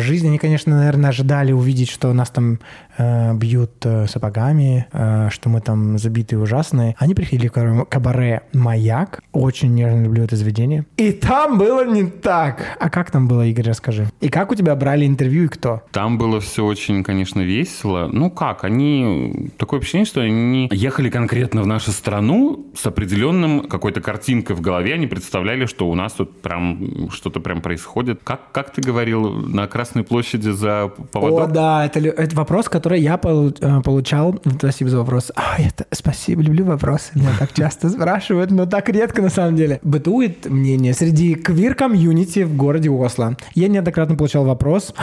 жизнь. 0.01 0.27
Они, 0.27 0.39
конечно, 0.39 0.77
наверное, 0.77 1.11
ожидали 1.11 1.53
увидеть, 1.53 1.91
что 1.91 2.13
нас 2.13 2.31
там 2.31 2.59
э, 2.99 3.35
бьют 3.35 3.85
э, 3.85 4.07
сапогами, 4.07 4.87
э, 4.93 5.29
что 5.31 5.49
мы 5.49 5.61
там 5.61 5.99
забитые 5.99 6.39
ужасные. 6.39 6.95
Они 6.99 7.15
приходили 7.15 7.49
в 7.49 7.53
кабаре- 7.53 7.87
кабаре 7.87 8.43
«Маяк». 8.53 9.23
Очень 9.33 9.75
нежно 9.75 10.03
люблю 10.03 10.25
это 10.25 10.37
заведение. 10.37 10.85
И 10.97 11.13
там 11.13 11.59
было 11.59 11.87
не 11.87 12.05
так. 12.05 12.65
А 12.79 12.91
как 12.91 13.11
там 13.11 13.29
было, 13.29 13.47
Игорь, 13.47 13.69
расскажи. 13.69 14.07
И 14.21 14.29
как 14.29 14.53
у 14.53 14.55
тебя 14.55 14.75
брали 14.77 15.07
интервью 15.07 15.45
и 15.45 15.49
кто? 15.49 15.83
Там 15.93 16.19
было 16.19 16.41
все 16.41 16.65
очень, 16.65 17.03
конечно, 17.05 17.41
весело. 17.41 18.09
Ну 18.13 18.31
как, 18.31 18.65
они... 18.65 19.51
Такое 19.57 19.81
ощущение, 19.81 20.07
что 20.07 20.21
они 20.21 20.69
ехали 20.73 21.11
конкретно 21.11 21.63
в 21.63 21.67
нашу 21.67 21.93
страну 21.93 22.67
с 22.77 22.87
определенным 22.87 23.69
какой-то 23.69 24.01
картинкой 24.01 24.57
в 24.57 24.61
голове. 24.61 24.95
Они 24.95 25.07
представляли, 25.07 25.67
что 25.67 25.89
у 25.89 25.95
нас 25.95 26.13
тут 26.13 26.41
прям 26.43 27.11
что-то 27.11 27.41
прям 27.41 27.61
происходит. 27.61 28.21
Как, 28.25 28.53
как 28.53 28.73
ты 28.73 28.83
говорил, 28.83 29.39
на 29.40 29.66
Красной 29.66 30.05
площади 30.05 30.50
за 30.50 30.85
О, 30.85 30.88
поводок? 30.88 31.53
да, 31.53 31.87
это, 31.87 32.00
это 32.00 32.37
вопрос, 32.37 32.68
который 32.68 33.00
я 33.00 33.14
э, 33.22 33.81
получал. 33.83 34.40
Спасибо 34.59 34.90
за 34.90 34.98
вопрос. 34.98 35.33
А, 35.35 35.61
это, 35.61 35.87
спасибо, 35.90 36.42
люблю 36.42 36.64
вопросы. 36.64 37.12
Меня 37.14 37.31
так 37.38 37.53
часто 37.53 37.88
спрашивают, 37.90 38.50
но 38.50 38.66
так 38.66 38.88
редко 38.88 39.22
на 39.22 39.31
самом 39.31 39.57
деле. 39.57 39.81
Бытует 39.83 40.46
мнение 40.46 40.94
среди 40.94 41.35
квир-комьюнити 41.35 42.44
в 42.44 42.57
городе 42.57 42.90
Осло. 42.90 43.37
Я 43.55 43.68
неоднократно 43.68 44.16
получал 44.16 44.44
вопрос. 44.44 44.94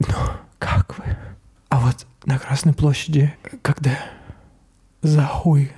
Ну, 0.00 0.06
как 0.58 0.96
вы? 0.98 1.04
А 1.68 1.80
вот 1.80 2.06
на 2.24 2.38
Красной 2.38 2.72
площади, 2.72 3.34
когда 3.62 3.92
за 5.02 5.22
хуй 5.22 5.70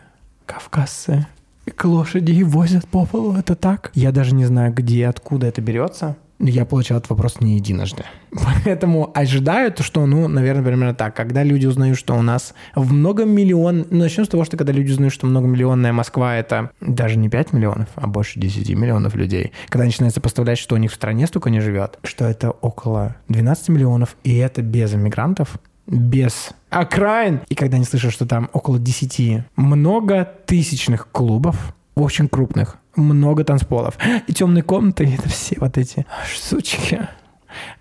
кавказцы 0.46 1.26
к 1.74 1.84
лошади 1.84 2.42
возят 2.42 2.86
по 2.86 3.04
полу, 3.06 3.34
это 3.34 3.54
так? 3.56 3.90
Я 3.94 4.12
даже 4.12 4.34
не 4.34 4.44
знаю, 4.44 4.72
где, 4.72 5.08
откуда 5.08 5.46
это 5.48 5.60
берется. 5.60 6.16
Я 6.38 6.64
получал 6.64 6.98
этот 6.98 7.10
вопрос 7.10 7.40
не 7.40 7.56
единожды. 7.56 8.04
Поэтому 8.64 9.10
ожидаю 9.14 9.72
то, 9.72 9.82
что, 9.82 10.04
ну, 10.06 10.28
наверное, 10.28 10.62
примерно 10.62 10.94
так. 10.94 11.16
Когда 11.16 11.42
люди 11.42 11.66
узнают, 11.66 11.98
что 11.98 12.14
у 12.14 12.22
нас 12.22 12.54
в 12.74 12.92
многомиллион... 12.92 13.86
Ну, 13.90 13.98
начнем 13.98 14.24
с 14.24 14.28
того, 14.28 14.44
что 14.44 14.56
когда 14.56 14.72
люди 14.72 14.92
узнают, 14.92 15.14
что 15.14 15.26
многомиллионная 15.26 15.92
Москва— 15.92 16.36
это 16.36 16.70
даже 16.80 17.16
не 17.16 17.28
5 17.28 17.52
миллионов, 17.52 17.88
а 17.94 18.06
больше 18.06 18.38
10 18.38 18.68
миллионов 18.70 19.14
людей. 19.14 19.52
Когда 19.68 19.84
начинается 19.84 20.20
поставлять, 20.20 20.58
что 20.58 20.74
у 20.74 20.78
них 20.78 20.90
в 20.90 20.94
стране 20.94 21.26
столько 21.26 21.50
не 21.50 21.60
живет, 21.60 21.98
что 22.04 22.26
это 22.26 22.50
около 22.50 23.16
12 23.28 23.70
миллионов, 23.70 24.16
и 24.24 24.36
это 24.36 24.62
без 24.62 24.94
иммигрантов, 24.94 25.58
без 25.86 26.50
окраин. 26.70 27.40
И 27.48 27.54
когда 27.54 27.76
они 27.76 27.84
слышат, 27.84 28.12
что 28.12 28.26
там 28.26 28.50
около 28.52 28.78
10 28.78 29.44
много 29.56 30.28
тысячных 30.46 31.08
клубов, 31.08 31.74
очень 31.94 32.28
крупных, 32.28 32.76
много 32.96 33.44
танцполов. 33.44 33.96
И 34.26 34.32
темные 34.32 34.62
комнаты, 34.62 35.04
это 35.18 35.28
все 35.28 35.56
вот 35.60 35.78
эти 35.78 36.06
сучки. 36.36 37.06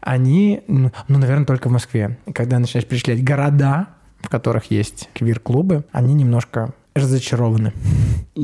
Они, 0.02 0.62
ну, 0.68 0.92
ну, 1.08 1.18
наверное, 1.18 1.46
только 1.46 1.68
в 1.68 1.72
Москве. 1.72 2.18
Когда 2.34 2.60
начинаешь 2.60 2.88
перечислять 2.88 3.24
города, 3.24 3.88
в 4.22 4.30
которых 4.30 4.72
есть 4.72 5.10
квир-клубы, 5.14 5.84
они 5.92 6.14
немножко 6.14 6.74
разочарованы. 6.96 7.74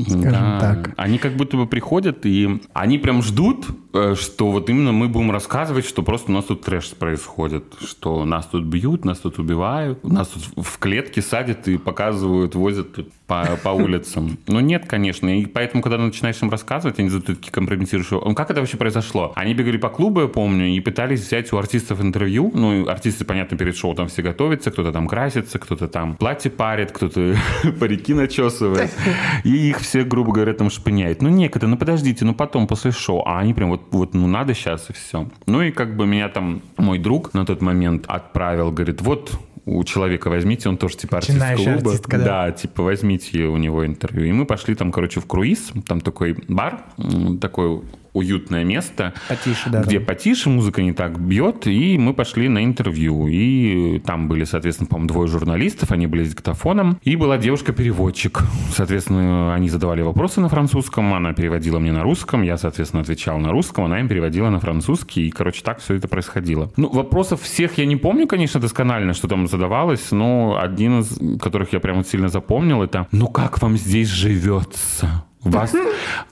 Скажем 0.06 0.30
Да. 0.30 0.58
так. 0.60 0.90
Они 0.96 1.18
как 1.18 1.36
будто 1.36 1.56
бы 1.56 1.66
приходят, 1.66 2.26
и 2.26 2.60
они 2.74 2.98
прям 2.98 3.22
ждут, 3.22 3.66
что 3.92 4.50
вот 4.50 4.70
именно 4.70 4.92
мы 4.92 5.08
будем 5.08 5.30
рассказывать, 5.30 5.86
что 5.86 6.02
просто 6.02 6.30
у 6.30 6.34
нас 6.34 6.46
тут 6.46 6.62
трэш 6.62 6.90
происходит, 6.90 7.64
что 7.80 8.24
нас 8.24 8.46
тут 8.46 8.64
бьют, 8.64 9.04
нас 9.04 9.18
тут 9.18 9.38
убивают, 9.38 10.02
нас 10.04 10.28
тут 10.28 10.66
в 10.66 10.78
клетке 10.78 11.22
садят 11.22 11.68
и 11.68 11.76
показывают, 11.76 12.54
возят 12.54 12.94
тут 12.94 13.12
по, 13.32 13.58
по 13.62 13.70
улицам. 13.70 14.36
Но 14.46 14.60
нет, 14.60 14.84
конечно. 14.86 15.28
И 15.40 15.46
поэтому, 15.46 15.82
когда 15.82 15.96
начинаешь 15.96 16.42
им 16.42 16.50
рассказывать, 16.50 16.98
они 16.98 17.08
задают 17.08 17.38
такие 17.38 17.50
компрометирующие... 17.50 18.20
«Ну, 18.22 18.34
Как 18.34 18.50
это 18.50 18.60
вообще 18.60 18.76
произошло? 18.76 19.32
Они 19.36 19.54
бегали 19.54 19.78
по 19.78 19.88
клубу, 19.88 20.20
я 20.22 20.28
помню, 20.28 20.66
и 20.68 20.80
пытались 20.80 21.26
взять 21.26 21.52
у 21.52 21.56
артистов 21.56 22.02
интервью. 22.02 22.50
Ну, 22.54 22.88
артисты, 22.88 23.24
понятно, 23.24 23.56
перед 23.56 23.76
шоу 23.76 23.94
там 23.94 24.08
все 24.08 24.22
готовятся, 24.22 24.70
кто-то 24.70 24.92
там 24.92 25.08
красится, 25.08 25.58
кто-то 25.58 25.88
там 25.88 26.16
платье 26.16 26.50
парит, 26.50 26.92
кто-то 26.92 27.36
парики 27.80 28.12
начесывает. 28.12 28.90
И 29.44 29.70
их 29.70 29.80
все, 29.80 30.04
грубо 30.04 30.32
говоря, 30.32 30.52
там 30.52 30.70
шпыняет. 30.70 31.22
Ну, 31.22 31.30
некогда, 31.30 31.66
ну, 31.66 31.76
подождите, 31.76 32.24
ну, 32.24 32.34
потом, 32.34 32.66
после 32.66 32.90
шоу. 32.90 33.22
А 33.26 33.38
они 33.38 33.54
прям 33.54 33.70
вот, 33.70 33.81
вот 33.90 34.14
ну, 34.14 34.26
надо 34.26 34.54
сейчас 34.54 34.90
и 34.90 34.92
все. 34.92 35.28
Ну, 35.46 35.62
и 35.62 35.70
как 35.70 35.96
бы 35.96 36.06
меня 36.06 36.28
там 36.28 36.62
мой 36.76 36.98
друг 36.98 37.34
на 37.34 37.44
тот 37.44 37.60
момент 37.60 38.04
отправил, 38.08 38.70
говорит, 38.70 39.00
вот, 39.00 39.38
у 39.64 39.84
человека 39.84 40.28
возьмите, 40.28 40.68
он 40.68 40.76
тоже 40.76 40.96
типа 40.96 41.18
артист 41.18 41.38
Начинающий 41.38 41.64
клуба. 41.64 41.90
артистка, 41.90 42.18
да. 42.18 42.24
да, 42.24 42.52
типа 42.52 42.82
возьмите 42.82 43.44
у 43.44 43.56
него 43.56 43.86
интервью. 43.86 44.26
И 44.26 44.32
мы 44.32 44.44
пошли 44.44 44.74
там, 44.74 44.90
короче, 44.90 45.20
в 45.20 45.26
круиз, 45.26 45.72
там 45.86 46.00
такой 46.00 46.36
бар, 46.48 46.82
м, 46.98 47.38
такое 47.38 47.82
уютное 48.12 48.64
место, 48.64 49.14
Потише, 49.28 49.70
да. 49.70 49.82
где 49.82 49.98
там. 49.98 50.06
потише, 50.06 50.50
музыка 50.50 50.82
не 50.82 50.92
так 50.92 51.18
бьет, 51.18 51.66
и 51.66 51.96
мы 51.98 52.14
пошли 52.14 52.48
на 52.48 52.64
интервью. 52.64 53.26
И 53.28 53.98
там 54.00 54.28
были, 54.28 54.44
соответственно, 54.44 54.88
по-моему, 54.88 55.08
двое 55.08 55.28
журналистов, 55.28 55.92
они 55.92 56.06
были 56.06 56.24
с 56.24 56.30
диктофоном, 56.30 56.98
и 57.02 57.16
была 57.16 57.38
девушка-переводчик. 57.38 58.42
Соответственно, 58.74 59.54
они 59.54 59.68
задавали 59.68 60.02
вопросы 60.02 60.40
на 60.40 60.48
французском, 60.48 61.14
она 61.14 61.32
переводила 61.32 61.78
мне 61.78 61.92
на 61.92 62.02
русском, 62.02 62.42
я, 62.42 62.56
соответственно, 62.56 63.02
отвечал 63.02 63.38
на 63.38 63.50
русском, 63.50 63.84
она 63.84 64.00
им 64.00 64.08
переводила 64.08 64.50
на 64.50 64.60
французский, 64.60 65.28
и, 65.28 65.30
короче, 65.30 65.62
так 65.62 65.80
все 65.80 65.94
это 65.94 66.08
происходило. 66.08 66.70
Ну, 66.76 66.88
вопросов 66.88 67.42
всех 67.42 67.78
я 67.78 67.86
не 67.86 67.96
помню, 67.96 68.26
конечно, 68.26 68.60
досконально, 68.60 69.14
что 69.14 69.28
там 69.28 69.46
задавалось, 69.46 70.10
но 70.10 70.58
один 70.60 71.00
из 71.00 71.40
которых 71.40 71.72
я 71.72 71.80
прям 71.80 71.98
вот 71.98 72.08
сильно 72.08 72.28
запомнил, 72.28 72.82
это 72.82 73.06
«Ну 73.10 73.28
как 73.28 73.60
вам 73.62 73.76
здесь 73.76 74.08
живется?» 74.08 75.24
Вас 75.44 75.74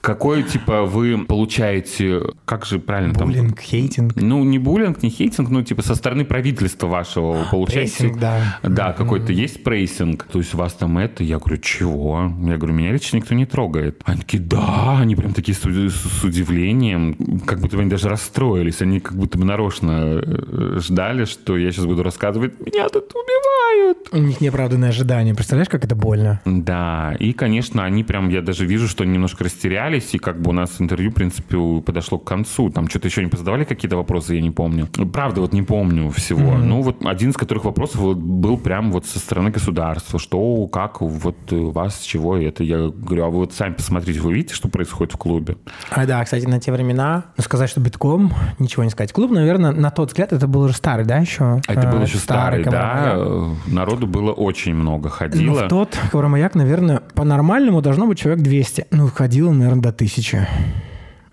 какой, 0.01 0.43
типа, 0.43 0.83
вы 0.83 1.25
получаете, 1.25 2.21
как 2.45 2.65
же 2.65 2.79
правильно 2.79 3.13
там? 3.13 3.27
Буллинг, 3.27 3.59
хейтинг. 3.59 4.15
Ну, 4.15 4.43
не 4.43 4.57
буллинг, 4.57 5.03
не 5.03 5.09
хейтинг, 5.09 5.49
ну, 5.49 5.61
типа, 5.63 5.81
со 5.81 5.95
стороны 5.95 6.25
правительства 6.25 6.87
вашего 6.87 7.33
вы 7.33 7.45
получаете... 7.49 7.97
Прессинг, 7.97 8.19
да. 8.19 8.59
Да, 8.63 8.93
какой-то 8.93 9.31
есть 9.31 9.63
прессинг. 9.63 10.23
То 10.23 10.39
есть 10.39 10.53
у 10.53 10.57
вас 10.57 10.73
там 10.73 10.97
это, 10.97 11.23
я 11.23 11.37
говорю, 11.37 11.57
чего? 11.57 12.31
Я 12.41 12.57
говорю, 12.57 12.73
меня 12.73 12.91
лично 12.91 13.17
никто 13.17 13.35
не 13.35 13.45
трогает. 13.45 14.01
Они 14.05 14.21
такие, 14.21 14.41
да, 14.41 14.99
они 14.99 15.15
прям 15.15 15.33
такие 15.33 15.55
с, 15.55 15.61
с 15.61 16.23
удивлением, 16.23 17.41
как 17.45 17.59
будто 17.59 17.75
бы 17.75 17.81
они 17.81 17.91
даже 17.91 18.09
расстроились. 18.09 18.81
Они 18.81 18.99
как 18.99 19.15
будто 19.15 19.37
бы 19.37 19.45
нарочно 19.45 20.21
э, 20.23 20.79
ждали, 20.79 21.25
что 21.25 21.57
я 21.57 21.71
сейчас 21.71 21.85
буду 21.85 22.01
рассказывать, 22.03 22.59
меня 22.59 22.87
тут 22.89 23.11
убивают. 23.13 24.07
У 24.11 24.17
них 24.17 24.41
неоправданное 24.41 24.89
ожидание. 24.89 25.35
Представляешь, 25.35 25.69
как 25.69 25.83
это 25.85 25.95
больно? 25.95 26.41
Да, 26.45 27.15
и, 27.19 27.33
конечно, 27.33 27.83
они 27.83 28.03
прям, 28.03 28.29
я 28.29 28.41
даже 28.41 28.65
вижу, 28.65 28.87
что 28.87 29.00
они 29.03 29.13
немножко 29.13 29.43
растерялись, 29.43 30.13
и 30.13 30.17
как 30.17 30.41
бы 30.41 30.49
у 30.49 30.53
нас 30.53 30.79
интервью, 30.79 31.11
в 31.11 31.13
принципе, 31.13 31.57
подошло 31.85 32.17
к 32.17 32.23
концу. 32.25 32.69
Там 32.69 32.87
что-то 32.89 33.07
еще 33.07 33.23
не 33.23 33.29
позадавали 33.29 33.63
какие-то 33.63 33.97
вопросы, 33.97 34.35
я 34.35 34.41
не 34.41 34.51
помню. 34.51 34.87
Правда, 35.13 35.41
вот 35.41 35.53
не 35.53 35.61
помню 35.61 36.09
всего. 36.11 36.57
Ну, 36.57 36.81
вот 36.81 37.05
один 37.05 37.29
из 37.31 37.35
которых 37.37 37.65
вопросов 37.65 38.01
вот 38.01 38.17
был 38.17 38.57
прям 38.57 38.91
вот 38.91 39.05
со 39.05 39.19
стороны 39.19 39.49
государства. 39.51 40.19
Что, 40.19 40.67
как, 40.67 41.01
вот 41.01 41.51
у 41.53 41.71
вас, 41.71 41.99
чего 42.01 42.37
это? 42.37 42.63
Я 42.63 42.89
говорю, 42.89 43.25
а 43.25 43.29
вы 43.29 43.37
вот 43.39 43.53
сами 43.53 43.73
посмотрите, 43.73 44.19
вы 44.19 44.33
видите, 44.33 44.53
что 44.53 44.69
происходит 44.69 45.13
в 45.13 45.17
клубе? 45.17 45.57
А, 45.91 46.05
да, 46.05 46.23
кстати, 46.23 46.45
на 46.45 46.59
те 46.59 46.71
времена, 46.71 47.25
ну, 47.37 47.43
сказать, 47.43 47.69
что 47.69 47.79
битком, 47.79 48.33
ничего 48.59 48.83
не 48.83 48.89
сказать. 48.89 49.11
Клуб, 49.13 49.31
наверное, 49.31 49.71
на 49.71 49.89
тот 49.91 50.09
взгляд, 50.09 50.33
это 50.33 50.47
был 50.47 50.61
уже 50.61 50.73
старый, 50.73 51.05
да, 51.05 51.17
еще? 51.17 51.61
А 51.67 51.73
это 51.73 51.87
Э, 51.87 51.91
был 51.91 52.01
еще 52.03 52.17
старый, 52.17 52.63
да. 52.63 53.11
Ковромаяк. 53.11 53.67
Народу 53.67 54.07
было 54.07 54.31
очень 54.31 54.73
много, 54.73 55.05
Ну, 55.09 55.09
ходило. 55.15 55.65
в 55.65 55.67
тот 55.67 55.97
Ковромаяк, 56.11 56.55
наверное, 56.55 57.01
по-нормальному 57.15 57.81
должно 57.81 58.07
быть 58.07 58.19
человек 58.19 58.43
200. 58.43 58.87
Ну, 58.91 59.07
ходило, 59.07 59.51
наверное, 59.51 59.81
до 59.81 59.91
тысячи. 59.91 60.45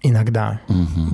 Иногда. 0.03 0.61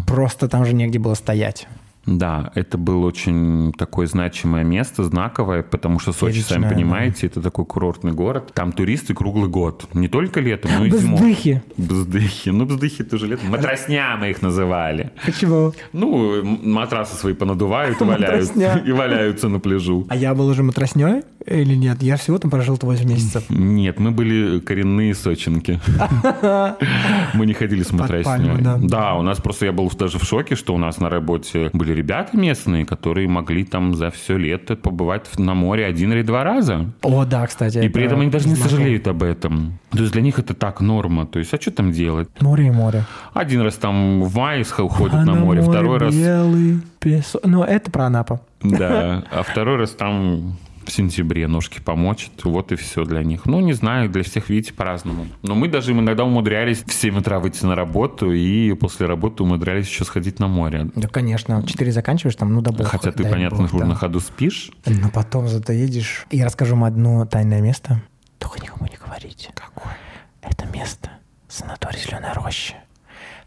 Просто 0.07 0.49
там 0.49 0.65
же 0.65 0.75
негде 0.75 0.99
было 0.99 1.15
стоять. 1.15 1.67
Да, 2.07 2.53
это 2.55 2.77
было 2.77 3.07
очень 3.07 3.73
такое 3.79 4.07
значимое 4.07 4.63
место, 4.63 5.05
знаковое, 5.05 5.63
потому 5.63 5.99
что 5.99 6.13
Сочи, 6.13 6.41
сами 6.41 6.65
Фееричное, 6.65 6.71
понимаете, 6.75 7.27
это 7.29 7.41
такой 7.41 7.65
курортный 7.65 8.13
город. 8.13 8.53
Там 8.53 8.73
туристы 8.73 9.15
круглый 9.15 9.49
год. 9.49 9.89
Не 9.95 10.09
только 10.09 10.41
летом, 10.41 10.71
но 10.79 10.85
и 10.85 10.91
зимой. 10.91 11.17
Бздыхи. 11.19 11.63
Бздыхи. 11.79 12.51
Ну, 12.51 12.67
бздыхи 12.67 13.05
тоже 13.05 13.27
летом. 13.27 13.49
Матросня 13.49 14.19
мы 14.21 14.29
их 14.31 14.43
называли. 14.43 15.13
Почему? 15.25 15.73
Ну, 15.95 16.45
матрасы 16.45 17.17
свои 17.17 17.33
понадувают 17.33 17.99
и, 17.99 18.05
валяют, 18.05 18.49
Матросня. 18.55 18.83
и 18.87 18.93
валяются 18.93 19.49
на 19.49 19.59
пляжу. 19.59 20.05
А 20.11 20.17
я 20.17 20.35
был 20.35 20.49
уже 20.49 20.63
матросней 20.63 21.23
или 21.47 21.75
нет? 21.75 22.03
Я 22.03 22.17
всего 22.17 22.39
там 22.39 22.51
прожил 22.51 22.79
8 22.81 23.09
месяцев. 23.09 23.45
Нет, 23.49 23.99
мы 23.99 24.11
были 24.11 24.61
коренные 24.61 25.15
сочинки. 25.15 25.81
Мы 27.35 27.47
не 27.47 27.53
ходили 27.53 27.83
с 27.83 27.89
пальму, 28.25 28.79
да. 28.83 29.15
У 29.15 29.23
нас 29.23 29.41
просто 29.41 29.67
я 29.67 29.73
был 29.73 29.91
даже 29.91 30.19
в 30.19 30.25
шоке, 30.25 30.55
что 30.55 30.75
у 30.75 30.79
нас 30.79 30.99
на 30.99 31.11
работе 31.11 31.71
были 31.73 31.93
ребята 31.93 32.37
местные, 32.37 32.85
которые 32.85 33.29
могли 33.29 33.65
там 33.65 33.95
за 33.95 34.11
все 34.11 34.37
лето 34.37 34.77
побывать 34.77 35.39
на 35.39 35.55
море 35.55 35.87
один 35.87 36.13
или 36.13 36.23
два 36.23 36.45
раза. 36.45 36.91
О, 37.03 37.25
да, 37.25 37.47
кстати. 37.47 37.79
И 37.79 37.89
при 37.89 38.05
это 38.05 38.15
этом 38.15 38.21
они 38.21 38.31
даже 38.31 38.49
не 38.49 38.57
сожалеют 38.57 39.07
об 39.09 39.23
этом. 39.23 39.79
То 39.91 39.99
есть 39.99 40.13
для 40.13 40.23
них 40.23 40.39
это 40.39 40.55
так 40.55 40.81
норма. 40.81 41.27
То 41.27 41.39
есть, 41.39 41.53
а 41.55 41.61
что 41.61 41.71
там 41.71 41.93
делать? 41.93 42.29
Море 42.41 42.69
и 42.69 42.71
море. 42.71 43.05
Один 43.33 43.61
раз 43.61 43.75
там 43.75 44.23
в 44.23 44.37
мае 44.37 44.65
ходят 44.65 45.15
А 45.15 45.25
на 45.25 45.35
море, 45.35 45.63
второй 45.63 45.99
раз... 45.99 46.15
белый 46.15 46.81
песок. 46.99 47.43
Ну, 47.45 47.63
это 47.63 47.91
про 47.91 48.07
Анапу. 48.07 48.41
Да, 48.63 49.25
а 49.31 49.43
второй 49.43 49.77
раз 49.77 49.91
там 49.91 50.57
в 50.87 50.93
сентябре 50.93 51.47
ножки 51.47 51.81
помочат. 51.81 52.45
Вот 52.45 52.73
и 52.73 52.77
все 52.77 53.05
для 53.05 53.23
них. 53.23 53.47
Ну, 53.47 53.61
не 53.61 53.73
знаю, 53.73 54.09
для 54.09 54.23
всех, 54.23 54.49
видите, 54.49 54.73
по-разному. 54.73 55.27
Но 55.43 55.55
мы 55.55 55.69
даже 55.69 55.93
иногда 55.93 56.25
умудрялись 56.25 56.83
в 56.85 56.93
7 56.93 57.19
утра 57.19 57.39
выйти 57.39 57.65
на 57.65 57.75
работу 57.75 58.33
и 58.33 58.73
после 58.75 59.07
работы 59.07 59.43
умудрялись 59.43 59.89
еще 59.89 60.05
сходить 60.05 60.39
на 60.39 60.49
море. 60.49 60.91
Да, 60.95 61.09
конечно. 61.09 61.61
в 61.61 61.67
4 61.67 61.93
заканчиваешь 61.93 62.37
там, 62.37 62.53
ну 62.53 62.61
да 62.61 62.73
бог. 62.73 62.87
Хотя 62.87 63.13
ты, 63.13 63.25
понятно, 63.25 63.69
бог, 63.71 63.81
да. 63.81 63.87
на 63.87 63.95
ходу 63.95 64.21
спишь. 64.21 64.71
Но 64.87 65.11
потом 65.11 65.49
зато 65.49 65.73
едешь. 65.73 66.27
Я 66.31 66.45
расскажу 66.47 66.75
вам 66.75 66.85
одно 66.85 67.27
тайное 67.27 67.61
место. 67.61 68.03
Только 68.39 68.61
никому 68.61 68.87
не 68.87 68.97
говорите. 68.97 69.51
Какое? 69.55 69.97
Это 70.43 70.67
место 70.67 71.11
санаторий 71.49 71.99
Зеленая 72.01 72.35
роща. 72.35 72.75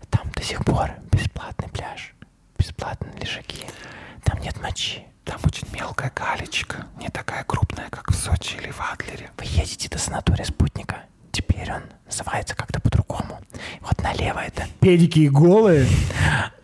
Там 0.09 0.31
до 0.35 0.41
сих 0.41 0.63
пор 0.63 0.91
бесплатный 1.11 1.69
пляж, 1.69 2.15
бесплатные 2.77 3.13
лежаки. 3.19 3.65
Там 4.23 4.39
нет 4.41 4.55
мочи. 4.61 5.01
Там 5.23 5.37
очень 5.43 5.67
мелкая 5.73 6.11
галечка, 6.15 6.85
не 7.01 7.09
такая 7.09 7.43
крупная, 7.43 7.87
как 7.89 8.11
в 8.11 8.15
Сочи 8.15 8.55
или 8.61 8.71
в 8.71 8.79
Адлере. 8.79 9.29
Вы 9.37 9.45
едете 9.45 9.89
до 9.89 9.97
санатория 9.97 10.45
спутника. 10.45 10.97
Теперь 11.31 11.69
он 11.69 11.81
называется 12.05 12.55
как-то 12.55 12.79
по-другому. 12.79 13.39
Вот 13.81 14.01
налево 14.01 14.39
это 14.39 14.63
педики 14.79 15.19
и 15.19 15.29
голые, 15.29 15.85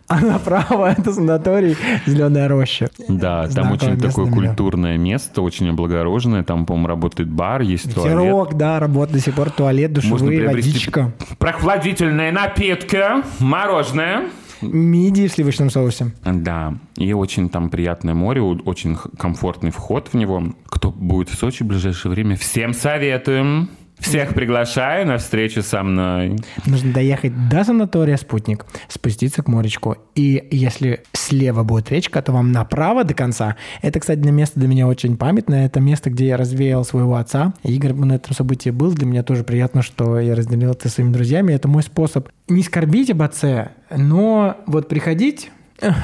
а 0.08 0.20
направо 0.20 0.92
это 0.92 1.12
санаторий 1.12 1.76
Зеленая 2.06 2.48
роща. 2.48 2.88
Да, 3.08 3.48
там 3.48 3.72
очень 3.72 4.00
такое 4.00 4.30
культурное 4.30 4.96
место, 4.96 5.42
очень 5.42 5.68
облагороженное. 5.68 6.42
Там, 6.42 6.64
по-моему, 6.64 6.88
работает 6.88 7.28
бар, 7.28 7.60
есть 7.60 7.94
туалет. 7.94 8.16
Ветерок, 8.16 8.54
да, 8.54 8.80
работает 8.80 9.18
до 9.18 9.24
сих 9.24 9.34
пор, 9.34 9.50
туалет, 9.50 9.92
душевые, 9.92 10.40
приобрести 10.40 10.70
водичка. 10.70 11.12
Прохладительные 11.38 12.32
напитки, 12.32 13.02
мороженое. 13.40 14.30
Мидии 14.72 15.26
в 15.28 15.32
сливочном 15.32 15.70
соусе. 15.70 16.12
Да, 16.24 16.74
и 16.96 17.12
очень 17.12 17.48
там 17.48 17.70
приятное 17.70 18.14
море, 18.14 18.40
очень 18.40 18.96
комфортный 19.18 19.70
вход 19.70 20.08
в 20.08 20.14
него. 20.14 20.42
Кто 20.66 20.90
будет 20.90 21.28
в 21.28 21.34
Сочи 21.34 21.62
в 21.62 21.66
ближайшее 21.66 22.12
время, 22.12 22.36
всем 22.36 22.72
советуем. 22.72 23.70
Всех 23.98 24.34
приглашаю 24.34 25.06
на 25.06 25.18
встречу 25.18 25.62
со 25.62 25.82
мной. 25.82 26.36
Нужно 26.66 26.92
доехать 26.92 27.48
до 27.48 27.64
санатория 27.64 28.16
«Спутник», 28.16 28.66
спуститься 28.88 29.42
к 29.42 29.48
моречку. 29.48 29.96
И 30.14 30.46
если 30.50 31.02
слева 31.12 31.62
будет 31.62 31.90
речка, 31.90 32.20
то 32.20 32.32
вам 32.32 32.52
направо 32.52 33.04
до 33.04 33.14
конца. 33.14 33.56
Это, 33.82 34.00
кстати, 34.00 34.18
для 34.18 34.32
место 34.32 34.58
для 34.60 34.68
меня 34.68 34.86
очень 34.86 35.16
памятное. 35.16 35.66
Это 35.66 35.80
место, 35.80 36.10
где 36.10 36.26
я 36.26 36.36
развеял 36.36 36.84
своего 36.84 37.16
отца. 37.16 37.54
Игорь 37.62 37.94
на 37.94 38.14
этом 38.14 38.34
событии 38.34 38.70
был. 38.70 38.92
Для 38.92 39.06
меня 39.06 39.22
тоже 39.22 39.44
приятно, 39.44 39.82
что 39.82 40.18
я 40.18 40.34
разделил 40.34 40.72
это 40.72 40.88
со 40.88 40.94
своими 40.96 41.12
друзьями. 41.12 41.52
Это 41.52 41.68
мой 41.68 41.82
способ 41.82 42.28
не 42.48 42.62
скорбить 42.62 43.10
об 43.10 43.22
отце, 43.22 43.70
но 43.90 44.58
вот 44.66 44.88
приходить 44.88 45.50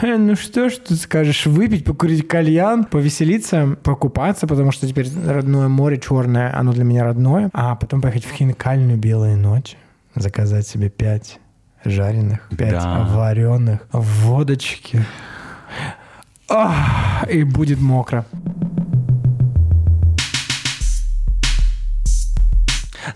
Ну 0.02 0.36
что 0.36 0.68
ж 0.68 0.76
ты 0.76 0.94
скажешь, 0.96 1.46
выпить, 1.46 1.84
покурить 1.84 2.26
кальян, 2.28 2.84
повеселиться, 2.84 3.76
покупаться, 3.82 4.46
потому 4.46 4.72
что 4.72 4.86
теперь 4.86 5.08
родное 5.26 5.68
море 5.68 5.98
черное, 5.98 6.56
оно 6.56 6.72
для 6.72 6.84
меня 6.84 7.04
родное, 7.04 7.50
а 7.52 7.74
потом 7.76 8.00
поехать 8.00 8.24
в 8.24 8.32
хинкальную 8.32 8.98
белую 8.98 9.36
ночь, 9.38 9.76
заказать 10.14 10.66
себе 10.66 10.90
пять 10.90 11.38
жареных, 11.84 12.40
пять 12.56 12.72
Да. 12.72 13.06
вареных, 13.10 13.80
водочки. 13.92 15.04
Ах, 16.48 17.28
и 17.30 17.44
будет 17.44 17.80
мокро. 17.80 18.26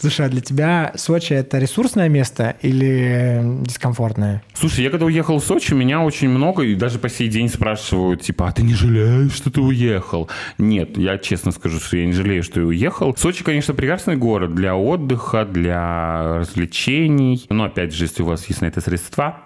Слушай, 0.01 0.27
а 0.27 0.29
для 0.29 0.41
тебя 0.41 0.93
Сочи 0.97 1.33
это 1.33 1.59
ресурсное 1.59 2.09
место 2.09 2.57
или 2.63 3.43
дискомфортное? 3.63 4.43
Слушай, 4.55 4.85
я 4.85 4.91
когда 4.91 5.07
уехал 5.07 5.39
в 5.39 5.45
Сочи, 5.45 5.75
меня 5.75 6.01
очень 6.03 6.29
много, 6.29 6.63
и 6.63 6.75
даже 6.75 6.99
по 6.99 7.09
сей 7.09 7.29
день 7.29 7.49
спрашивают, 7.49 8.23
типа, 8.23 8.49
а 8.49 8.53
ты 8.53 8.63
не 8.63 8.75
жалеешь, 8.75 9.33
что 9.33 9.51
ты 9.51 9.61
уехал? 9.61 10.29
Нет, 10.59 10.97
я 10.99 11.19
честно 11.19 11.53
скажу, 11.53 11.79
что 11.81 11.97
я 11.97 12.07
не 12.07 12.13
жалею, 12.13 12.43
что 12.43 12.61
я 12.61 12.67
уехал. 12.67 13.15
Сочи, 13.17 13.45
конечно, 13.45 13.75
прекрасный 13.75 14.17
город 14.17 14.55
для 14.55 14.75
отдыха, 14.77 15.45
для 15.45 16.39
развлечений. 16.39 17.45
Но, 17.51 17.65
опять 17.65 17.95
же, 17.95 18.05
если 18.05 18.23
у 18.23 18.27
вас 18.27 18.47
есть 18.47 18.61
на 18.61 18.67
это 18.67 18.81
средства, 18.81 19.39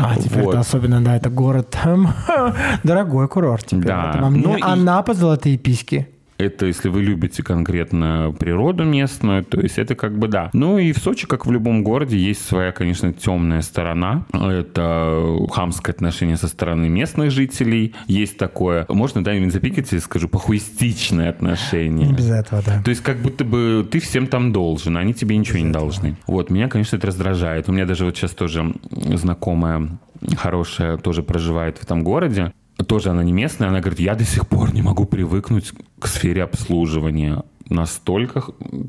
А 0.00 0.14
теперь 0.16 0.42
Вот. 0.42 0.50
это 0.50 0.60
особенно, 0.60 1.02
да, 1.02 1.16
это 1.16 1.28
город 1.30 1.76
дорогой 2.84 3.28
курорт 3.28 3.66
теперь. 3.66 3.84
Да. 3.86 4.10
Это 4.10 4.22
вам 4.22 4.34
не 4.34 4.42
Ну 4.42 4.56
и- 4.56 4.62
Анапа, 4.62 5.14
Золотые 5.14 5.56
писки. 5.58 6.08
Это 6.38 6.66
если 6.66 6.88
вы 6.88 7.02
любите 7.02 7.42
конкретно 7.42 8.34
природу 8.38 8.84
местную, 8.84 9.44
то 9.44 9.60
есть 9.60 9.76
это 9.78 9.96
как 9.96 10.16
бы 10.16 10.28
да. 10.28 10.50
Ну 10.52 10.78
и 10.78 10.92
в 10.92 10.98
Сочи, 10.98 11.26
как 11.26 11.46
в 11.46 11.52
любом 11.52 11.82
городе, 11.82 12.16
есть 12.16 12.46
своя, 12.46 12.70
конечно, 12.70 13.12
темная 13.12 13.60
сторона. 13.60 14.24
Это 14.32 15.36
хамское 15.50 15.92
отношение 15.92 16.36
со 16.36 16.46
стороны 16.46 16.88
местных 16.88 17.32
жителей. 17.32 17.94
Есть 18.06 18.38
такое, 18.38 18.86
можно, 18.88 19.24
да, 19.24 19.34
именно 19.34 19.50
запикать, 19.50 19.90
я 19.90 20.00
скажу, 20.00 20.28
похуистичное 20.28 21.30
отношение. 21.30 22.12
Без 22.12 22.30
этого, 22.30 22.62
да. 22.64 22.82
То 22.82 22.90
есть 22.90 23.02
как 23.02 23.18
будто 23.18 23.44
бы 23.44 23.86
ты 23.90 23.98
всем 23.98 24.28
там 24.28 24.52
должен, 24.52 24.96
а 24.96 25.00
они 25.00 25.14
тебе 25.14 25.36
ничего 25.36 25.58
не 25.58 25.72
должны. 25.72 26.16
Вот, 26.26 26.50
меня, 26.50 26.68
конечно, 26.68 26.96
это 26.96 27.08
раздражает. 27.08 27.68
У 27.68 27.72
меня 27.72 27.84
даже 27.84 28.04
вот 28.04 28.16
сейчас 28.16 28.30
тоже 28.30 28.74
знакомая 28.92 29.98
хорошая 30.36 30.96
тоже 30.96 31.22
проживает 31.22 31.78
в 31.78 31.84
этом 31.84 32.02
городе. 32.02 32.52
Тоже 32.86 33.10
она 33.10 33.22
не 33.22 33.32
местная, 33.32 33.68
она 33.68 33.80
говорит, 33.80 34.00
я 34.00 34.14
до 34.14 34.24
сих 34.24 34.46
пор 34.46 34.72
не 34.72 34.82
могу 34.82 35.04
привыкнуть 35.04 35.72
к 35.98 36.06
сфере 36.06 36.44
обслуживания. 36.44 37.42
Настолько 37.68 38.42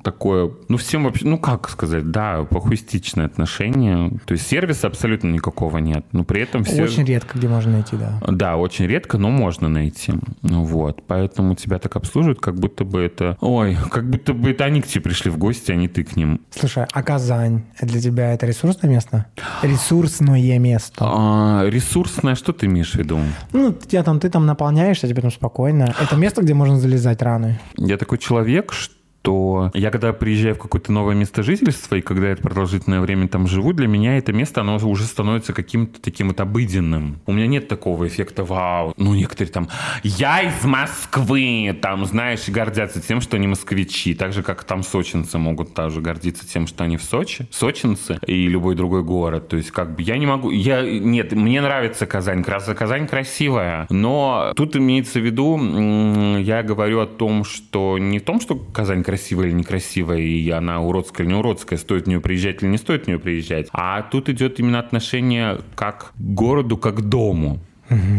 такое, 0.03 0.51
ну 0.67 0.77
всем 0.77 1.03
вообще, 1.03 1.27
ну 1.27 1.37
как 1.37 1.69
сказать, 1.69 2.11
да, 2.11 2.43
похуистичное 2.43 3.25
отношение. 3.25 4.11
То 4.25 4.33
есть 4.33 4.47
сервиса 4.47 4.87
абсолютно 4.87 5.27
никакого 5.27 5.77
нет. 5.77 6.05
Но 6.11 6.23
при 6.23 6.41
этом 6.41 6.63
все... 6.63 6.83
Очень 6.83 7.05
редко 7.05 7.37
где 7.37 7.47
можно 7.47 7.73
найти, 7.73 7.97
да. 7.97 8.21
Да, 8.27 8.57
очень 8.57 8.85
редко, 8.85 9.17
но 9.17 9.29
можно 9.29 9.69
найти. 9.69 10.13
Вот. 10.41 11.03
Поэтому 11.07 11.55
тебя 11.55 11.79
так 11.79 11.95
обслуживают, 11.95 12.39
как 12.39 12.55
будто 12.55 12.83
бы 12.83 13.01
это... 13.01 13.37
Ой, 13.41 13.77
как 13.91 14.09
будто 14.09 14.33
бы 14.33 14.51
это 14.51 14.65
они 14.65 14.81
к 14.81 14.87
тебе 14.87 15.01
пришли 15.01 15.31
в 15.31 15.37
гости, 15.37 15.71
а 15.71 15.75
не 15.75 15.87
ты 15.87 16.03
к 16.03 16.15
ним. 16.15 16.41
Слушай, 16.51 16.85
а 16.91 17.03
Казань 17.03 17.63
для 17.81 18.01
тебя 18.01 18.33
это 18.33 18.45
ресурсное 18.45 18.89
место? 18.89 19.25
Ресурсное 19.61 20.59
место. 20.59 21.05
А, 21.05 21.65
ресурсное, 21.65 22.35
что 22.35 22.53
ты 22.53 22.65
имеешь 22.67 22.91
в 22.91 22.95
виду? 22.95 23.19
Ну, 23.53 23.73
тебя 23.73 24.03
там, 24.03 24.19
ты 24.19 24.29
там 24.29 24.45
наполняешься, 24.45 25.07
тебе 25.07 25.21
там 25.21 25.31
спокойно. 25.31 25.93
Это 25.99 26.15
место, 26.15 26.41
где 26.41 26.53
можно 26.53 26.79
залезать 26.79 27.21
раны. 27.21 27.59
Я 27.77 27.97
такой 27.97 28.17
человек, 28.17 28.68
что 28.73 28.98
я 29.25 29.91
когда 29.91 30.13
приезжаю 30.13 30.55
в 30.55 30.59
какое-то 30.59 30.91
новое 30.91 31.15
место 31.15 31.43
жительства, 31.43 31.95
и 31.95 32.01
когда 32.01 32.29
я 32.29 32.35
продолжительное 32.35 33.01
время 33.01 33.27
там 33.27 33.47
живу, 33.47 33.73
для 33.73 33.87
меня 33.87 34.17
это 34.17 34.33
место, 34.33 34.61
оно 34.61 34.77
уже 34.77 35.03
становится 35.03 35.53
каким-то 35.53 36.01
таким 36.01 36.29
вот 36.29 36.39
обыденным. 36.39 37.19
У 37.25 37.33
меня 37.33 37.47
нет 37.47 37.67
такого 37.67 38.07
эффекта 38.07 38.43
«Вау!» 38.43 38.93
Ну, 38.97 39.13
некоторые 39.13 39.51
там 39.51 39.69
«Я 40.03 40.41
из 40.41 40.63
Москвы!» 40.63 41.77
Там, 41.81 42.05
знаешь, 42.05 42.47
и 42.47 42.51
гордятся 42.51 43.01
тем, 43.01 43.21
что 43.21 43.37
они 43.37 43.47
москвичи. 43.47 44.13
Так 44.13 44.33
же, 44.33 44.43
как 44.43 44.63
там 44.63 44.83
сочинцы 44.83 45.37
могут 45.37 45.73
также 45.73 46.01
гордиться 46.01 46.47
тем, 46.47 46.67
что 46.67 46.83
они 46.83 46.97
в 46.97 47.03
Сочи. 47.03 47.47
Сочинцы 47.51 48.19
и 48.25 48.47
любой 48.47 48.75
другой 48.75 49.03
город. 49.03 49.47
То 49.49 49.57
есть, 49.57 49.71
как 49.71 49.95
бы, 49.95 50.01
я 50.01 50.17
не 50.17 50.25
могу... 50.25 50.51
Я... 50.51 50.81
Нет, 50.81 51.33
мне 51.33 51.61
нравится 51.61 52.05
Казань. 52.05 52.43
Крас- 52.43 52.73
Казань 52.75 53.07
красивая. 53.07 53.87
Но 53.89 54.53
тут 54.55 54.75
имеется 54.75 55.19
в 55.19 55.25
виду, 55.25 55.57
я 56.39 56.63
говорю 56.63 57.01
о 57.01 57.05
том, 57.05 57.43
что 57.43 57.97
не 57.97 58.19
в 58.19 58.23
том, 58.23 58.39
что 58.41 58.55
Казань 58.55 59.03
красивая 59.09 59.47
или 59.47 59.53
некрасивая, 59.53 60.19
и 60.19 60.49
она 60.51 60.81
уродская 60.81 61.25
или 61.25 61.33
не 61.33 61.39
уродская, 61.39 61.79
стоит 61.79 62.05
в 62.05 62.07
нее 62.07 62.21
приезжать 62.21 62.61
или 62.61 62.69
не 62.69 62.77
стоит 62.77 63.05
в 63.05 63.07
нее 63.07 63.17
приезжать. 63.17 63.67
А 63.71 64.03
тут 64.03 64.29
идет 64.29 64.59
именно 64.59 64.77
отношение 64.77 65.61
как 65.75 66.11
к 66.15 66.19
городу, 66.19 66.77
как 66.77 66.97
к 66.97 67.01
дому. 67.01 67.59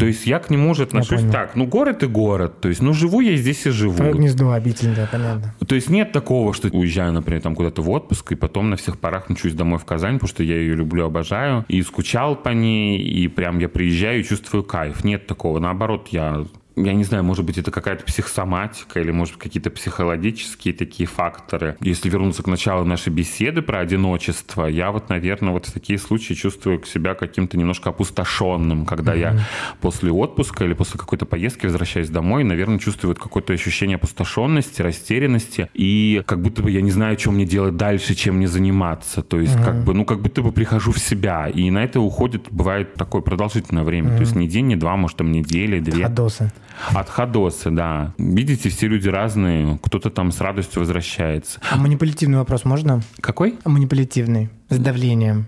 То 0.01 0.07
есть 0.07 0.27
я 0.27 0.41
к 0.41 0.51
нему 0.51 0.71
уже 0.71 0.83
отношусь 0.83 1.23
так. 1.31 1.55
Ну, 1.55 1.65
город 1.65 2.03
и 2.03 2.07
город. 2.07 2.61
То 2.61 2.69
есть, 2.69 2.83
ну, 2.83 2.93
живу 2.93 3.21
я 3.21 3.37
здесь 3.37 3.67
и 3.67 3.71
живу. 3.71 3.95
Твое 3.95 4.15
гнездо 4.15 4.51
обитель, 4.51 4.93
да, 4.97 5.09
понятно. 5.11 5.55
То 5.65 5.77
есть 5.77 5.89
нет 5.89 6.11
такого, 6.11 6.53
что 6.53 6.67
уезжаю, 6.73 7.13
например, 7.13 7.41
там 7.41 7.55
куда-то 7.55 7.81
в 7.81 7.91
отпуск, 7.91 8.33
и 8.33 8.35
потом 8.35 8.71
на 8.71 8.77
всех 8.77 8.99
парах 8.99 9.29
мчусь 9.29 9.55
домой 9.55 9.79
в 9.79 9.85
Казань, 9.85 10.15
потому 10.15 10.29
что 10.29 10.43
я 10.43 10.57
ее 10.57 10.75
люблю, 10.75 11.07
обожаю, 11.07 11.65
и 11.69 11.83
скучал 11.83 12.35
по 12.35 12.49
ней, 12.49 12.99
и 12.99 13.29
прям 13.29 13.61
я 13.61 13.69
приезжаю 13.69 14.21
и 14.21 14.25
чувствую 14.25 14.65
кайф. 14.65 15.05
Нет 15.05 15.29
такого. 15.29 15.61
Наоборот, 15.61 16.09
я 16.11 16.45
я 16.77 16.95
не 16.95 17.05
знаю, 17.05 17.25
может 17.25 17.45
быть, 17.45 17.59
это 17.59 17.71
какая-то 17.71 18.05
психосоматика 18.05 19.01
или, 19.01 19.11
может, 19.11 19.37
какие-то 19.37 19.71
психологические 19.71 20.75
такие 20.75 21.07
факторы. 21.07 21.77
Если 21.81 22.09
вернуться 22.09 22.43
к 22.43 22.47
началу 22.47 22.85
нашей 22.85 23.13
беседы 23.13 23.63
про 23.63 23.81
одиночество, 23.81 24.67
я 24.67 24.91
вот, 24.91 25.09
наверное, 25.09 25.53
вот 25.53 25.67
в 25.67 25.73
такие 25.73 25.99
случаи 25.99 26.35
чувствую 26.35 26.83
себя 26.85 27.15
каким-то 27.15 27.59
немножко 27.59 27.91
опустошенным, 27.91 28.87
когда 28.87 29.15
я 29.15 29.41
после 29.81 30.11
отпуска 30.11 30.65
или 30.65 30.75
после 30.75 30.99
какой-то 30.99 31.27
поездки 31.27 31.67
возвращаюсь 31.67 32.09
домой, 32.09 32.45
наверное, 32.45 32.79
чувствую 32.79 33.11
вот 33.11 33.19
какое-то 33.19 33.53
ощущение 33.53 33.97
опустошенности, 33.97 34.83
растерянности, 34.83 35.69
и 35.75 36.23
как 36.27 36.41
будто 36.41 36.63
бы 36.63 36.71
я 36.71 36.81
не 36.81 36.91
знаю, 36.91 37.17
чем 37.17 37.35
мне 37.35 37.45
делать 37.45 37.77
дальше, 37.77 38.15
чем 38.15 38.37
мне 38.37 38.49
заниматься. 38.49 39.23
То 39.23 39.41
есть, 39.41 39.57
как 39.63 39.85
бы, 39.85 39.95
ну, 39.95 40.05
как 40.05 40.21
будто 40.21 40.43
бы 40.43 40.53
прихожу 40.53 40.93
в 40.93 40.99
себя, 40.99 41.49
и 41.49 41.71
на 41.71 41.85
это 41.85 42.01
уходит, 42.01 42.47
бывает, 42.51 42.95
такое 42.95 43.23
продолжительное 43.23 43.83
время. 43.83 44.11
То 44.11 44.21
есть 44.21 44.35
не 44.35 44.49
день, 44.49 44.67
не 44.67 44.77
два, 44.77 44.97
может, 44.97 45.19
там 45.19 45.33
недели, 45.33 45.81
две. 45.81 46.05
Ходосы. 46.05 46.53
От 46.95 47.09
ходоса, 47.09 47.71
да. 47.71 48.15
Видите, 48.19 48.69
все 48.71 48.87
люди 48.89 49.09
разные. 49.09 49.79
Кто-то 49.83 50.11
там 50.11 50.33
с 50.33 50.41
радостью 50.41 50.81
возвращается. 50.81 51.61
А 51.71 51.77
манипулятивный 51.77 52.39
вопрос 52.39 52.65
можно? 52.65 53.01
Какой? 53.21 53.59
А 53.65 53.69
Манипулятивный. 53.69 54.51
С 54.69 54.79
давлением. 54.79 55.47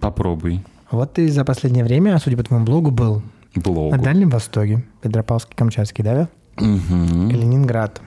Попробуй. 0.00 0.62
Вот 0.90 1.14
ты 1.14 1.28
за 1.30 1.44
последнее 1.44 1.84
время, 1.84 2.18
судя 2.18 2.36
по 2.36 2.42
твоему 2.42 2.64
блогу, 2.64 2.90
был 2.90 3.22
Блогу. 3.54 3.94
на 3.96 4.02
Дальнем 4.02 4.30
Востоке, 4.30 4.84
Петропавловский-Камчатский, 5.02 6.02
да? 6.02 6.28
Мгм. 6.56 7.30
Калининград. 7.30 8.00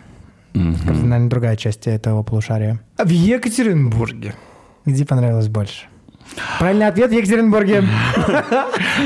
Мгм. 0.54 0.75
Кардинально 0.86 1.30
другая 1.30 1.56
часть 1.58 1.88
этого 1.88 2.23
полушария. 2.23 2.80
А 2.97 3.04
в 3.06 3.10
Екатеринбурге. 3.10 4.34
Где 4.86 5.06
понравилось 5.06 5.47
больше? 5.49 5.86
Правильный 6.60 6.88
ответ 6.88 7.10
в 7.12 7.14
Екатеринбурге. 7.14 7.84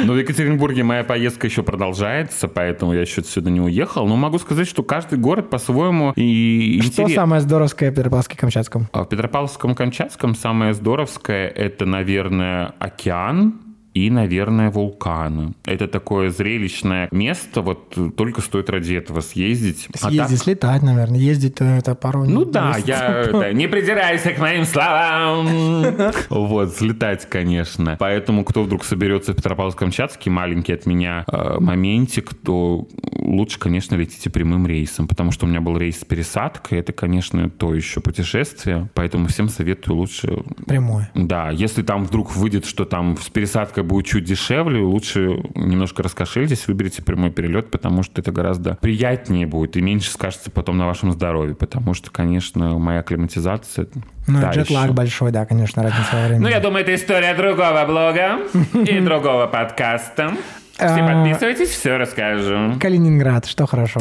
Ну, 0.05 0.13
в 0.13 0.17
Екатеринбурге 0.17 0.83
моя 0.83 1.03
поездка 1.03 1.47
еще 1.47 1.63
продолжается, 1.63 2.47
поэтому 2.47 2.93
я 2.93 3.01
еще 3.01 3.23
сюда 3.23 3.49
не 3.49 3.59
уехал. 3.59 4.07
Но 4.07 4.15
могу 4.15 4.37
сказать, 4.39 4.67
что 4.67 4.83
каждый 4.83 5.17
город 5.17 5.49
по-своему 5.49 6.13
и 6.15 6.79
Что 6.83 7.03
интерес- 7.03 7.15
самое 7.15 7.41
здоровское 7.41 7.91
в 7.91 7.95
Петропавловске-Камчатском? 7.95 8.83
А 8.93 9.03
в 9.03 9.07
Петропавловском-Камчатском 9.09 10.35
самое 10.35 10.73
здоровское– 10.73 11.47
это, 11.55 11.85
наверное, 11.85 12.73
океан. 12.79 13.55
И, 13.93 14.09
наверное, 14.09 14.69
вулканы. 14.69 15.53
Это 15.65 15.87
такое 15.87 16.29
зрелищное 16.29 17.07
место, 17.11 17.61
вот 17.61 17.95
только 18.15 18.41
стоит 18.41 18.69
ради 18.69 18.93
этого 18.93 19.21
съездить. 19.21 19.87
А 19.93 20.09
съездить, 20.09 20.37
так... 20.37 20.43
слетать, 20.43 20.81
наверное. 20.83 21.19
Ездить 21.19 21.55
это 21.59 21.95
пару... 21.95 22.25
Ну 22.25 22.45
да, 22.45 22.77
я... 22.85 23.27
Да, 23.31 23.51
не 23.51 23.67
придирайся 23.67 24.31
к 24.31 24.39
моим 24.39 24.65
словам. 24.65 25.49
Вот, 26.29 26.75
слетать, 26.75 27.27
конечно. 27.29 27.95
Поэтому, 27.99 28.43
кто 28.43 28.63
вдруг 28.63 28.83
соберется 28.83 29.33
в 29.33 29.35
Петропавловск-Камчатске, 29.35 30.29
маленький 30.29 30.73
от 30.73 30.85
меня 30.85 31.23
э, 31.27 31.59
моментик, 31.59 32.33
то 32.33 32.87
лучше, 33.13 33.59
конечно, 33.59 33.95
летите 33.95 34.29
прямым 34.29 34.67
рейсом, 34.67 35.07
потому 35.07 35.31
что 35.31 35.45
у 35.45 35.49
меня 35.49 35.61
был 35.61 35.77
рейс 35.77 35.99
с 35.99 36.05
пересадкой. 36.05 36.79
Это, 36.79 36.93
конечно, 36.93 37.49
то 37.49 37.73
еще 37.73 38.01
путешествие. 38.01 38.89
Поэтому 38.93 39.27
всем 39.27 39.49
советую 39.49 39.97
лучше... 39.97 40.43
Прямое. 40.65 41.09
Да, 41.15 41.49
если 41.49 41.81
там 41.81 42.05
вдруг 42.05 42.35
выйдет, 42.35 42.65
что 42.65 42.85
там 42.85 43.17
с 43.17 43.29
пересадкой 43.29 43.78
будет 43.83 44.05
чуть 44.05 44.25
дешевле, 44.25 44.81
лучше 44.81 45.41
немножко 45.55 46.03
раскошельтесь, 46.03 46.67
выберите 46.67 47.01
прямой 47.01 47.31
перелет, 47.31 47.71
потому 47.71 48.03
что 48.03 48.21
это 48.21 48.31
гораздо 48.31 48.75
приятнее 48.75 49.47
будет 49.47 49.77
и 49.77 49.81
меньше 49.81 50.11
скажется 50.11 50.51
потом 50.51 50.77
на 50.77 50.85
вашем 50.85 51.11
здоровье, 51.11 51.55
потому 51.55 51.93
что, 51.93 52.11
конечно, 52.11 52.77
моя 52.77 52.99
акклиматизация 52.99 53.87
ну, 54.27 54.41
да, 54.41 54.51
джетлаг 54.51 54.85
еще. 54.85 54.93
большой, 54.93 55.31
да, 55.31 55.45
конечно, 55.45 55.81
разница 55.81 56.09
во 56.13 56.27
времени. 56.27 56.43
Ну, 56.43 56.49
я 56.49 56.59
думаю, 56.59 56.83
это 56.83 56.93
история 56.93 57.33
другого 57.33 57.83
блога 57.85 58.39
и 58.73 58.99
другого 59.01 59.47
подкаста. 59.47 60.33
Все 60.75 60.85
а, 60.85 61.23
подписывайтесь, 61.23 61.69
все 61.69 61.97
расскажу. 61.97 62.79
Калининград, 62.79 63.45
что 63.47 63.65
хорошо? 63.65 63.99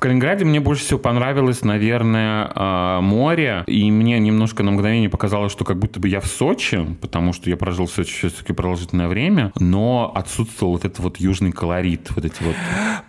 В 0.00 0.02
Калининграде 0.02 0.46
мне 0.46 0.60
больше 0.60 0.82
всего 0.82 0.98
понравилось, 0.98 1.62
наверное, 1.62 2.50
а, 2.54 3.02
море. 3.02 3.64
И 3.66 3.90
мне 3.90 4.18
немножко 4.18 4.62
на 4.62 4.70
мгновение 4.70 5.10
показалось, 5.10 5.52
что 5.52 5.66
как 5.66 5.78
будто 5.78 6.00
бы 6.00 6.08
я 6.08 6.20
в 6.20 6.26
Сочи, 6.26 6.96
потому 7.02 7.34
что 7.34 7.50
я 7.50 7.58
прожил 7.58 7.84
в 7.84 7.90
Сочи 7.90 8.14
все-таки 8.14 8.54
продолжительное 8.54 9.08
время, 9.08 9.52
но 9.60 10.10
отсутствовал 10.14 10.72
вот 10.72 10.86
этот 10.86 11.00
вот 11.00 11.18
южный 11.18 11.52
колорит, 11.52 12.12
вот 12.16 12.24
эти 12.24 12.42
вот... 12.42 12.54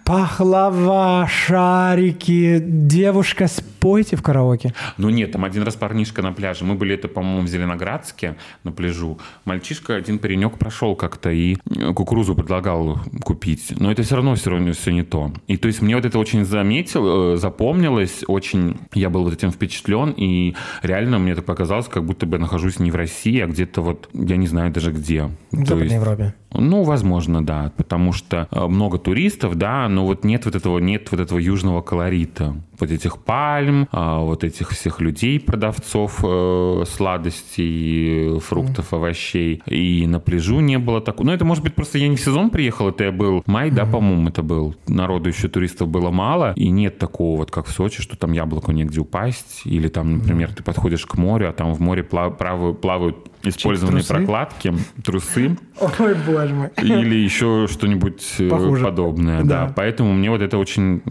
Пахлава, 0.03 1.29
шарики, 1.31 2.59
девушка, 2.61 3.47
спойте 3.47 4.17
в 4.17 4.21
караоке. 4.21 4.73
Ну 4.97 5.09
нет, 5.09 5.31
там 5.31 5.45
один 5.45 5.63
раз 5.63 5.77
парнишка 5.77 6.21
на 6.21 6.33
пляже. 6.33 6.65
Мы 6.65 6.75
были 6.75 6.95
это, 6.95 7.07
по-моему, 7.07 7.43
в 7.43 7.47
Зеленоградске 7.47 8.35
на 8.65 8.73
пляжу. 8.73 9.17
Мальчишка, 9.45 9.95
один 9.95 10.19
паренек 10.19 10.57
прошел 10.57 10.97
как-то 10.97 11.31
и 11.31 11.55
кукурузу 11.95 12.35
предлагал 12.35 12.99
купить. 13.23 13.71
Но 13.79 13.89
это 13.89 14.03
все 14.03 14.17
равно 14.17 14.35
все 14.35 14.49
равно 14.49 14.73
все 14.73 14.91
не 14.91 15.03
то. 15.03 15.31
И 15.47 15.55
то 15.55 15.69
есть 15.69 15.81
мне 15.81 15.95
вот 15.95 16.03
это 16.03 16.19
очень 16.19 16.43
заметно 16.43 16.80
заметил, 16.81 17.33
э, 17.33 17.37
запомнилось 17.37 18.23
очень. 18.27 18.77
Я 18.93 19.09
был 19.09 19.23
вот 19.23 19.33
этим 19.33 19.51
впечатлен, 19.51 20.13
и 20.17 20.55
реально 20.81 21.19
мне 21.19 21.35
так 21.35 21.45
показалось, 21.45 21.87
как 21.87 22.03
будто 22.05 22.25
бы 22.25 22.37
я 22.37 22.41
нахожусь 22.41 22.79
не 22.79 22.91
в 22.91 22.95
России, 22.95 23.39
а 23.39 23.47
где-то 23.47 23.81
вот, 23.81 24.09
я 24.13 24.37
не 24.37 24.47
знаю 24.47 24.71
даже 24.71 24.91
где. 24.91 25.29
В 25.51 25.65
Западной 25.65 25.95
Европе. 25.95 26.33
Ну, 26.53 26.83
возможно, 26.83 27.45
да, 27.45 27.71
потому 27.77 28.13
что 28.13 28.47
э, 28.51 28.67
много 28.67 28.97
туристов, 28.97 29.55
да, 29.55 29.87
но 29.87 30.05
вот 30.05 30.25
нет 30.25 30.45
вот 30.45 30.55
этого, 30.55 30.79
нет 30.79 31.07
вот 31.11 31.19
этого 31.19 31.39
южного 31.39 31.81
колорита, 31.81 32.55
вот 32.81 32.91
этих 32.91 33.17
пальм, 33.19 33.87
а, 33.91 34.19
вот 34.19 34.43
этих 34.43 34.69
всех 34.71 35.01
людей, 35.01 35.39
продавцов 35.39 36.19
э, 36.23 36.83
сладостей, 36.87 38.39
фруктов, 38.39 38.93
овощей, 38.93 39.61
и 39.65 40.05
на 40.07 40.19
пляжу 40.19 40.59
не 40.59 40.77
было 40.77 41.01
такого. 41.01 41.27
Ну, 41.27 41.33
это 41.33 41.45
может 41.45 41.63
быть 41.63 41.75
просто 41.75 41.97
я 41.97 42.07
не 42.07 42.15
в 42.15 42.21
сезон 42.21 42.49
приехал, 42.49 42.89
это 42.89 43.05
я 43.05 43.11
был 43.11 43.43
май, 43.45 43.71
да, 43.71 43.85
по-моему, 43.85 44.29
это 44.29 44.43
был. 44.43 44.75
Народу 44.87 45.29
еще 45.29 45.47
туристов 45.47 45.87
было 45.87 46.11
мало, 46.11 46.53
и 46.55 46.69
нет 46.69 46.97
такого 46.97 47.37
вот, 47.37 47.51
как 47.51 47.67
в 47.67 47.71
Сочи, 47.71 48.01
что 48.01 48.17
там 48.17 48.31
яблоку 48.33 48.71
негде 48.71 48.99
упасть, 48.99 49.61
или 49.65 49.87
там, 49.87 50.17
например, 50.17 50.53
ты 50.53 50.63
подходишь 50.63 51.05
к 51.05 51.15
морю, 51.15 51.49
а 51.49 51.53
там 51.53 51.73
в 51.73 51.79
море 51.79 52.03
плавают 52.03 53.30
использованные 53.43 54.03
трусы? 54.03 54.13
прокладки, 54.13 54.73
трусы. 55.03 55.57
Ой, 55.79 56.15
боже 56.27 56.53
мой. 56.53 56.69
Или 56.77 57.15
еще 57.15 57.67
что-нибудь 57.69 58.23
э, 58.39 58.49
Похуже. 58.49 58.83
подобное. 58.85 59.43
Да. 59.43 59.67
да. 59.67 59.73
Поэтому 59.75 60.13
мне 60.13 60.29
вот 60.29 60.41
это 60.41 60.57
очень 60.57 61.01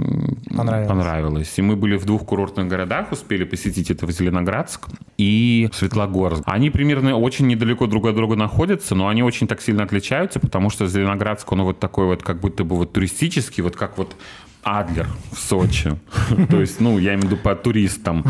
понравилось. 0.54 0.88
понравилось. 0.88 1.52
И 1.56 1.62
мы 1.62 1.76
были 1.76 1.96
в 1.96 2.04
двух 2.04 2.24
курортных 2.24 2.68
городах, 2.68 3.12
успели 3.12 3.44
посетить 3.44 3.90
это 3.90 4.06
в 4.06 4.10
Зеленоградск 4.10 4.88
и 5.18 5.68
Светлогорск. 5.72 6.42
Они 6.46 6.70
примерно 6.70 7.16
очень 7.16 7.46
недалеко 7.46 7.86
друг 7.86 8.06
от 8.06 8.14
друга 8.14 8.36
находятся, 8.36 8.94
но 8.94 9.08
они 9.08 9.22
очень 9.22 9.46
так 9.46 9.60
сильно 9.60 9.82
отличаются, 9.82 10.40
потому 10.40 10.70
что 10.70 10.86
Зеленоградск, 10.86 11.50
он 11.52 11.62
вот 11.62 11.80
такой 11.80 12.06
вот, 12.06 12.22
как 12.22 12.40
будто 12.40 12.64
бы 12.64 12.76
вот 12.76 12.92
туристический, 12.92 13.62
вот 13.62 13.76
как 13.76 13.98
вот 13.98 14.14
Адлер 14.62 15.08
в 15.32 15.38
Сочи. 15.38 15.92
То 16.50 16.60
есть, 16.60 16.80
ну, 16.80 16.98
я 16.98 17.14
имею 17.14 17.22
в 17.22 17.24
виду 17.24 17.36
по 17.36 17.54
туристам. 17.54 18.24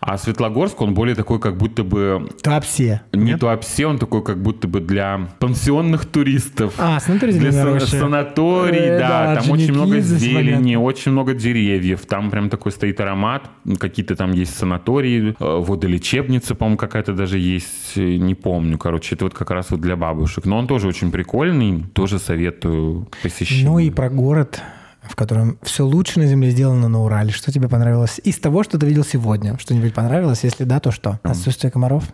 А 0.00 0.18
Светлогорск, 0.18 0.80
он 0.80 0.94
более 0.94 1.14
такой, 1.14 1.38
как 1.38 1.56
будто 1.56 1.84
бы... 1.84 2.28
Туапсе. 2.42 3.02
Не 3.12 3.36
туапсе, 3.36 3.86
он 3.86 3.98
такой, 3.98 4.22
как 4.24 4.42
будто 4.42 4.66
бы 4.68 4.80
для 4.80 5.28
пансионных 5.38 6.06
туристов. 6.06 6.74
А, 6.78 6.98
санаторий 7.00 7.38
Для 7.38 7.80
санаторий, 7.80 8.78
э, 8.78 8.98
да. 8.98 9.36
Там 9.36 9.50
очень 9.50 9.72
много 9.72 10.00
зелени, 10.00 10.76
очень 10.76 11.12
много 11.12 11.34
деревьев. 11.34 12.06
Там 12.06 12.30
прям 12.30 12.50
такой 12.50 12.72
стоит 12.72 13.00
аромат. 13.00 13.44
Какие-то 13.78 14.16
там 14.16 14.32
есть 14.32 14.56
санатории, 14.56 15.30
э, 15.30 15.34
водолечебница, 15.38 16.54
по-моему, 16.54 16.78
какая-то 16.78 17.12
даже 17.12 17.38
есть. 17.38 17.96
Э, 17.96 18.16
не 18.16 18.34
помню, 18.34 18.78
короче. 18.78 19.14
Это 19.14 19.24
вот 19.24 19.34
как 19.34 19.50
раз 19.50 19.70
вот 19.70 19.80
для 19.80 19.96
бабушек. 19.96 20.46
Но 20.46 20.58
он 20.58 20.66
тоже 20.66 20.88
очень 20.88 21.10
прикольный. 21.10 21.84
Тоже 21.92 22.18
советую 22.18 23.06
посещать. 23.22 23.64
Ну 23.64 23.78
и 23.78 23.90
про 23.90 24.10
город 24.10 24.60
в 25.02 25.16
котором 25.16 25.58
все 25.62 25.84
лучше 25.84 26.20
на 26.20 26.26
Земле 26.26 26.50
сделано 26.50 26.88
на 26.88 27.02
Урале. 27.02 27.30
Что 27.32 27.52
тебе 27.52 27.68
понравилось 27.68 28.20
из 28.22 28.38
того, 28.38 28.62
что 28.62 28.78
ты 28.78 28.86
видел 28.86 29.04
сегодня? 29.04 29.58
Что-нибудь 29.58 29.94
понравилось? 29.94 30.44
Если 30.44 30.64
да, 30.64 30.80
то 30.80 30.90
что? 30.90 31.18
Отсутствие 31.22 31.70
комаров? 31.70 32.04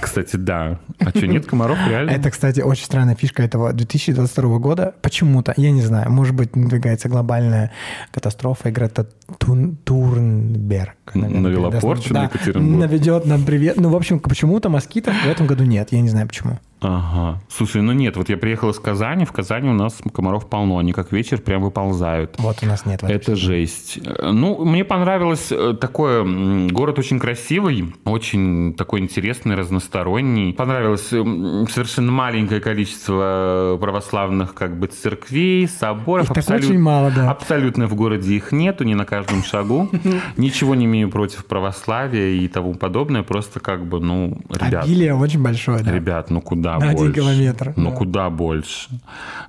Кстати, 0.00 0.36
да. 0.36 0.78
А 1.00 1.10
что, 1.10 1.26
нет 1.26 1.46
комаров 1.46 1.78
реально? 1.88 2.10
Это, 2.10 2.30
кстати, 2.30 2.60
очень 2.60 2.84
странная 2.84 3.14
фишка 3.14 3.42
этого 3.42 3.72
2022 3.72 4.58
года. 4.58 4.94
Почему-то, 5.02 5.54
я 5.56 5.70
не 5.70 5.82
знаю, 5.82 6.10
может 6.10 6.34
быть, 6.34 6.56
надвигается 6.56 7.08
глобальная 7.08 7.72
катастрофа, 8.10 8.68
и 8.68 8.72
Грета 8.72 9.08
Тун 9.38 9.76
Турнберг. 9.84 10.96
Навела 11.14 11.70
порчу 11.70 12.12
на 12.12 12.24
Екатеринбург. 12.24 12.80
Наведет 12.80 13.26
нам 13.26 13.44
привет. 13.44 13.76
Ну, 13.76 13.90
в 13.90 13.96
общем, 13.96 14.20
почему-то 14.20 14.68
москитов 14.68 15.14
в 15.14 15.26
этом 15.26 15.46
году 15.46 15.64
нет. 15.64 15.92
Я 15.92 16.00
не 16.00 16.08
знаю, 16.08 16.26
почему. 16.26 16.58
Ага. 16.84 17.40
Слушай, 17.48 17.82
ну 17.82 17.92
нет, 17.92 18.16
вот 18.16 18.28
я 18.28 18.36
приехал 18.36 18.70
из 18.70 18.78
Казани, 18.78 19.24
в 19.24 19.32
Казани 19.32 19.68
у 19.68 19.72
нас 19.72 19.98
комаров 20.12 20.48
полно, 20.48 20.78
они 20.78 20.92
как 20.92 21.12
вечер 21.12 21.38
прям 21.38 21.62
выползают. 21.62 22.34
Вот 22.38 22.58
у 22.62 22.66
нас 22.66 22.84
нет. 22.84 23.02
Это 23.02 23.36
жесть. 23.36 23.98
Ну, 24.22 24.64
мне 24.64 24.84
понравилось 24.84 25.48
э, 25.50 25.74
такое, 25.80 26.24
город 26.68 26.98
очень 26.98 27.18
красивый, 27.18 27.94
очень 28.04 28.74
такой 28.74 29.00
интересный, 29.00 29.54
разносторонний. 29.54 30.52
Понравилось 30.52 31.08
совершенно 31.08 32.12
маленькое 32.12 32.60
количество 32.60 33.78
православных 33.80 34.54
как 34.54 34.78
бы 34.78 34.86
церквей, 34.88 35.66
соборов. 35.66 36.30
Их 36.30 36.36
абсолют... 36.36 36.64
очень 36.64 36.78
мало, 36.78 37.10
да. 37.10 37.30
Абсолютно 37.30 37.86
в 37.86 37.94
городе 37.94 38.34
их 38.34 38.52
нету, 38.52 38.84
не 38.84 38.94
на 38.94 39.04
каждом 39.04 39.42
шагу. 39.42 39.88
Ничего 40.36 40.74
не 40.74 40.84
имею 40.84 41.10
против 41.10 41.46
православия 41.46 42.42
и 42.42 42.48
тому 42.48 42.74
подобное, 42.74 43.22
просто 43.22 43.60
как 43.60 43.86
бы, 43.86 44.00
ну, 44.00 44.38
ребят. 44.50 44.84
Обилие 44.84 45.14
очень 45.14 45.42
большое, 45.42 45.82
да. 45.82 45.92
Ребят, 45.92 46.30
ну 46.30 46.40
куда 46.40 46.73
на 46.78 46.92
больше. 46.92 47.02
один 47.02 47.12
километр. 47.12 47.72
Ну, 47.76 47.90
да. 47.90 47.96
куда 47.96 48.30
больше. 48.30 48.88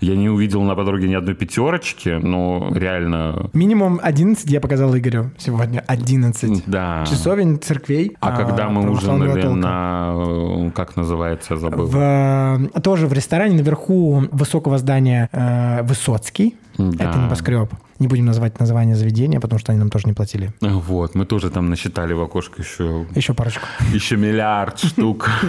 Я 0.01 0.15
не 0.15 0.29
увидел 0.29 0.61
на 0.63 0.75
подруге 0.75 1.07
ни 1.07 1.13
одной 1.13 1.35
пятерочки, 1.35 2.09
но 2.21 2.71
реально... 2.73 3.49
Минимум 3.53 3.99
11 4.01 4.49
я 4.49 4.59
показал 4.59 4.95
Игорю 4.97 5.31
сегодня. 5.37 5.83
11 5.87 6.63
да. 6.65 7.05
часовень, 7.07 7.59
церквей. 7.59 8.15
А, 8.19 8.29
а 8.29 8.37
когда 8.37 8.69
мы 8.69 8.89
ужинали 8.89 9.41
толка. 9.41 9.55
на... 9.55 10.71
Как 10.75 10.95
называется, 10.95 11.57
забыл. 11.57 11.87
В, 11.87 12.69
тоже 12.83 13.07
в 13.07 13.13
ресторане 13.13 13.55
наверху 13.55 14.23
высокого 14.31 14.77
здания 14.77 15.29
э, 15.31 15.83
Высоцкий. 15.83 16.55
Да. 16.77 17.09
Это 17.09 17.17
небоскреб. 17.19 17.73
Не 17.99 18.07
будем 18.07 18.25
называть 18.25 18.59
название 18.59 18.95
заведения, 18.95 19.39
потому 19.39 19.59
что 19.59 19.71
они 19.71 19.79
нам 19.79 19.89
тоже 19.89 20.07
не 20.07 20.13
платили. 20.13 20.51
Вот, 20.59 21.15
мы 21.15 21.25
тоже 21.25 21.49
там 21.49 21.69
насчитали 21.69 22.13
в 22.13 22.21
окошко 22.21 22.61
еще... 22.61 23.05
Еще 23.15 23.33
парочку. 23.33 23.65
Еще 23.93 24.17
миллиард 24.17 24.79
штук. 24.79 25.29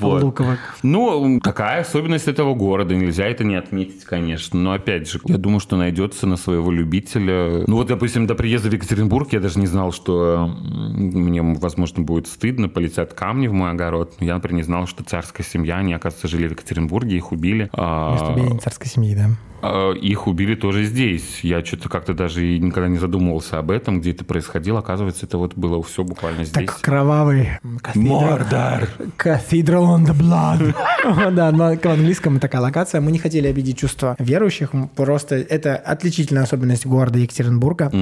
Вот. 0.00 0.38
Ну, 0.82 1.40
такая 1.42 1.80
особенность 1.80 2.28
этого 2.28 2.54
города. 2.54 2.94
Нельзя 2.94 3.26
это 3.26 3.44
не 3.44 3.54
отметить, 3.54 4.04
конечно. 4.04 4.58
Но 4.58 4.72
опять 4.72 5.08
же, 5.08 5.20
я 5.24 5.38
думаю, 5.38 5.60
что 5.60 5.76
найдется 5.76 6.26
на 6.26 6.36
своего 6.36 6.70
любителя. 6.70 7.64
Ну 7.66 7.76
вот, 7.76 7.86
допустим, 7.86 8.26
до 8.26 8.34
приезда 8.34 8.68
в 8.68 8.72
Екатеринбург 8.72 9.32
я 9.32 9.40
даже 9.40 9.58
не 9.58 9.66
знал, 9.66 9.92
что 9.92 10.46
мне, 10.66 11.42
возможно, 11.42 12.02
будет 12.02 12.26
стыдно, 12.26 12.68
полетят 12.68 13.14
камни 13.14 13.46
в 13.46 13.52
мой 13.52 13.70
огород. 13.70 14.14
Я, 14.20 14.34
например, 14.34 14.56
не 14.56 14.62
знал, 14.62 14.86
что 14.86 15.04
царская 15.04 15.46
семья, 15.46 15.78
они, 15.78 15.94
оказывается, 15.94 16.28
жили 16.28 16.48
в 16.48 16.52
Екатеринбурге, 16.52 17.16
их 17.16 17.32
убили. 17.32 17.64
Место 17.64 17.74
а, 17.74 18.58
царской 18.62 18.88
семьи, 18.88 19.14
да. 19.14 19.30
А, 19.62 19.92
их 19.92 20.26
убили 20.26 20.54
тоже 20.54 20.84
здесь. 20.84 21.40
Я 21.42 21.64
что-то 21.64 21.88
как-то 21.88 22.14
даже 22.14 22.58
никогда 22.58 22.88
не 22.88 22.98
задумывался 22.98 23.58
об 23.58 23.70
этом, 23.70 24.00
где 24.00 24.12
это 24.12 24.24
происходило. 24.24 24.80
Оказывается, 24.80 25.26
это 25.26 25.38
вот 25.38 25.54
было 25.54 25.82
все 25.82 26.04
буквально 26.04 26.44
здесь. 26.44 26.66
Так 26.66 26.80
кровавый... 26.80 27.50
Мордор! 27.94 28.88
Cathedral 29.18 29.96
on 29.96 30.06
the 30.06 30.16
blood. 30.16 30.74
Да, 31.36 31.76
к 31.76 31.86
английскому 31.86 32.40
такая 32.40 32.60
локация. 32.60 33.00
Мы 33.00 33.12
не 33.12 33.18
хотели 33.18 33.46
обидеть 33.46 33.78
чувства 33.78 34.16
верующих. 34.18 34.72
Просто 34.94 35.36
это 35.36 35.76
отличительная 35.76 36.42
особенность 36.42 36.86
города 36.86 37.18
Екатеринбурга. 37.18 37.92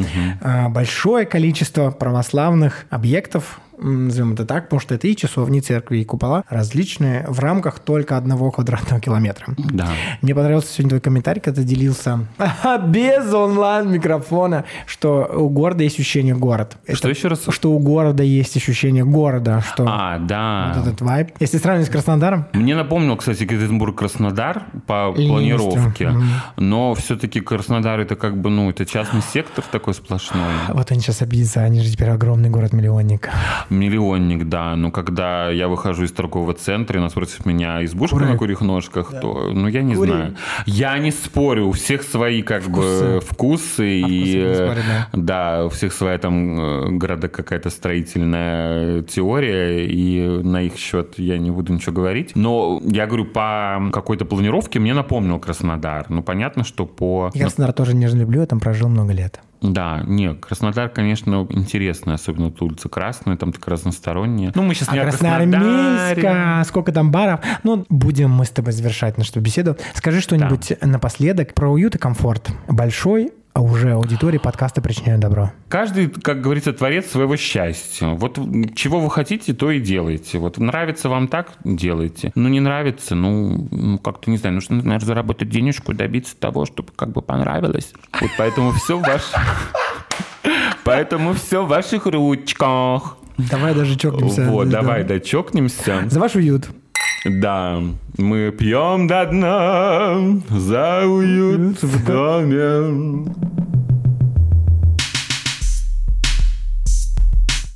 А, 0.40 0.68
большое 0.68 1.26
количество 1.26 1.90
православных 1.90 2.86
объектов, 2.90 3.60
назовем 3.78 4.32
это 4.34 4.44
так, 4.44 4.64
потому 4.64 4.80
что 4.80 4.94
это 4.94 5.06
и 5.08 5.16
часовни, 5.16 5.60
церкви, 5.60 5.98
и 5.98 6.04
купола 6.04 6.44
различные 6.48 7.24
в 7.28 7.38
рамках 7.40 7.78
только 7.80 8.16
одного 8.16 8.50
квадратного 8.50 9.00
километра. 9.00 9.46
Да. 9.58 9.88
Мне 10.22 10.34
понравился 10.34 10.68
сегодня 10.72 10.90
твой 10.90 11.00
комментарий, 11.00 11.40
когда 11.40 11.60
ты 11.62 11.66
делился 11.66 12.26
без 12.86 13.32
онлайн-микрофона, 13.32 14.64
что 14.86 15.24
у 15.36 15.48
города 15.48 15.82
есть 15.82 15.98
ощущение 15.98 16.34
город. 16.34 16.76
Что 16.92 17.08
еще 17.08 17.28
раз? 17.28 17.42
Что 17.48 17.72
у 17.72 17.78
города 17.78 18.22
есть 18.22 18.56
ощущение 18.56 19.04
города, 19.04 19.62
что 19.72 19.84
А, 19.88 20.18
да. 20.18 20.72
вот 20.76 20.86
этот 20.86 21.00
вайб. 21.00 21.30
Если 21.40 21.58
сравнивать 21.58 21.88
с 21.88 21.90
Краснодаром, 21.90 22.46
Мне 22.52 22.74
напомнил, 22.74 23.16
кстати, 23.16 23.42
Екатеринбург-Краснодар 23.42 24.64
по 24.86 25.12
Ленинством. 25.16 25.70
планировке, 25.70 26.08
Мгм. 26.08 26.28
но 26.56 26.94
все-таки 26.94 27.40
Краснодар 27.40 28.00
это 28.00 28.16
как 28.16 28.36
бы, 28.36 28.50
ну, 28.50 28.70
это 28.70 28.86
частный 28.86 29.20
сектор 29.32 29.64
такой 29.70 29.94
сплошной. 29.94 30.42
вот 30.68 30.90
они 30.90 31.00
сейчас 31.00 31.22
обидятся, 31.22 31.60
они 31.60 31.80
же 31.80 31.90
теперь 31.90 32.10
огромный 32.10 32.50
город-миллионник. 32.50 33.28
Миллионник, 33.74 34.44
да. 34.48 34.76
Но 34.76 34.90
когда 34.90 35.50
я 35.50 35.68
выхожу 35.68 36.04
из 36.04 36.12
торгового 36.12 36.54
центра, 36.54 36.98
и 36.98 37.02
нас 37.02 37.12
против 37.12 37.44
меня 37.46 37.84
избушка 37.84 38.16
Куры. 38.16 38.30
на 38.30 38.36
курьих 38.36 38.60
ножках, 38.60 39.12
то, 39.20 39.50
ну, 39.52 39.68
я 39.68 39.82
не 39.82 39.94
Кури. 39.94 40.10
знаю. 40.10 40.36
Я 40.66 40.98
не 40.98 41.10
спорю, 41.10 41.68
у 41.68 41.72
всех 41.72 42.02
свои 42.02 42.42
как 42.42 42.64
бы 42.64 43.20
вкусы. 43.24 44.02
А 44.02 44.08
и, 44.08 44.22
вкусы 44.22 44.48
не 44.48 44.54
спорят, 44.54 44.84
да, 45.12 45.64
у 45.66 45.68
всех 45.68 45.92
своя 45.92 46.18
там 46.18 46.58
э, 46.58 46.90
города 46.90 47.28
какая-то 47.28 47.70
строительная 47.70 49.02
теория, 49.02 49.86
и 49.86 50.42
на 50.42 50.62
их 50.62 50.76
счет 50.76 51.14
я 51.18 51.38
не 51.38 51.50
буду 51.50 51.72
ничего 51.72 51.92
говорить. 51.92 52.32
Но 52.34 52.80
я 52.84 53.06
говорю, 53.06 53.24
по 53.24 53.90
какой-то 53.92 54.24
планировке 54.24 54.78
мне 54.78 54.94
напомнил 54.94 55.38
Краснодар. 55.38 56.06
Ну, 56.08 56.22
понятно, 56.22 56.64
что 56.64 56.86
по... 56.86 57.30
Я 57.34 57.42
Краснодар 57.42 57.72
тоже 57.72 57.94
нежно 57.94 58.20
люблю, 58.20 58.40
я 58.40 58.46
там 58.46 58.60
прожил 58.60 58.88
много 58.88 59.12
лет. 59.12 59.40
Да, 59.72 60.02
не, 60.06 60.34
Краснодар, 60.34 60.90
конечно, 60.90 61.46
интересный, 61.48 62.14
особенно 62.14 62.50
тут 62.50 62.62
улица 62.62 62.90
Красная, 62.90 63.36
там 63.36 63.50
так 63.50 63.66
разносторонняя. 63.66 64.52
Ну, 64.54 64.62
мы 64.62 64.74
сейчас 64.74 64.92
не 64.92 64.98
А 64.98 65.04
Краснодаре. 65.04 65.50
Красноармейска, 65.50 66.62
сколько 66.66 66.92
там 66.92 67.10
баров. 67.10 67.40
Ну, 67.62 67.86
будем 67.88 68.30
мы 68.30 68.44
с 68.44 68.50
тобой 68.50 68.72
завершать 68.72 69.16
нашу 69.16 69.40
беседу. 69.40 69.78
Скажи 69.94 70.20
что-нибудь 70.20 70.74
напоследок 70.82 71.54
про 71.54 71.70
уют 71.70 71.94
и 71.94 71.98
комфорт. 71.98 72.50
Большой, 72.68 73.32
а 73.54 73.60
уже 73.60 73.92
аудитории 73.92 74.38
подкаста 74.38 74.82
«Причиняю 74.82 75.20
добро». 75.20 75.52
Каждый, 75.68 76.08
как 76.08 76.40
говорится, 76.40 76.72
творец 76.72 77.06
своего 77.06 77.36
счастья. 77.36 78.08
Вот 78.08 78.36
чего 78.74 78.98
вы 78.98 79.08
хотите, 79.10 79.54
то 79.54 79.70
и 79.70 79.78
делайте. 79.80 80.38
Вот 80.38 80.58
нравится 80.58 81.08
вам 81.08 81.28
так, 81.28 81.52
делайте. 81.62 82.32
Ну, 82.34 82.48
не 82.48 82.58
нравится, 82.58 83.14
ну, 83.14 83.68
ну, 83.70 83.98
как-то, 83.98 84.28
не 84.28 84.38
знаю, 84.38 84.56
нужно, 84.56 84.76
наверное, 84.76 85.06
заработать 85.06 85.50
денежку, 85.50 85.94
добиться 85.94 86.36
того, 86.36 86.66
чтобы 86.66 86.88
как 86.96 87.12
бы 87.12 87.22
понравилось. 87.22 87.92
Вот 88.20 88.30
поэтому 88.36 88.72
все 88.72 88.98
в 88.98 89.02
ваших... 89.02 89.34
Поэтому 90.84 91.32
все 91.32 91.64
в 91.64 91.68
ваших 91.68 92.06
ручках. 92.06 93.16
Давай 93.38 93.74
даже 93.74 93.96
чокнемся. 93.96 94.44
Вот, 94.44 94.68
Да. 94.68 94.82
давай, 94.82 95.04
да, 95.04 95.18
чокнемся. 95.20 96.02
За 96.10 96.20
ваш 96.20 96.34
уют. 96.34 96.68
Да, 97.24 97.80
мы 98.18 98.50
пьем 98.50 99.06
до 99.06 99.24
дна 99.24 100.42
за 100.50 101.06
уют 101.06 101.82
в 101.82 102.04
доме. 102.04 103.32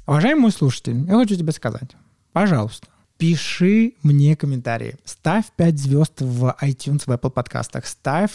Уважаемый 0.06 0.52
слушатель, 0.52 1.06
я 1.06 1.14
хочу 1.14 1.34
тебе 1.34 1.52
сказать, 1.52 1.96
пожалуйста, 2.34 2.88
пиши 3.18 3.94
мне 4.02 4.36
комментарии. 4.36 4.96
Ставь 5.04 5.46
5 5.56 5.78
звезд 5.78 6.20
в 6.20 6.56
iTunes, 6.62 7.02
в 7.04 7.08
Apple 7.08 7.30
подкастах. 7.30 7.86
Ставь 7.86 8.30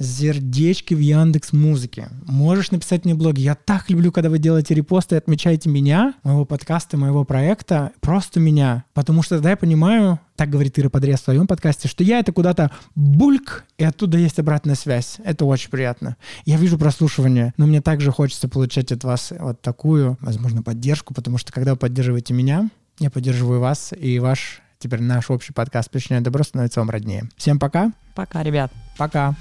сердечки 0.00 0.94
в 0.94 1.00
Яндекс 1.00 1.52
Музыке. 1.52 2.08
Можешь 2.26 2.70
написать 2.70 3.04
мне 3.04 3.14
блог. 3.14 3.36
Я 3.36 3.56
так 3.56 3.90
люблю, 3.90 4.12
когда 4.12 4.30
вы 4.30 4.38
делаете 4.38 4.74
репосты 4.74 5.16
и 5.16 5.18
отмечаете 5.18 5.68
меня, 5.68 6.14
моего 6.22 6.44
подкаста, 6.44 6.96
моего 6.96 7.24
проекта. 7.24 7.90
Просто 8.00 8.38
меня. 8.38 8.84
Потому 8.94 9.22
что 9.22 9.36
тогда 9.36 9.50
я 9.50 9.56
понимаю, 9.56 10.20
так 10.36 10.50
говорит 10.50 10.78
Ира 10.78 10.88
Подрез 10.88 11.20
в 11.20 11.24
своем 11.24 11.48
подкасте, 11.48 11.88
что 11.88 12.04
я 12.04 12.20
это 12.20 12.30
куда-то 12.30 12.70
бульк, 12.94 13.64
и 13.76 13.82
оттуда 13.82 14.18
есть 14.18 14.38
обратная 14.38 14.76
связь. 14.76 15.16
Это 15.24 15.44
очень 15.46 15.70
приятно. 15.70 16.16
Я 16.44 16.58
вижу 16.58 16.78
прослушивание, 16.78 17.54
но 17.56 17.66
мне 17.66 17.80
также 17.80 18.12
хочется 18.12 18.48
получать 18.48 18.92
от 18.92 19.02
вас 19.02 19.32
вот 19.36 19.60
такую, 19.60 20.16
возможно, 20.20 20.62
поддержку, 20.62 21.12
потому 21.12 21.38
что 21.38 21.52
когда 21.52 21.72
вы 21.72 21.76
поддерживаете 21.76 22.34
меня, 22.34 22.70
я 22.98 23.10
поддерживаю 23.10 23.60
вас, 23.60 23.92
и 23.98 24.18
ваш, 24.18 24.60
теперь 24.78 25.00
наш 25.00 25.30
общий 25.30 25.52
подкаст 25.52 25.90
«Причиняю 25.90 26.22
добро» 26.22 26.44
становится 26.44 26.80
вам 26.80 26.90
роднее. 26.90 27.28
Всем 27.36 27.58
пока. 27.58 27.92
Пока, 28.14 28.42
ребят. 28.42 28.72
Пока. 28.96 29.34